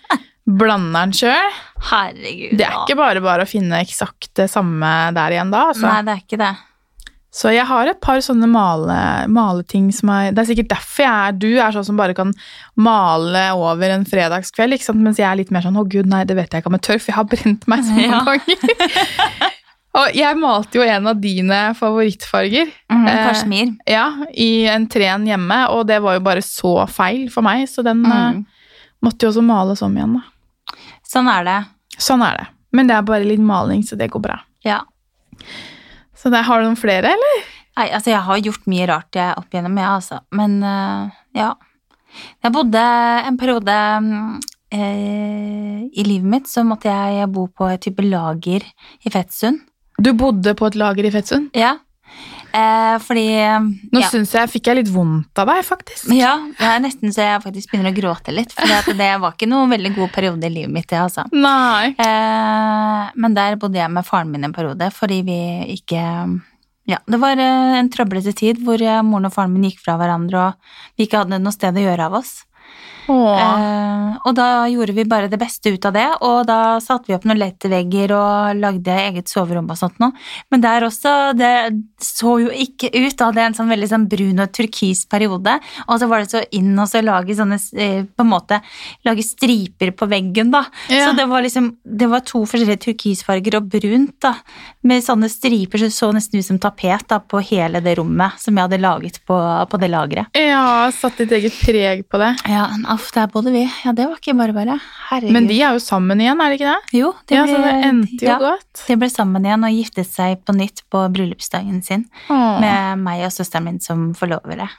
blander 0.48 1.10
den 1.10 1.12
sjøl. 1.20 1.60
Herregud. 1.92 2.56
Det 2.58 2.66
er 2.70 2.80
ikke 2.86 2.96
bare 2.98 3.20
bare 3.22 3.44
å 3.44 3.50
finne 3.52 3.84
eksakt 3.84 4.32
det 4.40 4.48
samme 4.50 5.12
der 5.14 5.36
igjen 5.36 5.52
da, 5.52 5.68
altså. 5.74 5.90
Nei, 5.92 6.02
det 6.08 6.16
er 6.16 6.24
ikke 6.24 6.40
det. 6.40 6.54
Så 7.32 7.48
jeg 7.56 7.64
har 7.66 7.88
et 7.88 8.02
par 8.04 8.18
sånne 8.20 8.48
male, 8.52 8.96
maleting 9.32 9.86
som 9.96 10.10
er 10.12 10.32
Det 10.36 10.42
er 10.44 10.50
sikkert 10.50 10.68
derfor 10.74 11.06
jeg 11.06 11.28
er 11.30 11.32
Du 11.40 11.48
er 11.64 11.72
sånn 11.72 11.86
som 11.88 11.96
bare 11.96 12.14
kan 12.14 12.34
male 12.76 13.46
over 13.56 13.90
en 13.90 14.04
fredagskveld, 14.04 14.74
ikke 14.76 14.84
sant? 14.90 15.00
mens 15.00 15.18
jeg 15.22 15.30
er 15.30 15.38
litt 15.40 15.52
mer 15.52 15.62
sånn 15.64 15.78
'Å, 15.80 15.88
gud, 15.88 16.06
nei, 16.12 16.26
det 16.26 16.36
vet 16.36 16.52
jeg 16.52 16.62
ikke 16.64 16.68
om 16.68 16.74
jeg 16.76 16.82
tør', 16.82 17.00
for 17.00 17.12
jeg 17.12 17.16
har 17.16 17.24
brent 17.32 17.68
meg 17.72 17.80
så 17.84 17.92
mange 17.96 18.12
Ja. 18.12 18.24
ganger. 18.26 19.52
Og 19.94 20.14
jeg 20.16 20.38
malte 20.38 20.76
jo 20.80 20.82
en 20.88 21.08
av 21.08 21.20
dine 21.22 21.74
favorittfarger. 21.76 22.68
Mm, 22.90 23.08
Eh, 23.08 23.72
Ja, 23.88 24.06
i 24.34 24.66
en 24.68 24.88
tren 24.88 25.26
hjemme, 25.26 25.70
og 25.70 25.88
det 25.88 26.02
var 26.02 26.14
jo 26.14 26.20
bare 26.22 26.42
så 26.42 26.88
feil 26.88 27.30
for 27.30 27.42
meg, 27.42 27.68
så 27.68 27.84
den 27.84 28.06
eh, 28.06 28.32
Mm. 28.34 28.46
måtte 29.04 29.24
jo 29.24 29.30
også 29.32 29.44
males 29.44 29.82
om 29.82 29.96
igjen, 29.96 30.14
da. 30.14 30.22
Sånn 31.04 31.28
er 31.28 31.44
det. 31.44 31.66
Sånn 31.98 32.22
er 32.24 32.38
det. 32.38 32.48
Men 32.72 32.88
det 32.88 32.96
er 32.96 33.02
bare 33.02 33.26
litt 33.26 33.40
maling, 33.40 33.84
så 33.84 33.98
det 33.98 34.12
går 34.12 34.22
bra. 34.22 34.40
Ja. 34.64 34.82
Så 36.22 36.30
der, 36.30 36.46
har 36.46 36.62
du 36.62 36.70
noen 36.70 36.80
flere, 36.80 37.16
eller? 37.16 37.44
Nei, 37.80 37.88
altså 37.96 38.12
jeg 38.12 38.22
har 38.28 38.46
gjort 38.46 38.70
mye 38.70 38.88
rart 38.90 39.18
jeg 39.18 39.36
opp 39.40 39.54
igjennom, 39.54 39.78
jeg, 39.80 39.90
altså. 39.98 40.22
Men 40.38 40.58
uh, 40.62 41.22
ja. 41.38 41.54
Jeg 42.44 42.52
bodde 42.52 42.82
en 43.24 43.38
periode 43.40 43.76
eh, 44.76 45.78
I 45.88 46.04
livet 46.04 46.28
mitt 46.28 46.50
så 46.52 46.66
måtte 46.68 46.92
jeg 46.92 47.30
bo 47.32 47.46
på 47.48 47.70
et 47.72 47.80
type 47.86 48.04
lager 48.04 48.66
i 48.68 49.14
Fettsund. 49.14 49.62
Du 49.96 50.12
bodde 50.20 50.52
på 50.58 50.68
et 50.68 50.76
lager 50.76 51.08
i 51.08 51.14
Fettsund. 51.14 51.54
Ja. 51.56 51.78
Eh, 52.52 52.98
fordi 53.04 53.26
Nå 53.94 54.02
ja. 54.02 54.10
syns 54.12 54.34
jeg 54.36 54.50
fikk 54.52 54.70
jeg 54.70 54.80
litt 54.82 54.92
vondt 54.92 55.40
av 55.40 55.48
deg, 55.48 55.64
faktisk. 55.66 56.10
ja, 56.16 56.34
det 56.58 56.68
er 56.68 56.84
nesten 56.84 57.14
så 57.16 57.26
jeg 57.26 57.44
faktisk 57.46 57.72
begynner 57.72 57.94
å 57.94 57.98
gråte 57.98 58.36
litt. 58.36 58.54
For 58.58 58.98
det 58.98 59.10
var 59.24 59.36
ikke 59.36 59.50
noen 59.50 59.72
veldig 59.72 59.94
god 59.96 60.14
periode 60.16 60.50
i 60.50 60.54
livet 60.54 60.74
mitt, 60.74 60.90
det, 60.92 61.00
altså. 61.00 61.26
Nei. 61.32 61.94
Eh, 61.96 63.12
men 63.16 63.38
der 63.38 63.58
bodde 63.62 63.80
jeg 63.80 63.92
med 63.94 64.08
faren 64.08 64.32
min 64.34 64.48
en 64.48 64.56
periode, 64.56 64.92
fordi 64.96 65.22
vi 65.28 65.42
ikke 65.78 66.06
Ja, 66.90 66.98
det 67.08 67.20
var 67.22 67.40
eh, 67.40 67.78
en 67.78 67.92
trøblete 67.94 68.34
tid 68.36 68.60
hvor 68.66 68.82
eh, 68.82 69.04
moren 69.06 69.30
og 69.30 69.36
faren 69.36 69.54
min 69.54 69.70
gikk 69.70 69.84
fra 69.86 69.96
hverandre, 70.02 70.50
og 70.50 70.98
vi 70.98 71.08
ikke 71.08 71.22
hadde 71.24 71.40
noe 71.40 71.56
sted 71.56 71.78
å 71.78 71.84
gjøre 71.86 72.10
av 72.10 72.18
oss. 72.20 72.42
Eh, 73.12 74.18
og 74.28 74.36
da 74.38 74.48
gjorde 74.72 74.96
vi 74.96 75.06
bare 75.10 75.30
det 75.32 75.40
beste 75.42 75.74
ut 75.74 75.86
av 75.88 75.96
det, 75.96 76.08
og 76.26 76.46
da 76.50 76.80
satte 76.84 77.10
vi 77.10 77.16
opp 77.16 77.26
noen 77.28 77.40
lettvegger 77.42 78.14
og 78.16 78.60
lagde 78.60 78.98
eget 79.08 79.32
soverom 79.32 79.70
og 79.72 79.80
sånt 79.80 79.98
noe. 80.02 80.14
Men 80.54 80.64
der 80.64 80.86
også, 80.88 81.14
det 81.38 81.52
så 82.02 82.38
jo 82.44 82.52
ikke 82.52 82.92
ut, 82.94 83.16
da 83.18 83.30
hadde 83.30 83.44
jeg 83.44 83.52
en 83.52 83.58
sånn 83.62 83.72
veldig 83.72 83.92
sånn 83.92 84.08
brun 84.12 84.44
og 84.44 84.54
turkis 84.56 85.04
periode, 85.12 85.58
og 85.88 86.02
så 86.02 86.10
var 86.12 86.24
det 86.24 86.32
så 86.34 86.44
inn 86.58 86.72
og 86.76 86.90
så 86.92 87.04
lage 87.06 87.38
sånne, 87.38 87.60
eh, 87.78 88.02
på 88.06 88.26
en 88.26 88.32
måte, 88.32 88.62
lage 89.08 89.26
striper 89.26 89.94
på 89.98 90.10
veggen 90.12 90.54
da. 90.54 90.66
Ja. 90.92 91.10
Så 91.10 91.18
det 91.18 91.28
var 91.32 91.46
liksom, 91.46 91.72
det 91.84 92.10
var 92.12 92.26
to 92.28 92.44
forskjellige 92.46 92.86
turkisfarger 92.88 93.60
og 93.62 93.72
brunt 93.74 94.18
da, 94.24 94.36
med 94.88 95.06
sånne 95.06 95.30
striper 95.32 95.86
som 95.86 95.94
så 95.96 96.12
nesten 96.16 96.42
ut 96.42 96.48
som 96.48 96.62
tapet 96.62 97.08
da, 97.10 97.22
på 97.22 97.42
hele 97.52 97.82
det 97.84 97.98
rommet 98.00 98.38
som 98.42 98.56
jeg 98.56 98.68
hadde 98.68 98.82
laget 98.82 99.22
på, 99.28 99.38
på 99.70 99.82
det 99.82 99.92
lageret. 99.92 100.38
Ja, 100.38 100.90
satt 100.96 101.20
ditt 101.22 101.34
eget 101.36 101.58
preg 101.62 102.06
på 102.12 102.22
det. 102.22 102.34
Ja, 102.50 102.68
aff, 103.02 103.10
der 103.16 103.28
bodde 103.34 103.52
vi. 103.54 103.64
Ja, 103.82 103.92
det 103.98 104.06
var 104.08 104.20
ikke 104.22 104.36
bare 104.38 104.54
bare. 104.56 104.78
Herregud. 105.10 105.34
Men 105.34 105.50
de 105.50 105.58
er 105.58 105.74
jo 105.76 105.82
sammen 105.84 106.22
igjen, 106.22 106.42
er 106.44 106.54
det 106.54 106.60
ikke 106.60 106.72
det? 106.76 107.00
Jo, 107.02 107.12
de 107.28 107.38
Ja, 107.38 107.48
så 107.50 107.58
det 107.64 107.74
endte 107.90 108.22
jo 108.22 108.30
ja, 108.30 108.38
godt. 108.42 108.86
De 108.86 108.98
ble 109.02 109.10
sammen 109.12 109.48
igjen 109.48 109.66
og 109.68 109.76
giftet 109.76 110.10
seg 110.10 110.46
på 110.46 110.56
nytt 110.56 110.84
på 110.94 111.04
bryllupsdagen 111.16 111.82
sin 111.86 112.06
Åh, 112.30 112.62
med 112.62 113.02
meg 113.02 113.26
og 113.28 113.34
søsteren 113.34 113.68
min 113.68 113.82
som 113.84 114.12
forlovere. 114.18 114.70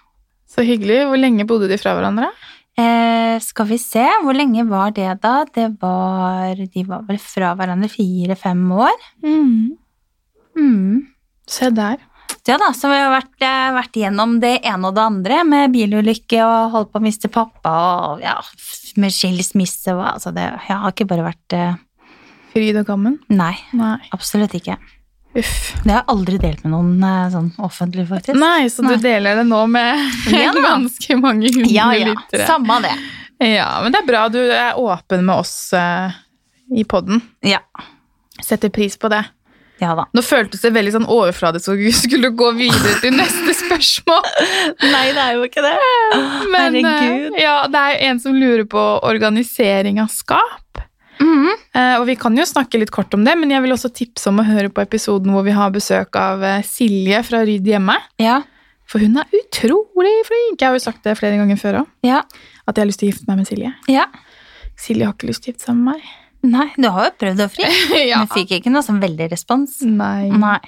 Så 0.52 0.64
hyggelig. 0.68 1.02
Hvor 1.10 1.18
lenge 1.20 1.46
bodde 1.48 1.70
de 1.70 1.80
fra 1.80 1.96
hverandre? 1.98 2.30
Eh, 2.78 3.36
skal 3.44 3.68
vi 3.68 3.76
se, 3.80 4.04
hvor 4.24 4.36
lenge 4.36 4.64
var 4.68 4.94
det 4.96 5.10
da? 5.20 5.42
Det 5.44 5.66
var 5.80 6.56
De 6.56 6.84
var 6.88 7.02
vel 7.08 7.18
fra 7.20 7.52
hverandre 7.58 7.90
fire-fem 7.92 8.62
år. 8.72 9.08
Mm. 9.24 11.02
Se 11.48 11.68
der. 11.74 11.98
Ja 12.48 12.56
da, 12.58 12.72
vi 12.74 12.96
har 12.98 13.12
vært, 13.12 13.36
eh, 13.38 13.68
vært 13.76 13.96
gjennom 14.00 14.40
det 14.42 14.56
ene 14.66 14.88
og 14.88 14.96
det 14.96 15.02
andre 15.04 15.42
med 15.46 15.70
bilulykke 15.76 16.40
og 16.42 16.72
holdt 16.72 16.90
på 16.90 16.98
å 16.98 17.04
miste 17.04 17.28
pappa 17.30 17.74
og 18.08 18.24
ja, 18.24 18.34
med 18.98 19.14
skilsmisse 19.14 19.94
og 19.94 20.02
altså 20.16 20.32
det 20.34 20.48
Jeg 20.66 20.80
har 20.82 20.90
ikke 20.90 21.06
bare 21.12 21.28
vært 21.28 21.54
eh, 21.54 21.76
Fryd 22.52 22.80
og 22.82 22.88
gammen? 22.90 23.20
Nei, 23.32 23.54
Nei. 23.72 23.94
absolutt 24.12 24.52
ikke. 24.58 24.74
Uff. 25.38 25.60
Det 25.80 25.88
har 25.88 26.02
jeg 26.02 26.10
aldri 26.12 26.40
delt 26.42 26.64
med 26.66 26.74
noen 26.74 27.06
eh, 27.06 27.30
sånn 27.32 27.52
offentlig, 27.62 28.08
faktisk. 28.10 28.36
Nei, 28.42 28.66
så 28.74 28.84
Nei. 28.84 28.96
du 28.98 29.06
deler 29.06 29.38
det 29.38 29.46
nå 29.48 29.62
med 29.70 30.02
Ja 30.42 30.50
ganske 30.58 31.16
mange 31.22 31.46
hundre 31.46 31.70
Ja, 31.72 31.92
ja. 31.96 32.10
lyttere. 32.10 32.48
Samme 32.50 32.80
det. 32.84 32.96
Ja, 33.42 33.68
men 33.82 33.94
det 33.94 34.02
er 34.02 34.10
bra 34.10 34.26
du 34.30 34.42
er 34.42 34.76
åpen 34.78 35.24
med 35.26 35.40
oss 35.42 35.54
uh, 35.74 36.10
i 36.74 36.84
podden. 36.86 37.22
Ja. 37.42 37.62
Setter 38.42 38.70
pris 38.70 38.98
på 39.00 39.10
det. 39.10 39.22
Ja 39.82 39.96
da. 39.98 40.04
Nå 40.14 40.22
føltes 40.22 40.62
det 40.62 40.70
veldig 40.76 40.92
sånn 40.94 41.06
overfladisk, 41.10 41.72
vi 41.80 41.90
skulle 41.96 42.30
gå 42.38 42.52
videre 42.54 42.92
til 43.02 43.16
neste 43.18 43.54
spørsmål. 43.64 44.28
Nei, 44.94 45.08
det 45.16 45.22
er 45.24 45.32
jo 45.40 45.46
ikke 45.48 45.64
det. 45.64 45.72
Men 46.52 46.76
eh, 46.78 46.86
Herregud. 46.86 47.38
ja, 47.42 47.56
det 47.72 47.82
er 47.90 48.04
en 48.10 48.20
som 48.22 48.36
lurer 48.38 48.62
på 48.70 48.84
organisering 49.08 49.98
av 50.02 50.12
skap. 50.14 50.82
Mhm. 51.22 51.50
Eh, 51.74 51.96
og 52.00 52.06
vi 52.08 52.14
kan 52.18 52.34
jo 52.38 52.46
snakke 52.48 52.78
litt 52.80 52.90
kort 52.94 53.12
om 53.14 53.22
det, 53.26 53.34
men 53.38 53.50
jeg 53.54 53.62
vil 53.64 53.74
også 53.74 53.90
tipse 53.94 54.30
om 54.30 54.40
å 54.42 54.46
høre 54.46 54.70
på 54.74 54.82
episoden 54.86 55.34
hvor 55.34 55.44
vi 55.46 55.54
har 55.54 55.70
besøk 55.74 56.14
av 56.18 56.42
eh, 56.46 56.62
Silje 56.66 57.20
fra 57.26 57.42
Rydd 57.46 57.68
hjemme. 57.74 57.98
Ja. 58.22 58.40
For 58.90 59.00
hun 59.02 59.16
er 59.22 59.30
utrolig 59.38 60.14
flink. 60.28 60.58
Jeg 60.60 60.66
har 60.68 60.76
jo 60.76 60.82
sagt 60.84 61.02
det 61.06 61.14
flere 61.18 61.38
ganger 61.40 61.58
før 61.60 61.82
òg. 61.82 61.92
Ja. 62.06 62.22
At 62.68 62.76
jeg 62.76 62.84
har 62.84 62.90
lyst 62.90 63.00
til 63.02 63.08
å 63.08 63.12
gifte 63.14 63.28
meg 63.30 63.42
med 63.42 63.50
Silje. 63.50 63.74
ja. 63.90 64.06
Silje 64.82 65.06
har 65.06 65.12
ikke 65.14 65.28
lyst 65.28 65.44
til 65.44 65.52
å 65.52 65.54
gifte 65.54 65.68
seg 65.68 65.76
med 65.78 65.92
meg. 65.94 66.06
Nei, 66.42 66.68
du 66.74 66.88
har 66.90 67.06
jo 67.06 67.12
prøvd 67.22 67.44
å 67.44 67.48
fri, 67.52 67.66
ja. 68.10 68.22
men 68.22 68.30
fikk 68.32 68.56
ikke 68.58 68.72
noe 68.72 68.82
sånn 68.82 69.02
veldig 69.02 69.28
respons. 69.30 69.78
Nei. 69.86 70.26
Nei. 70.34 70.58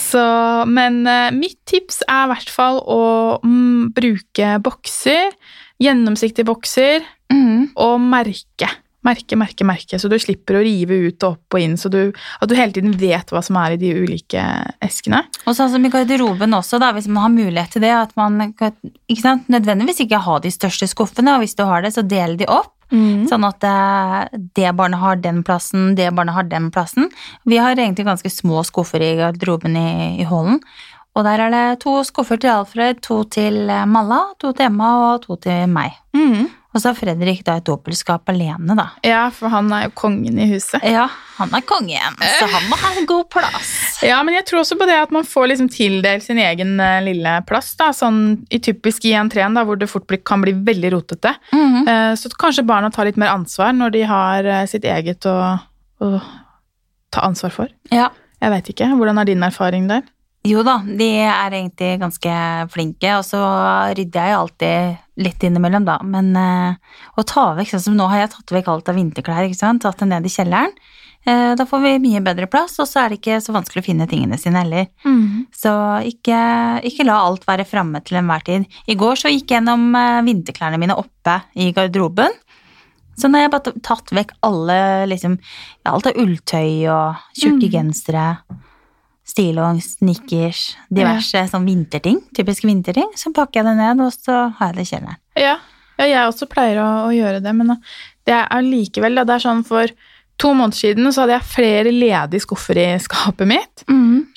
Så, 0.00 0.22
men 0.68 1.02
uh, 1.08 1.28
mitt 1.36 1.58
tips 1.68 2.00
er 2.06 2.26
i 2.26 2.30
hvert 2.32 2.52
fall 2.52 2.80
å 2.80 3.02
mm, 3.44 3.92
bruke 3.96 4.54
bokser, 4.64 5.34
gjennomsiktige 5.82 6.48
bokser, 6.48 7.04
mm. 7.32 7.74
og 7.80 8.00
merke. 8.00 8.70
Merke, 9.02 9.34
merke, 9.34 9.66
merke, 9.66 9.98
så 9.98 10.06
du 10.06 10.14
slipper 10.22 10.60
å 10.60 10.62
rive 10.62 10.94
ut 11.08 11.24
og 11.26 11.34
opp 11.34 11.56
og 11.56 11.62
inn, 11.64 11.72
så 11.80 11.90
du, 11.90 12.12
at 12.14 12.48
du 12.48 12.54
hele 12.54 12.70
tiden 12.76 12.92
vet 13.00 13.32
hva 13.34 13.40
som 13.42 13.56
er 13.58 13.74
i 13.74 13.80
de 13.80 13.90
ulike 13.98 14.42
eskene. 14.84 15.24
Og 15.42 15.56
sånn 15.58 15.72
som 15.72 15.82
i 15.82 15.90
garderoben 15.90 16.54
også, 16.54 16.78
da, 16.78 16.92
hvis 16.94 17.08
man 17.10 17.26
har 17.26 17.32
mulighet 17.34 17.74
til 17.74 17.82
det, 17.82 17.90
at 17.98 18.14
man 18.16 18.38
ikke 18.46 19.18
sant, 19.18 19.50
nødvendigvis 19.50 20.04
ikke 20.06 20.22
ha 20.22 20.38
de 20.44 20.54
største 20.54 20.86
skuffene, 20.92 21.34
og 21.34 21.42
hvis 21.42 21.58
du 21.58 21.64
har 21.66 21.82
det, 21.82 21.96
så 21.96 22.06
del 22.06 22.38
de 22.38 22.46
opp. 22.46 22.76
Sånn 23.28 23.46
at 23.48 23.64
eh, 23.64 24.38
det 24.56 24.72
barnet 24.78 25.00
har 25.00 25.20
den 25.22 25.42
plassen, 25.46 25.94
det 25.98 26.10
barnet 26.14 26.36
har 26.36 26.48
den 26.48 26.70
plassen. 26.74 27.10
Vi 27.48 27.60
har 27.60 27.76
egentlig 27.76 28.06
ganske 28.08 28.30
små 28.30 28.64
skuffer 28.68 29.02
i 29.02 29.14
garderoben 29.20 29.76
i, 29.76 29.92
i 30.20 30.28
hallen. 30.28 30.60
Og 31.12 31.26
der 31.26 31.42
er 31.44 31.52
det 31.52 31.82
to 31.84 31.98
skuffer 32.08 32.40
til 32.40 32.52
Alfred, 32.54 33.02
to 33.04 33.22
til 33.32 33.68
eh, 33.68 33.86
Malla, 33.88 34.22
to 34.40 34.52
til 34.56 34.68
Emma 34.70 34.92
og 35.12 35.26
to 35.26 35.36
til 35.42 35.68
meg. 35.72 35.96
Mm. 36.16 36.50
Og 36.72 36.80
så 36.80 36.88
har 36.88 36.96
Fredrik 36.96 37.42
da 37.44 37.58
et 37.60 37.66
dobbeltskap 37.68 38.30
alene, 38.32 38.76
da. 38.78 38.86
Ja, 39.04 39.26
for 39.34 39.52
han 39.52 39.68
er 39.76 39.86
jo 39.86 39.92
kongen 39.98 40.38
i 40.40 40.46
huset. 40.54 40.80
Ja, 40.88 41.04
han 41.36 41.52
er 41.52 41.64
kongen, 41.68 42.16
så 42.16 42.48
han 42.48 42.68
må 42.70 42.78
ha 42.80 42.92
en 42.96 43.08
god 43.08 43.28
plass. 43.32 43.72
Ja, 44.02 44.16
men 44.26 44.34
jeg 44.34 44.48
tror 44.48 44.64
også 44.64 44.74
på 44.80 44.86
det 44.88 44.96
at 44.98 45.12
man 45.14 45.22
får 45.22 45.52
liksom 45.52 45.68
tildelt 45.70 46.24
sin 46.24 46.40
egen 46.42 46.72
eh, 46.82 46.96
lille 47.04 47.36
plass. 47.46 47.68
da, 47.78 47.92
sånn 47.94 48.40
i 48.50 48.58
Typisk 48.62 49.04
i 49.06 49.12
entreen, 49.14 49.54
da, 49.54 49.62
hvor 49.68 49.78
det 49.78 49.86
fort 49.90 50.10
kan 50.26 50.42
bli 50.42 50.56
veldig 50.66 50.90
rotete. 50.96 51.36
Mm 51.52 51.68
-hmm. 51.76 52.16
Så 52.16 52.30
kanskje 52.38 52.64
barna 52.66 52.90
tar 52.90 53.04
litt 53.04 53.16
mer 53.16 53.30
ansvar 53.30 53.72
når 53.72 53.90
de 53.90 54.02
har 54.02 54.44
eh, 54.44 54.66
sitt 54.66 54.84
eget 54.84 55.26
å, 55.26 55.58
å 56.00 56.20
ta 57.10 57.20
ansvar 57.20 57.50
for. 57.50 57.68
Ja. 57.90 58.10
Jeg 58.42 58.50
veit 58.50 58.68
ikke. 58.68 58.90
Hvordan 58.96 59.18
er 59.18 59.24
din 59.24 59.42
erfaring 59.42 59.86
der? 59.88 60.02
Jo 60.42 60.64
da, 60.66 60.80
de 60.82 61.06
er 61.22 61.54
egentlig 61.54 62.00
ganske 62.02 62.30
flinke, 62.72 63.12
og 63.14 63.22
så 63.28 63.38
rydder 63.94 64.24
jeg 64.26 64.32
jo 64.34 64.40
alltid 64.40 65.22
litt 65.22 65.44
innimellom, 65.46 65.84
da. 65.86 66.00
Men 66.02 66.32
eh, 66.34 66.96
å 67.14 67.22
ta 67.28 67.52
vekk, 67.54 67.70
sånn 67.76 67.84
som 67.84 67.94
nå 67.98 68.08
har 68.10 68.24
jeg 68.24 68.32
tatt 68.34 68.54
vekk 68.56 68.70
alt 68.72 68.90
av 68.90 68.98
vinterklær, 68.98 69.46
ikke 69.46 69.60
sant, 69.60 69.84
tatt 69.84 70.02
det 70.02 70.08
ned 70.10 70.26
i 70.26 70.32
kjelleren. 70.34 70.74
Eh, 71.22 71.52
da 71.54 71.62
får 71.68 71.84
vi 71.84 71.92
mye 72.02 72.22
bedre 72.26 72.48
plass, 72.50 72.74
og 72.82 72.88
så 72.90 73.04
er 73.04 73.12
det 73.12 73.20
ikke 73.20 73.36
så 73.44 73.54
vanskelig 73.54 73.84
å 73.84 73.86
finne 73.86 74.08
tingene 74.10 74.34
sine 74.42 74.64
heller. 74.64 74.88
Så 75.54 75.70
ikke, 76.10 76.40
ikke 76.90 77.06
la 77.06 77.20
alt 77.28 77.46
være 77.46 77.68
framme 77.68 78.02
til 78.02 78.18
enhver 78.18 78.42
tid. 78.48 78.66
I 78.90 78.98
går 78.98 79.20
så 79.22 79.30
gikk 79.30 79.46
jeg 79.46 79.60
gjennom 79.60 79.94
eh, 79.94 80.24
vinterklærne 80.26 80.82
mine 80.82 80.98
oppe 80.98 81.36
i 81.54 81.70
garderoben. 81.76 82.34
Så 83.14 83.28
nå 83.30 83.38
har 83.38 83.46
jeg 83.46 83.52
bare 83.54 83.76
tatt 83.84 84.10
vekk 84.16 84.34
alle 84.42 84.80
liksom, 85.06 85.38
ja, 85.84 85.92
alt 85.92 86.10
av 86.10 86.18
ulltøy 86.18 86.88
og 86.90 87.22
tjukke 87.38 87.68
Mm. 87.68 87.72
gensere, 87.76 88.26
stillongs, 89.32 89.96
snickers, 89.98 90.62
diverse 90.92 91.44
sånn 91.50 91.66
vinterting, 91.68 92.20
typiske 92.36 92.68
vinterting. 92.68 93.10
Så 93.18 93.32
pakker 93.34 93.62
jeg 93.62 93.70
det 93.70 93.76
ned, 93.80 94.02
og 94.04 94.14
så 94.14 94.46
har 94.58 94.72
jeg 94.72 94.78
det 94.78 94.86
i 94.86 94.90
kjelleren. 94.92 95.20
Ja, 95.40 95.58
ja 96.00 96.08
jeg 96.10 96.30
også 96.30 96.48
pleier 96.50 96.82
å, 96.84 96.88
å 97.08 97.12
gjøre 97.16 97.42
det, 97.44 97.54
men 97.56 97.76
det 98.28 98.40
er 98.42 98.66
likevel 98.66 99.16
da, 99.18 99.26
det 99.28 99.38
er 99.38 99.46
sånn 99.48 99.64
for 99.66 99.92
to 100.40 100.50
måneder 100.56 100.78
siden 100.78 101.12
så 101.12 101.22
hadde 101.22 101.36
jeg 101.36 101.50
flere 101.52 101.92
ledige 101.94 102.42
skuffer 102.42 102.78
i 102.80 102.86
skapet 103.02 103.48
mitt. 103.48 103.84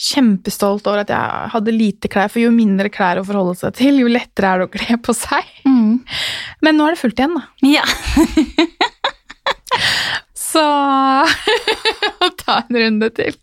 Kjempestolt 0.01 0.85
over 0.89 1.01
at 1.01 1.13
jeg 1.13 1.51
hadde 1.55 1.73
lite 1.73 2.11
klær, 2.11 2.29
for 2.31 2.43
jo 2.43 2.51
mindre 2.53 2.91
klær 2.93 3.21
å 3.21 3.25
forholde 3.27 3.55
seg 3.61 3.77
til, 3.79 4.01
jo 4.03 4.11
lettere 4.11 4.51
er 4.51 4.61
det 4.61 4.67
å 4.67 4.73
kle 4.75 4.99
på 5.01 5.15
seg. 5.17 5.49
Mm. 5.65 6.03
Men 6.65 6.77
nå 6.77 6.87
er 6.87 6.95
det 6.95 7.01
fullt 7.01 7.23
igjen, 7.23 7.39
da. 7.39 7.43
Ja. 7.65 7.85
Så 10.55 10.63
ta 12.43 12.61
en 12.61 12.77
runde 12.79 13.09
til. 13.17 13.35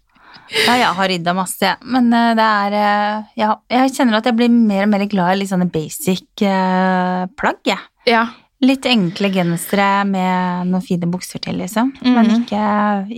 Ja, 0.67 0.75
jeg 0.81 0.93
har 0.99 1.09
rydda 1.13 1.35
masse, 1.37 1.73
men 1.85 2.13
eh, 2.13 2.35
det 2.39 2.47
er 2.47 2.77
eh, 2.79 3.25
Ja, 3.41 3.51
jeg 3.73 3.93
kjenner 3.97 4.19
at 4.21 4.29
jeg 4.29 4.37
blir 4.39 4.51
mer 4.53 4.85
og 4.87 4.93
mer 4.95 5.05
glad 5.11 5.35
i 5.37 5.41
litt 5.43 5.51
sånne 5.53 5.71
basic 5.73 6.43
eh, 6.47 7.27
plagg, 7.39 7.61
jeg. 7.67 7.81
Ja. 8.11 8.27
Litt 8.63 8.87
enkle 8.87 9.31
gensere 9.35 10.05
med 10.07 10.69
noen 10.71 10.85
fine 10.87 11.09
bukser 11.11 11.41
til, 11.43 11.57
liksom. 11.59 11.93
Men 12.05 12.29
Mhm. 12.29 12.43
ikke, 12.45 12.67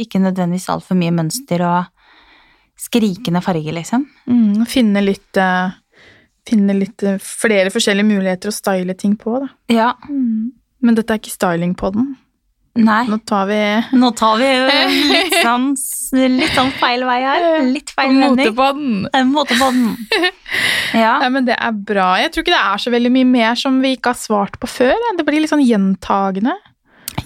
ikke 0.07 0.21
nødvendigvis 0.25 0.71
altfor 0.73 0.97
mye 0.97 1.13
mønster 1.13 1.61
og 1.69 1.85
skrikende 2.81 3.43
farger, 3.45 3.73
liksom. 3.77 4.07
Mm, 4.27 4.65
finne 4.67 5.03
litt 5.05 5.37
uh, 5.41 5.71
Finne 6.45 6.75
litt 6.77 7.01
flere 7.25 7.71
forskjellige 7.73 8.05
muligheter 8.05 8.51
å 8.51 8.53
style 8.53 8.93
ting 9.01 9.15
på, 9.17 9.39
da. 9.41 9.47
Ja. 9.73 9.87
Men 10.11 10.93
dette 10.99 11.15
er 11.15 11.21
ikke 11.23 11.33
styling 11.33 11.71
på 11.81 11.89
den. 11.95 12.11
Nei. 12.75 13.05
Nå 13.07 13.21
tar 13.23 13.45
vi 13.47 13.59
Nå 13.95 14.09
tar 14.19 14.41
vi 14.41 14.49
litt 15.15 15.37
sånn, 15.45 15.69
litt 16.35 16.57
sånn 16.57 16.73
feil 16.81 17.05
vei 17.07 17.21
her. 17.23 17.45
Litt 17.71 17.93
feil 17.95 18.11
vending. 18.19 18.51
måte 19.31 19.55
på 19.61 19.69
den. 19.71 19.97
Ja. 20.95 21.21
Nei, 21.23 21.31
men 21.37 21.47
det 21.47 21.55
er 21.55 21.73
bra. 21.73 22.15
Jeg 22.19 22.33
tror 22.35 22.43
ikke 22.45 22.55
det 22.57 22.63
er 22.75 22.83
så 22.83 22.91
veldig 22.95 23.13
mye 23.15 23.29
mer 23.31 23.59
som 23.59 23.79
vi 23.83 23.95
ikke 23.97 24.11
har 24.15 24.19
svart 24.19 24.59
på 24.63 24.71
før. 24.71 24.95
Det 25.19 25.27
blir 25.27 25.43
litt 25.45 25.53
sånn 25.55 25.63
gjentagende. 25.65 26.57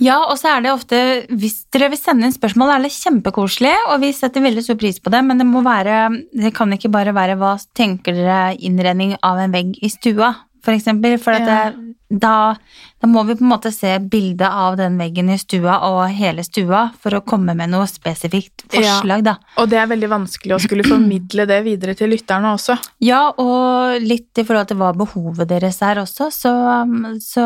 Ja, 0.04 0.18
og 0.28 0.36
så 0.38 0.50
er 0.52 0.60
det 0.62 0.70
ofte, 0.74 0.98
hvis 1.32 1.62
dere 1.72 1.88
vil 1.94 1.98
sende 1.98 2.28
inn 2.28 2.34
spørsmål, 2.34 2.74
er 2.74 2.84
det 2.84 2.92
kjempekoselig, 2.92 3.72
og 3.88 4.02
vi 4.04 4.12
setter 4.14 4.44
veldig 4.44 4.62
stor 4.66 4.76
pris 4.78 5.00
på 5.00 5.10
det, 5.10 5.22
men 5.26 5.40
det 5.40 5.46
må 5.48 5.62
være, 5.64 6.10
det 6.36 6.52
kan 6.54 6.70
ikke 6.76 6.90
bare 6.92 7.14
være 7.16 7.38
hva 7.40 7.54
tenker 7.74 8.14
dere 8.14 8.52
innredning 8.60 9.16
av 9.24 9.40
en 9.42 9.56
vegg 9.56 9.72
i 9.80 9.88
stua, 9.90 10.34
for 10.62 10.76
eksempel, 10.76 11.16
for 11.22 11.34
Ja. 11.40 11.40
det, 11.72 11.87
da, 12.08 12.56
da 13.02 13.08
må 13.10 13.20
vi 13.28 13.34
på 13.36 13.44
en 13.44 13.50
måte 13.50 13.70
se 13.74 13.90
bildet 14.00 14.48
av 14.48 14.78
den 14.80 14.94
veggen 15.00 15.28
i 15.28 15.36
stua 15.38 15.74
og 15.90 15.98
hele 16.16 16.40
stua 16.46 16.86
for 17.02 17.18
å 17.18 17.20
komme 17.20 17.52
med 17.58 17.68
noe 17.74 17.84
spesifikt 17.90 18.64
forslag, 18.72 19.26
da. 19.26 19.34
Og 19.60 19.68
det 19.68 19.76
er 19.82 19.90
veldig 19.90 20.08
vanskelig 20.14 20.56
å 20.56 20.60
skulle 20.62 20.86
formidle 20.88 21.44
det 21.50 21.60
videre 21.66 21.94
til 21.98 22.08
lytterne 22.14 22.54
også. 22.56 22.78
Ja, 23.04 23.26
og 23.36 24.00
litt 24.00 24.40
i 24.40 24.46
forhold 24.48 24.70
til 24.72 24.80
hva 24.80 24.94
behovet 24.96 25.50
deres 25.52 25.82
er 25.84 26.00
også, 26.00 26.30
så, 26.32 26.54
så 27.20 27.44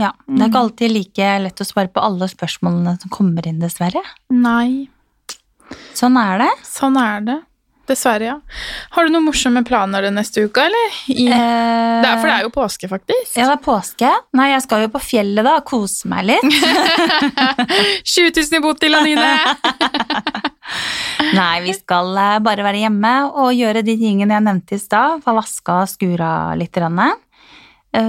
ja, 0.00 0.14
det 0.26 0.40
er 0.40 0.48
ikke 0.48 0.64
alltid 0.64 0.96
like 0.96 1.30
lett 1.44 1.60
å 1.60 1.68
svare 1.68 1.92
på 1.92 2.00
alle 2.00 2.30
spørsmålene 2.32 2.96
som 3.02 3.12
kommer 3.12 3.46
inn, 3.48 3.60
dessverre. 3.60 4.00
Nei, 4.32 4.88
Sånn 5.96 6.16
er 6.20 6.42
det. 6.42 6.50
sånn 6.68 6.96
er 7.00 7.20
det. 7.24 7.38
Dessverre, 7.92 8.30
ja. 8.30 8.36
Har 8.96 9.06
du 9.06 9.12
noen 9.12 9.26
morsomme 9.28 9.60
planer 9.68 10.06
den 10.08 10.16
neste 10.16 10.46
uka, 10.48 10.64
eller? 10.68 10.94
I, 11.12 11.26
det 11.28 12.08
er, 12.08 12.16
for 12.18 12.26
det 12.30 12.36
er 12.38 12.46
jo 12.46 12.52
påske, 12.54 12.88
faktisk. 12.90 13.34
Ja, 13.36 13.50
det 13.50 13.58
er 13.58 13.62
påske. 13.64 14.10
Nei, 14.38 14.48
jeg 14.54 14.64
skal 14.64 14.86
jo 14.86 14.90
på 14.94 15.02
fjellet 15.04 15.44
da, 15.46 15.58
og 15.60 15.66
kose 15.68 16.08
meg 16.10 16.24
litt. 16.30 16.46
20 18.08 18.32
000 18.32 18.58
i 18.58 18.62
bot 18.64 18.80
til 18.82 18.96
Anine! 18.98 19.28
Nei, 21.36 21.60
vi 21.64 21.72
skal 21.76 22.12
eh, 22.18 22.38
bare 22.44 22.64
være 22.64 22.80
hjemme 22.84 23.12
og 23.30 23.52
gjøre 23.56 23.82
de 23.86 23.94
tingene 24.00 24.36
jeg 24.38 24.46
nevnte 24.46 24.76
i 24.76 24.80
stad. 24.82 25.20
Få 25.24 25.34
vaska 25.36 25.80
og 25.84 25.90
skura 25.92 26.30
litt. 26.58 26.76
Eh, 26.80 28.08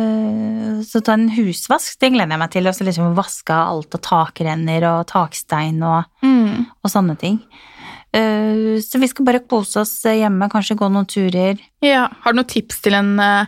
Så 0.84 1.02
ta 1.04 1.16
en 1.18 1.28
husvask, 1.36 1.98
det 2.02 2.14
gleder 2.14 2.36
jeg 2.36 2.42
meg 2.44 2.54
til. 2.56 2.70
Og 2.72 2.78
så 2.78 2.88
liksom 2.88 3.16
vaske 3.18 3.56
alt 3.56 3.98
av 4.00 4.04
takrenner 4.08 4.88
og 4.94 5.06
takstein 5.12 5.82
og, 5.84 6.10
Mm. 6.24 6.66
og 6.84 6.92
sånne 6.92 7.18
ting. 7.20 7.42
Eh, 8.14 8.80
Så 8.84 9.00
vi 9.02 9.08
skal 9.10 9.26
bare 9.26 9.40
kose 9.50 9.82
oss 9.82 9.94
hjemme, 10.06 10.50
kanskje 10.52 10.78
gå 10.78 10.90
noen 10.92 11.08
turer. 11.10 11.58
Ja. 11.82 12.08
Har 12.24 12.34
du 12.34 12.38
noen 12.42 12.50
tips 12.52 12.82
til 12.86 12.94
en 12.98 13.16
eh, 13.20 13.46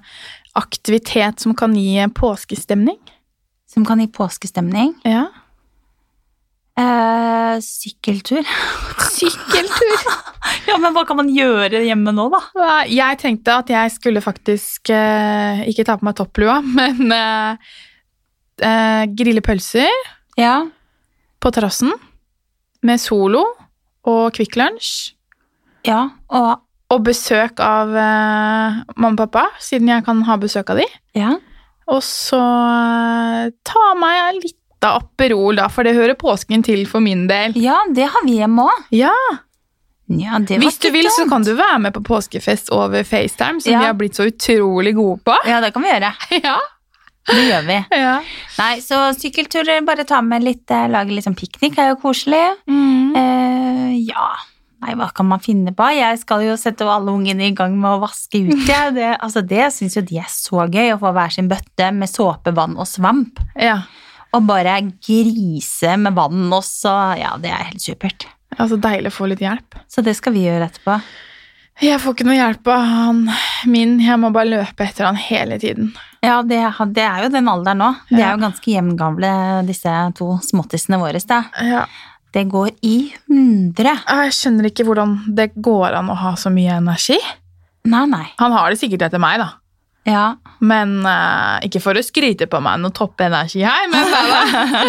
aktivitet 0.58 1.40
som 1.44 1.54
kan 1.58 1.74
gi 1.78 2.00
påskestemning? 2.18 2.98
Som 3.70 3.86
kan 3.86 4.00
gi 4.02 4.08
påskestemning. 4.08 4.94
Ja. 5.06 5.28
Eh, 6.78 7.56
sykkeltur. 7.64 8.44
Sykkeltur. 9.16 10.08
Ja, 10.68 10.76
men 10.82 10.92
hva 10.96 11.06
kan 11.08 11.18
man 11.22 11.30
gjøre 11.32 11.80
hjemme 11.86 12.12
nå, 12.16 12.26
da? 12.34 12.42
Jeg 12.90 13.20
tenkte 13.22 13.54
at 13.62 13.70
jeg 13.72 13.94
skulle 13.96 14.22
faktisk 14.24 14.90
eh, 14.94 15.62
ikke 15.72 15.86
ta 15.88 15.96
på 16.02 16.08
meg 16.10 16.18
topplua, 16.20 16.58
men 16.78 17.14
eh, 17.16 17.70
eh, 18.66 19.04
grille 19.16 19.44
pølser 19.46 19.88
Ja. 20.42 20.58
på 21.40 21.54
terrassen 21.56 21.94
med 22.86 23.00
Solo 23.02 23.46
og 24.06 24.34
Kvikk 24.38 24.56
Lunsj. 24.60 25.14
Ja, 25.86 26.10
og 26.30 26.62
Og 26.94 27.02
besøk 27.02 27.60
av 27.66 27.90
eh, 27.98 28.76
mamma 28.96 29.16
og 29.16 29.18
pappa, 29.24 29.48
siden 29.60 29.90
jeg 29.90 30.04
kan 30.06 30.20
ha 30.28 30.36
besøk 30.38 30.70
av 30.70 30.78
de. 30.78 30.86
Ja. 31.18 31.32
Og 31.90 32.04
så 32.06 32.38
eh, 32.42 33.50
ta 33.66 33.88
meg 33.98 34.38
litt 34.44 34.86
av 34.86 35.02
Aperol, 35.02 35.58
da, 35.58 35.66
for 35.74 35.84
det 35.88 35.96
hører 35.98 36.14
påsken 36.20 36.62
til 36.66 36.86
for 36.90 37.02
min 37.02 37.26
del. 37.30 37.58
Ja, 37.58 37.80
det 37.90 38.06
har 38.14 38.26
vi 38.28 38.38
hjemme 38.38 38.68
òg. 38.70 38.86
Ja, 38.94 39.16
Ja, 40.06 40.38
det 40.38 40.60
var 40.60 40.68
Hvis 40.68 40.78
du 40.78 40.92
vil, 40.94 41.08
så 41.10 41.24
kan 41.30 41.42
du 41.42 41.56
være 41.58 41.80
med 41.82 41.94
på 41.96 42.04
påskefest 42.06 42.70
over 42.70 43.02
FaceTime, 43.04 43.58
som 43.62 43.74
vi 43.74 43.86
har 43.88 43.96
blitt 43.98 44.14
så 44.14 44.28
utrolig 44.30 44.94
gode 44.94 45.18
på. 45.26 45.34
Ja, 45.50 45.58
det 45.64 45.72
kan 45.74 45.82
vi 45.82 45.90
gjøre. 45.90 46.12
Ja. 46.46 46.60
Det 47.30 47.44
gjør 47.48 47.64
vi. 47.68 47.78
ja. 48.06 48.16
Nei, 48.60 48.74
så 48.86 49.00
sykkelturer, 49.18 49.82
bare 49.88 50.06
ta 50.08 50.20
med 50.26 50.44
litt, 50.46 50.66
eh, 50.72 50.88
lage 50.92 51.16
litt 51.16 51.26
sånn 51.26 51.38
piknik, 51.38 51.78
er 51.82 51.94
jo 51.94 52.02
koselig. 52.04 52.44
Mm. 52.70 53.16
Eh, 53.18 53.96
ja, 54.12 54.28
nei, 54.86 54.94
hva 55.00 55.08
kan 55.16 55.28
man 55.32 55.42
finne 55.42 55.74
på? 55.76 55.88
Jeg 55.96 56.20
skal 56.22 56.44
jo 56.46 56.56
sette 56.60 56.86
alle 56.86 57.14
ungene 57.16 57.48
i 57.50 57.56
gang 57.58 57.74
med 57.80 57.96
å 57.98 58.02
vaske 58.06 58.44
ut, 58.46 58.66
Ja. 58.72 58.88
Det, 58.94 59.12
altså, 59.18 59.42
det 59.42 59.72
syns 59.74 59.98
jo 59.98 60.06
de 60.06 60.20
er 60.22 60.30
så 60.32 60.68
gøy, 60.70 60.94
å 60.94 61.00
få 61.02 61.14
hver 61.18 61.34
sin 61.34 61.50
bøtte 61.52 61.92
med 61.98 62.12
såpe, 62.12 62.54
vann 62.56 62.78
og 62.78 62.90
svamp. 62.90 63.42
ja. 63.58 63.82
Og 64.36 64.42
bare 64.44 64.74
grise 65.00 65.94
med 65.96 66.12
vann 66.18 66.50
også. 66.52 66.92
Ja, 67.22 67.38
det 67.40 67.54
er 67.56 67.70
helt 67.70 67.80
supert. 67.80 68.26
Altså, 68.58 68.76
deilig 68.84 69.14
å 69.14 69.16
få 69.16 69.30
litt 69.32 69.40
hjelp. 69.40 69.78
Så 69.88 70.04
det 70.04 70.12
skal 70.18 70.36
vi 70.36 70.42
gjøre 70.44 70.66
etterpå. 70.68 70.98
Jeg 71.84 72.02
får 72.04 72.18
ikke 72.18 72.28
noe 72.28 72.36
hjelp 72.36 72.68
av 72.72 72.84
han 72.90 73.22
min. 73.72 73.94
Jeg 74.04 74.20
må 74.20 74.34
bare 74.36 74.50
løpe 74.52 74.84
etter 74.90 75.08
han 75.08 75.16
hele 75.20 75.56
tiden. 75.64 75.94
Ja, 76.26 76.42
det, 76.46 76.60
det 76.98 77.06
er 77.06 77.26
jo 77.26 77.32
den 77.34 77.50
alderen 77.52 77.82
nå. 77.84 77.92
De 78.10 78.20
er 78.20 78.34
jo 78.34 78.44
ganske 78.44 78.74
jevngamle, 78.76 79.32
disse 79.68 79.94
to 80.18 80.36
småttisene 80.46 81.00
våre. 81.02 81.22
Da. 81.30 81.44
Ja. 81.64 81.86
Det 82.36 82.48
går 82.52 82.74
i 82.84 82.96
hundre. 83.30 83.96
Jeg 84.04 84.34
skjønner 84.36 84.68
ikke 84.68 84.88
hvordan 84.88 85.20
det 85.38 85.54
går 85.56 85.96
an 86.02 86.12
å 86.12 86.18
ha 86.20 86.34
så 86.40 86.52
mye 86.52 86.82
energi. 86.82 87.20
Nei, 87.86 88.08
nei. 88.12 88.26
Han 88.42 88.56
har 88.56 88.74
det 88.74 88.82
sikkert 88.82 89.06
etter 89.08 89.22
meg, 89.22 89.40
da. 89.44 89.54
Ja. 90.06 90.36
Men 90.62 91.00
uh, 91.02 91.58
Ikke 91.66 91.82
for 91.82 91.98
å 91.98 92.04
skryte 92.06 92.46
på 92.50 92.60
meg 92.62 92.78
noe 92.78 92.94
toppenergi 92.94 93.64
her, 93.66 93.88
men, 93.90 94.12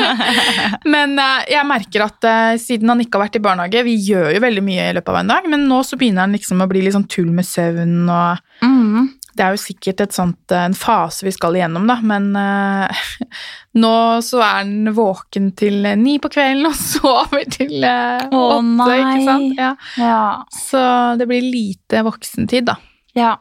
men 0.93 1.15
uh, 1.17 1.41
jeg 1.49 1.65
merker 1.69 2.05
at 2.05 2.27
uh, 2.29 2.53
siden 2.61 2.93
han 2.93 3.01
ikke 3.01 3.17
har 3.17 3.25
vært 3.25 3.39
i 3.41 3.43
barnehage 3.47 3.85
Vi 3.87 3.95
gjør 4.11 4.35
jo 4.37 4.43
veldig 4.45 4.65
mye 4.67 4.91
i 4.91 4.97
løpet 4.99 5.15
av 5.15 5.21
en 5.23 5.33
dag, 5.33 5.49
men 5.49 5.65
nå 5.71 5.81
så 5.89 5.97
begynner 5.97 6.27
han 6.27 6.37
liksom 6.37 6.61
å 6.61 6.69
bli 6.69 6.85
litt 6.85 6.97
sånn 6.99 7.09
tull 7.09 7.33
med 7.33 7.49
søvn 7.49 8.05
og 8.05 8.45
Mm. 8.65 9.11
Det 9.37 9.45
er 9.45 9.55
jo 9.55 9.61
sikkert 9.61 10.01
et 10.05 10.17
sånt, 10.17 10.53
eh, 10.53 10.67
en 10.69 10.77
fase 10.77 11.27
vi 11.27 11.33
skal 11.35 11.59
igjennom, 11.59 11.87
da, 11.89 11.99
men 12.05 12.31
uh, 12.37 13.03
nå 13.83 13.95
så 14.25 14.41
er 14.45 14.65
den 14.69 14.93
våken 14.97 15.51
til 15.59 15.85
eh, 15.85 15.97
ni 16.01 16.17
på 16.23 16.31
kvelden 16.33 16.69
og 16.71 16.77
sover 16.93 17.45
til 17.53 17.85
uh, 17.85 18.25
åtte, 18.31 18.89
ikke 18.97 19.27
sant? 19.29 19.61
Ja. 19.61 19.73
Ja. 20.01 20.23
Så 20.57 20.81
det 21.21 21.29
blir 21.31 21.45
lite 21.45 22.05
voksentid, 22.07 22.71
da. 22.73 22.79
ja. 23.19 23.37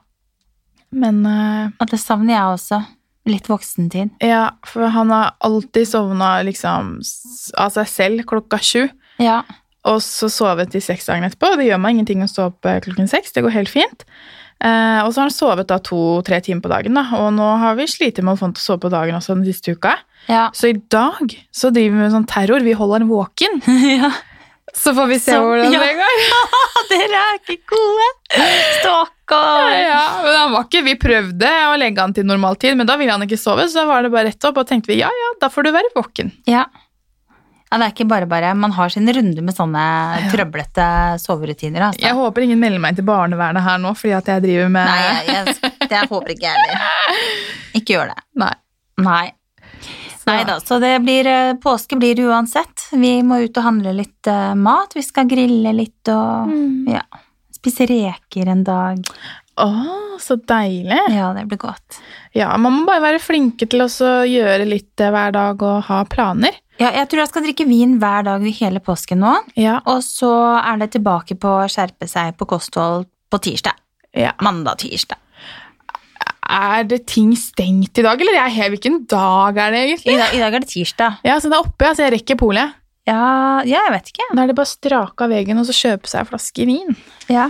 Men 0.95 1.25
uh, 1.27 1.73
Og 1.81 1.89
det 1.91 1.97
savner 1.99 2.37
jeg 2.37 2.55
også. 2.55 2.77
Litt 3.27 3.47
voksentid. 3.49 4.13
ja, 4.21 4.51
for 4.69 4.85
han 4.93 5.09
har 5.11 5.33
alltid 5.43 5.89
sovna 5.89 6.37
liksom 6.45 6.99
av 7.57 7.71
seg 7.73 7.89
selv 7.89 8.25
klokka 8.29 8.59
sju. 8.61 8.85
Ja. 9.19 9.41
Og 9.89 9.97
så 10.05 10.29
sovet 10.31 10.77
i 10.77 10.81
seks 10.83 11.09
dager 11.09 11.25
etterpå. 11.25 11.55
Det 11.57 11.65
gjør 11.67 11.81
meg 11.81 11.97
ingenting 11.97 12.21
å 12.23 12.29
stå 12.29 12.51
opp 12.51 12.69
klokken 12.85 13.09
seks. 13.09 13.33
Det 13.33 13.43
går 13.43 13.57
helt 13.57 13.73
fint. 13.73 14.05
Eh, 14.63 14.99
og 15.03 15.11
så 15.11 15.19
har 15.21 15.27
han 15.27 15.35
sovet 15.35 15.67
da 15.69 15.77
to-tre 15.83 16.39
timer 16.45 16.63
på 16.63 16.71
dagen, 16.71 16.95
da. 16.97 17.03
Og 17.19 17.33
nå 17.35 17.47
har 17.61 17.75
vi 17.79 17.87
slitt 17.91 18.21
med 18.23 18.33
å 18.33 18.37
få 18.39 18.47
han 18.47 18.55
til 18.55 18.63
å 18.63 18.67
sove 18.69 18.85
på 18.85 18.93
dagen 18.93 19.17
også 19.17 19.35
den 19.35 19.45
siste 19.49 19.75
uka. 19.75 19.97
Ja. 20.31 20.47
Så 20.55 20.71
i 20.71 20.77
dag 20.91 21.35
så 21.53 21.69
driver 21.75 21.97
vi 21.97 22.03
med 22.05 22.13
sånn 22.15 22.29
terror. 22.29 22.63
Vi 22.65 22.73
holder 22.77 23.03
han 23.03 23.11
våken. 23.11 23.59
ja. 23.99 24.13
Så 24.75 24.91
får 24.97 25.07
vi 25.11 25.17
se 25.21 25.31
Så- 25.35 25.43
hvordan 25.43 25.71
ja. 25.71 25.79
det 25.83 25.93
går. 25.99 26.23
Dere 26.91 27.19
er 27.19 27.37
ikke 27.39 27.59
gode! 27.71 28.07
Stakkar! 28.79 29.69
Ja, 29.75 30.01
men 30.23 30.35
han 30.37 30.51
var 30.55 30.65
ikke, 30.67 30.81
Vi 30.85 30.95
prøvde 30.99 31.51
å 31.69 31.75
legge 31.79 32.01
han 32.03 32.13
til 32.15 32.25
normal 32.27 32.57
tid, 32.61 32.75
men 32.77 32.87
da 32.89 32.97
ville 32.99 33.13
han 33.15 33.23
ikke 33.25 33.39
sove. 33.39 33.67
Så 33.69 33.81
da 33.81 33.85
var 33.89 34.03
det 34.05 34.11
bare 34.13 34.29
rett 34.31 34.47
opp, 34.49 34.59
og 34.61 34.67
tenkte 34.69 34.91
vi 34.91 34.99
ja, 34.99 35.09
ja, 35.09 35.29
da 35.41 35.49
får 35.53 35.67
du 35.67 35.71
være 35.75 35.93
våken. 35.95 36.31
Ja. 36.49 36.65
Ja. 37.71 37.77
Det 37.77 37.85
er 37.87 37.93
ikke 37.95 38.07
bare 38.07 38.27
bare. 38.29 38.51
Man 38.55 38.71
har 38.77 38.89
sin 38.93 39.09
runde 39.11 39.41
med 39.43 39.55
sånne 39.57 39.85
trøblete 40.31 40.85
soverutiner. 41.19 41.89
Altså. 41.89 42.01
Jeg 42.05 42.15
håper 42.15 42.45
ingen 42.45 42.59
melder 42.61 42.79
meg 42.83 42.95
til 42.99 43.07
barnevernet 43.07 43.65
her 43.65 43.79
nå, 43.83 43.91
fordi 43.97 44.13
at 44.15 44.29
jeg 44.31 44.43
driver 44.45 44.69
med 44.71 44.87
Nei, 44.87 44.99
jeg, 45.01 45.55
jeg, 45.57 45.73
det 45.91 46.03
håper 46.11 46.35
ikke 46.35 46.45
jeg 46.51 46.61
heller. 46.61 47.25
Ikke 47.81 47.97
gjør 47.97 48.13
det. 48.13 48.21
Nei. 48.39 48.53
Nei. 49.03 49.25
Nei 50.25 50.39
da, 50.47 50.55
så 50.63 50.79
det 50.81 50.93
blir, 51.03 51.27
eh, 51.29 51.51
påske 51.61 51.97
blir 52.01 52.15
det 52.17 52.23
uansett. 52.25 52.87
Vi 52.97 53.11
må 53.27 53.41
ut 53.43 53.57
og 53.59 53.65
handle 53.67 53.91
litt 53.93 54.29
eh, 54.31 54.53
mat. 54.57 54.95
Vi 54.97 55.03
skal 55.05 55.27
grille 55.29 55.73
litt 55.75 56.09
og 56.09 56.47
Mm. 56.49 56.87
ja, 56.95 57.03
spise 57.53 57.85
reker 57.89 58.49
en 58.49 58.63
dag. 58.65 59.03
Å, 59.61 59.67
så 60.19 60.35
deilig. 60.41 60.97
Ja, 61.13 61.29
det 61.37 61.45
blir 61.51 61.59
godt. 61.61 61.99
Ja, 62.35 62.49
man 62.57 62.73
må 62.79 62.85
bare 62.89 63.03
være 63.05 63.21
flinke 63.23 63.67
til 63.71 63.85
å 63.85 63.87
gjøre 64.27 64.65
litt 64.67 64.99
eh, 65.03 65.11
hver 65.13 65.31
dag 65.35 65.61
og 65.63 65.83
ha 65.91 66.01
planer. 66.09 66.57
Ja, 66.79 66.89
jeg 66.91 67.07
tror 67.07 67.21
jeg 67.23 67.29
skal 67.31 67.45
drikke 67.45 67.65
vin 67.69 67.97
hver 68.01 68.25
dag 68.27 68.43
i 68.43 68.51
hele 68.57 68.81
påsken 68.83 69.21
nå. 69.23 69.33
Ja. 69.55 69.77
Og 69.87 70.01
så 70.03 70.29
er 70.59 70.81
det 70.81 70.89
tilbake 70.97 71.37
på 71.39 71.53
å 71.61 71.67
skjerpe 71.71 72.07
seg 72.11 72.33
på 72.39 72.47
kosthold 72.51 73.05
på 73.31 73.39
tirsdag. 73.45 73.77
ja. 74.15 74.33
Mandag-tirsdag. 74.43 75.21
Er 76.45 76.83
det 76.85 76.99
ting 77.09 77.31
stengt 77.39 77.97
i 77.97 78.03
dag, 78.05 78.19
eller 78.21 78.35
jeg, 78.37 78.51
jeg, 78.59 78.69
hvilken 78.75 78.99
dag 79.09 79.57
er 79.57 79.71
det 79.73 79.79
I, 79.79 79.85
egentlig? 79.89 80.17
dag- 80.19 80.35
I 80.37 80.41
dag 80.43 80.53
er 80.53 80.59
det 80.65 80.69
tirsdag. 80.69 81.15
Ja, 81.25 81.39
så 81.41 81.49
det 81.49 81.57
er 81.57 81.63
oppe, 81.65 81.89
så 81.97 82.03
jeg 82.05 82.13
rekker 82.19 82.37
polet. 82.37 82.75
Ja, 83.09 83.61
ja, 83.65 83.79
jeg 83.87 83.93
vet 83.95 84.11
ikke. 84.11 84.27
Da 84.35 84.43
er 84.43 84.51
det 84.51 84.55
bare 84.57 84.67
å 84.69 84.73
strake 84.75 85.25
av 85.25 85.33
veggen 85.33 85.57
og 85.61 85.65
så 85.65 85.73
kjøpe 85.73 86.09
seg 86.11 86.21
en 86.21 86.29
flaske 86.29 86.67
vin. 86.69 86.95
Ja. 87.33 87.47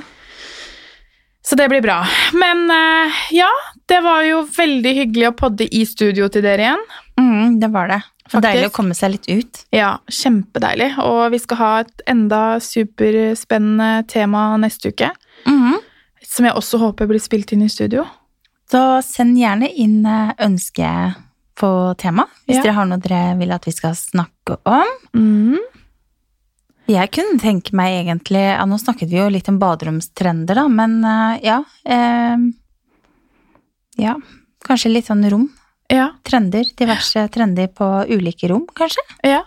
Så 1.45 1.57
det 1.59 1.67
blir 1.69 1.83
bra. 1.85 1.99
Men 2.33 2.63
eh, 2.71 3.19
ja, 3.35 3.49
det 3.91 3.99
var 4.05 4.23
jo 4.25 4.41
veldig 4.55 4.95
hyggelig 4.97 5.27
å 5.29 5.35
podde 5.43 5.67
i 5.67 5.83
studio 5.85 6.27
til 6.33 6.41
dere 6.47 6.65
igjen. 6.69 6.85
Mm, 7.19 7.59
det 7.61 7.69
var 7.75 7.91
det. 7.91 7.99
Faktisk. 8.25 8.41
deilig 8.41 8.67
å 8.71 8.73
komme 8.73 8.95
seg 8.97 9.11
litt 9.11 9.27
ut. 9.29 9.59
Ja, 9.75 9.99
kjempedeilig. 10.09 10.95
Og 11.05 11.31
vi 11.31 11.39
skal 11.43 11.57
ha 11.57 11.71
et 11.83 12.01
enda 12.09 12.39
superspennende 12.63 14.07
tema 14.09 14.57
neste 14.57 14.89
uke. 14.93 15.11
Mhm. 15.45 15.75
Som 16.25 16.45
jeg 16.45 16.55
også 16.57 16.79
håper 16.81 17.07
blir 17.07 17.21
spilt 17.21 17.53
inn 17.53 17.61
i 17.61 17.69
studio. 17.69 18.03
Så 18.71 18.81
send 19.05 19.37
gjerne 19.37 19.69
inn 19.77 20.05
eh, 20.09 20.33
ønske 20.41 20.89
på 21.55 21.69
tema, 21.97 22.25
hvis 22.47 22.57
Ja. 22.57 22.63
dere 22.63 22.73
har 22.73 22.85
noe 22.89 22.97
dere 22.99 23.37
vil 23.39 23.51
at 23.53 23.63
vi 23.63 23.71
skal 23.71 23.93
snakke 23.95 24.57
om. 24.65 24.89
Mm. 25.15 25.59
Jeg 26.87 27.11
kunne 27.11 27.39
tenke 27.39 27.73
meg 27.73 28.05
egentlig 28.05 28.41
ja, 28.43 28.65
Nå 28.65 28.77
snakket 28.77 29.09
vi 29.09 29.17
jo 29.17 29.29
litt 29.29 29.47
om 29.49 29.57
baderomstrender, 29.57 30.53
da, 30.55 30.67
men 30.67 30.99
eh, 31.03 31.39
ja 31.45 31.63
eh, 31.85 32.37
Ja, 33.97 34.15
kanskje 34.65 34.91
litt 34.91 35.07
sånn 35.07 35.23
rom. 35.31 35.47
Ja, 35.91 36.07
Trender. 36.25 36.65
Diverse 36.77 37.27
trender 37.29 37.67
på 37.67 37.85
ulike 38.09 38.47
rom, 38.49 38.65
kanskje. 38.75 39.03
ja. 39.23 39.43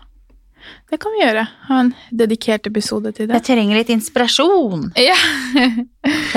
Det 0.91 0.99
kan 1.01 1.13
vi 1.15 1.23
gjøre. 1.23 1.47
Ha 1.69 1.77
en 1.81 1.95
dedikert 2.13 2.67
episode 2.69 3.13
til 3.17 3.29
det. 3.29 3.39
Jeg 3.39 3.45
trenger 3.47 3.79
litt 3.79 3.89
inspirasjon, 3.95 4.91
Ja, 5.01 5.15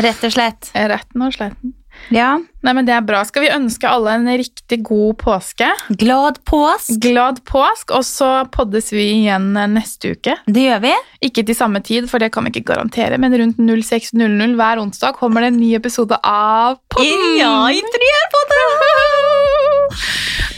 rett 0.05 0.23
og 0.23 0.31
slett. 0.31 0.69
Retten 0.75 1.25
og 1.25 1.33
sletten. 1.35 1.73
Ja. 2.11 2.39
Nei, 2.61 2.73
men 2.77 2.85
det 2.85 2.93
er 2.93 3.01
bra. 3.05 3.23
Skal 3.25 3.45
vi 3.45 3.49
ønske 3.53 3.89
alle 3.89 4.13
en 4.19 4.27
riktig 4.37 4.81
god 4.85 5.15
påske? 5.21 5.69
Glad 5.97 6.37
påsk! 6.45 6.93
Glad 7.01 7.41
påsk, 7.49 7.93
og 7.97 8.05
så 8.05 8.29
poddes 8.53 8.91
vi 8.93 9.07
igjen 9.21 9.51
neste 9.73 10.13
uke. 10.15 10.35
Det 10.45 10.67
gjør 10.67 10.83
vi. 10.85 10.93
Ikke 11.29 11.45
til 11.47 11.57
samme 11.57 11.81
tid, 11.85 12.09
for 12.11 12.21
det 12.21 12.31
kan 12.35 12.45
vi 12.45 12.53
ikke 12.53 12.69
garantere, 12.73 13.17
men 13.21 13.33
rundt 13.41 13.57
06.00 13.61 14.55
hver 14.59 14.83
onsdag 14.83 15.17
kommer 15.17 15.45
det 15.45 15.53
en 15.53 15.59
ny 15.61 15.73
episode 15.79 16.19
av 16.21 16.77
Podden! 16.91 17.37
Ja, 17.39 17.55
interiørpodden! 17.81 18.69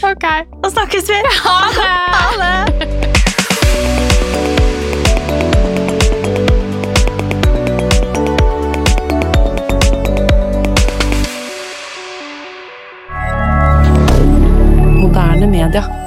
Ok. 0.04 0.26
Da 0.60 0.70
snakkes 0.70 1.08
vi. 1.08 1.22
Ha 1.46 1.58
det! 1.80 1.90
Ha 2.12 2.28
det! 2.44 3.13
moderne 15.14 15.46
media. 15.46 16.03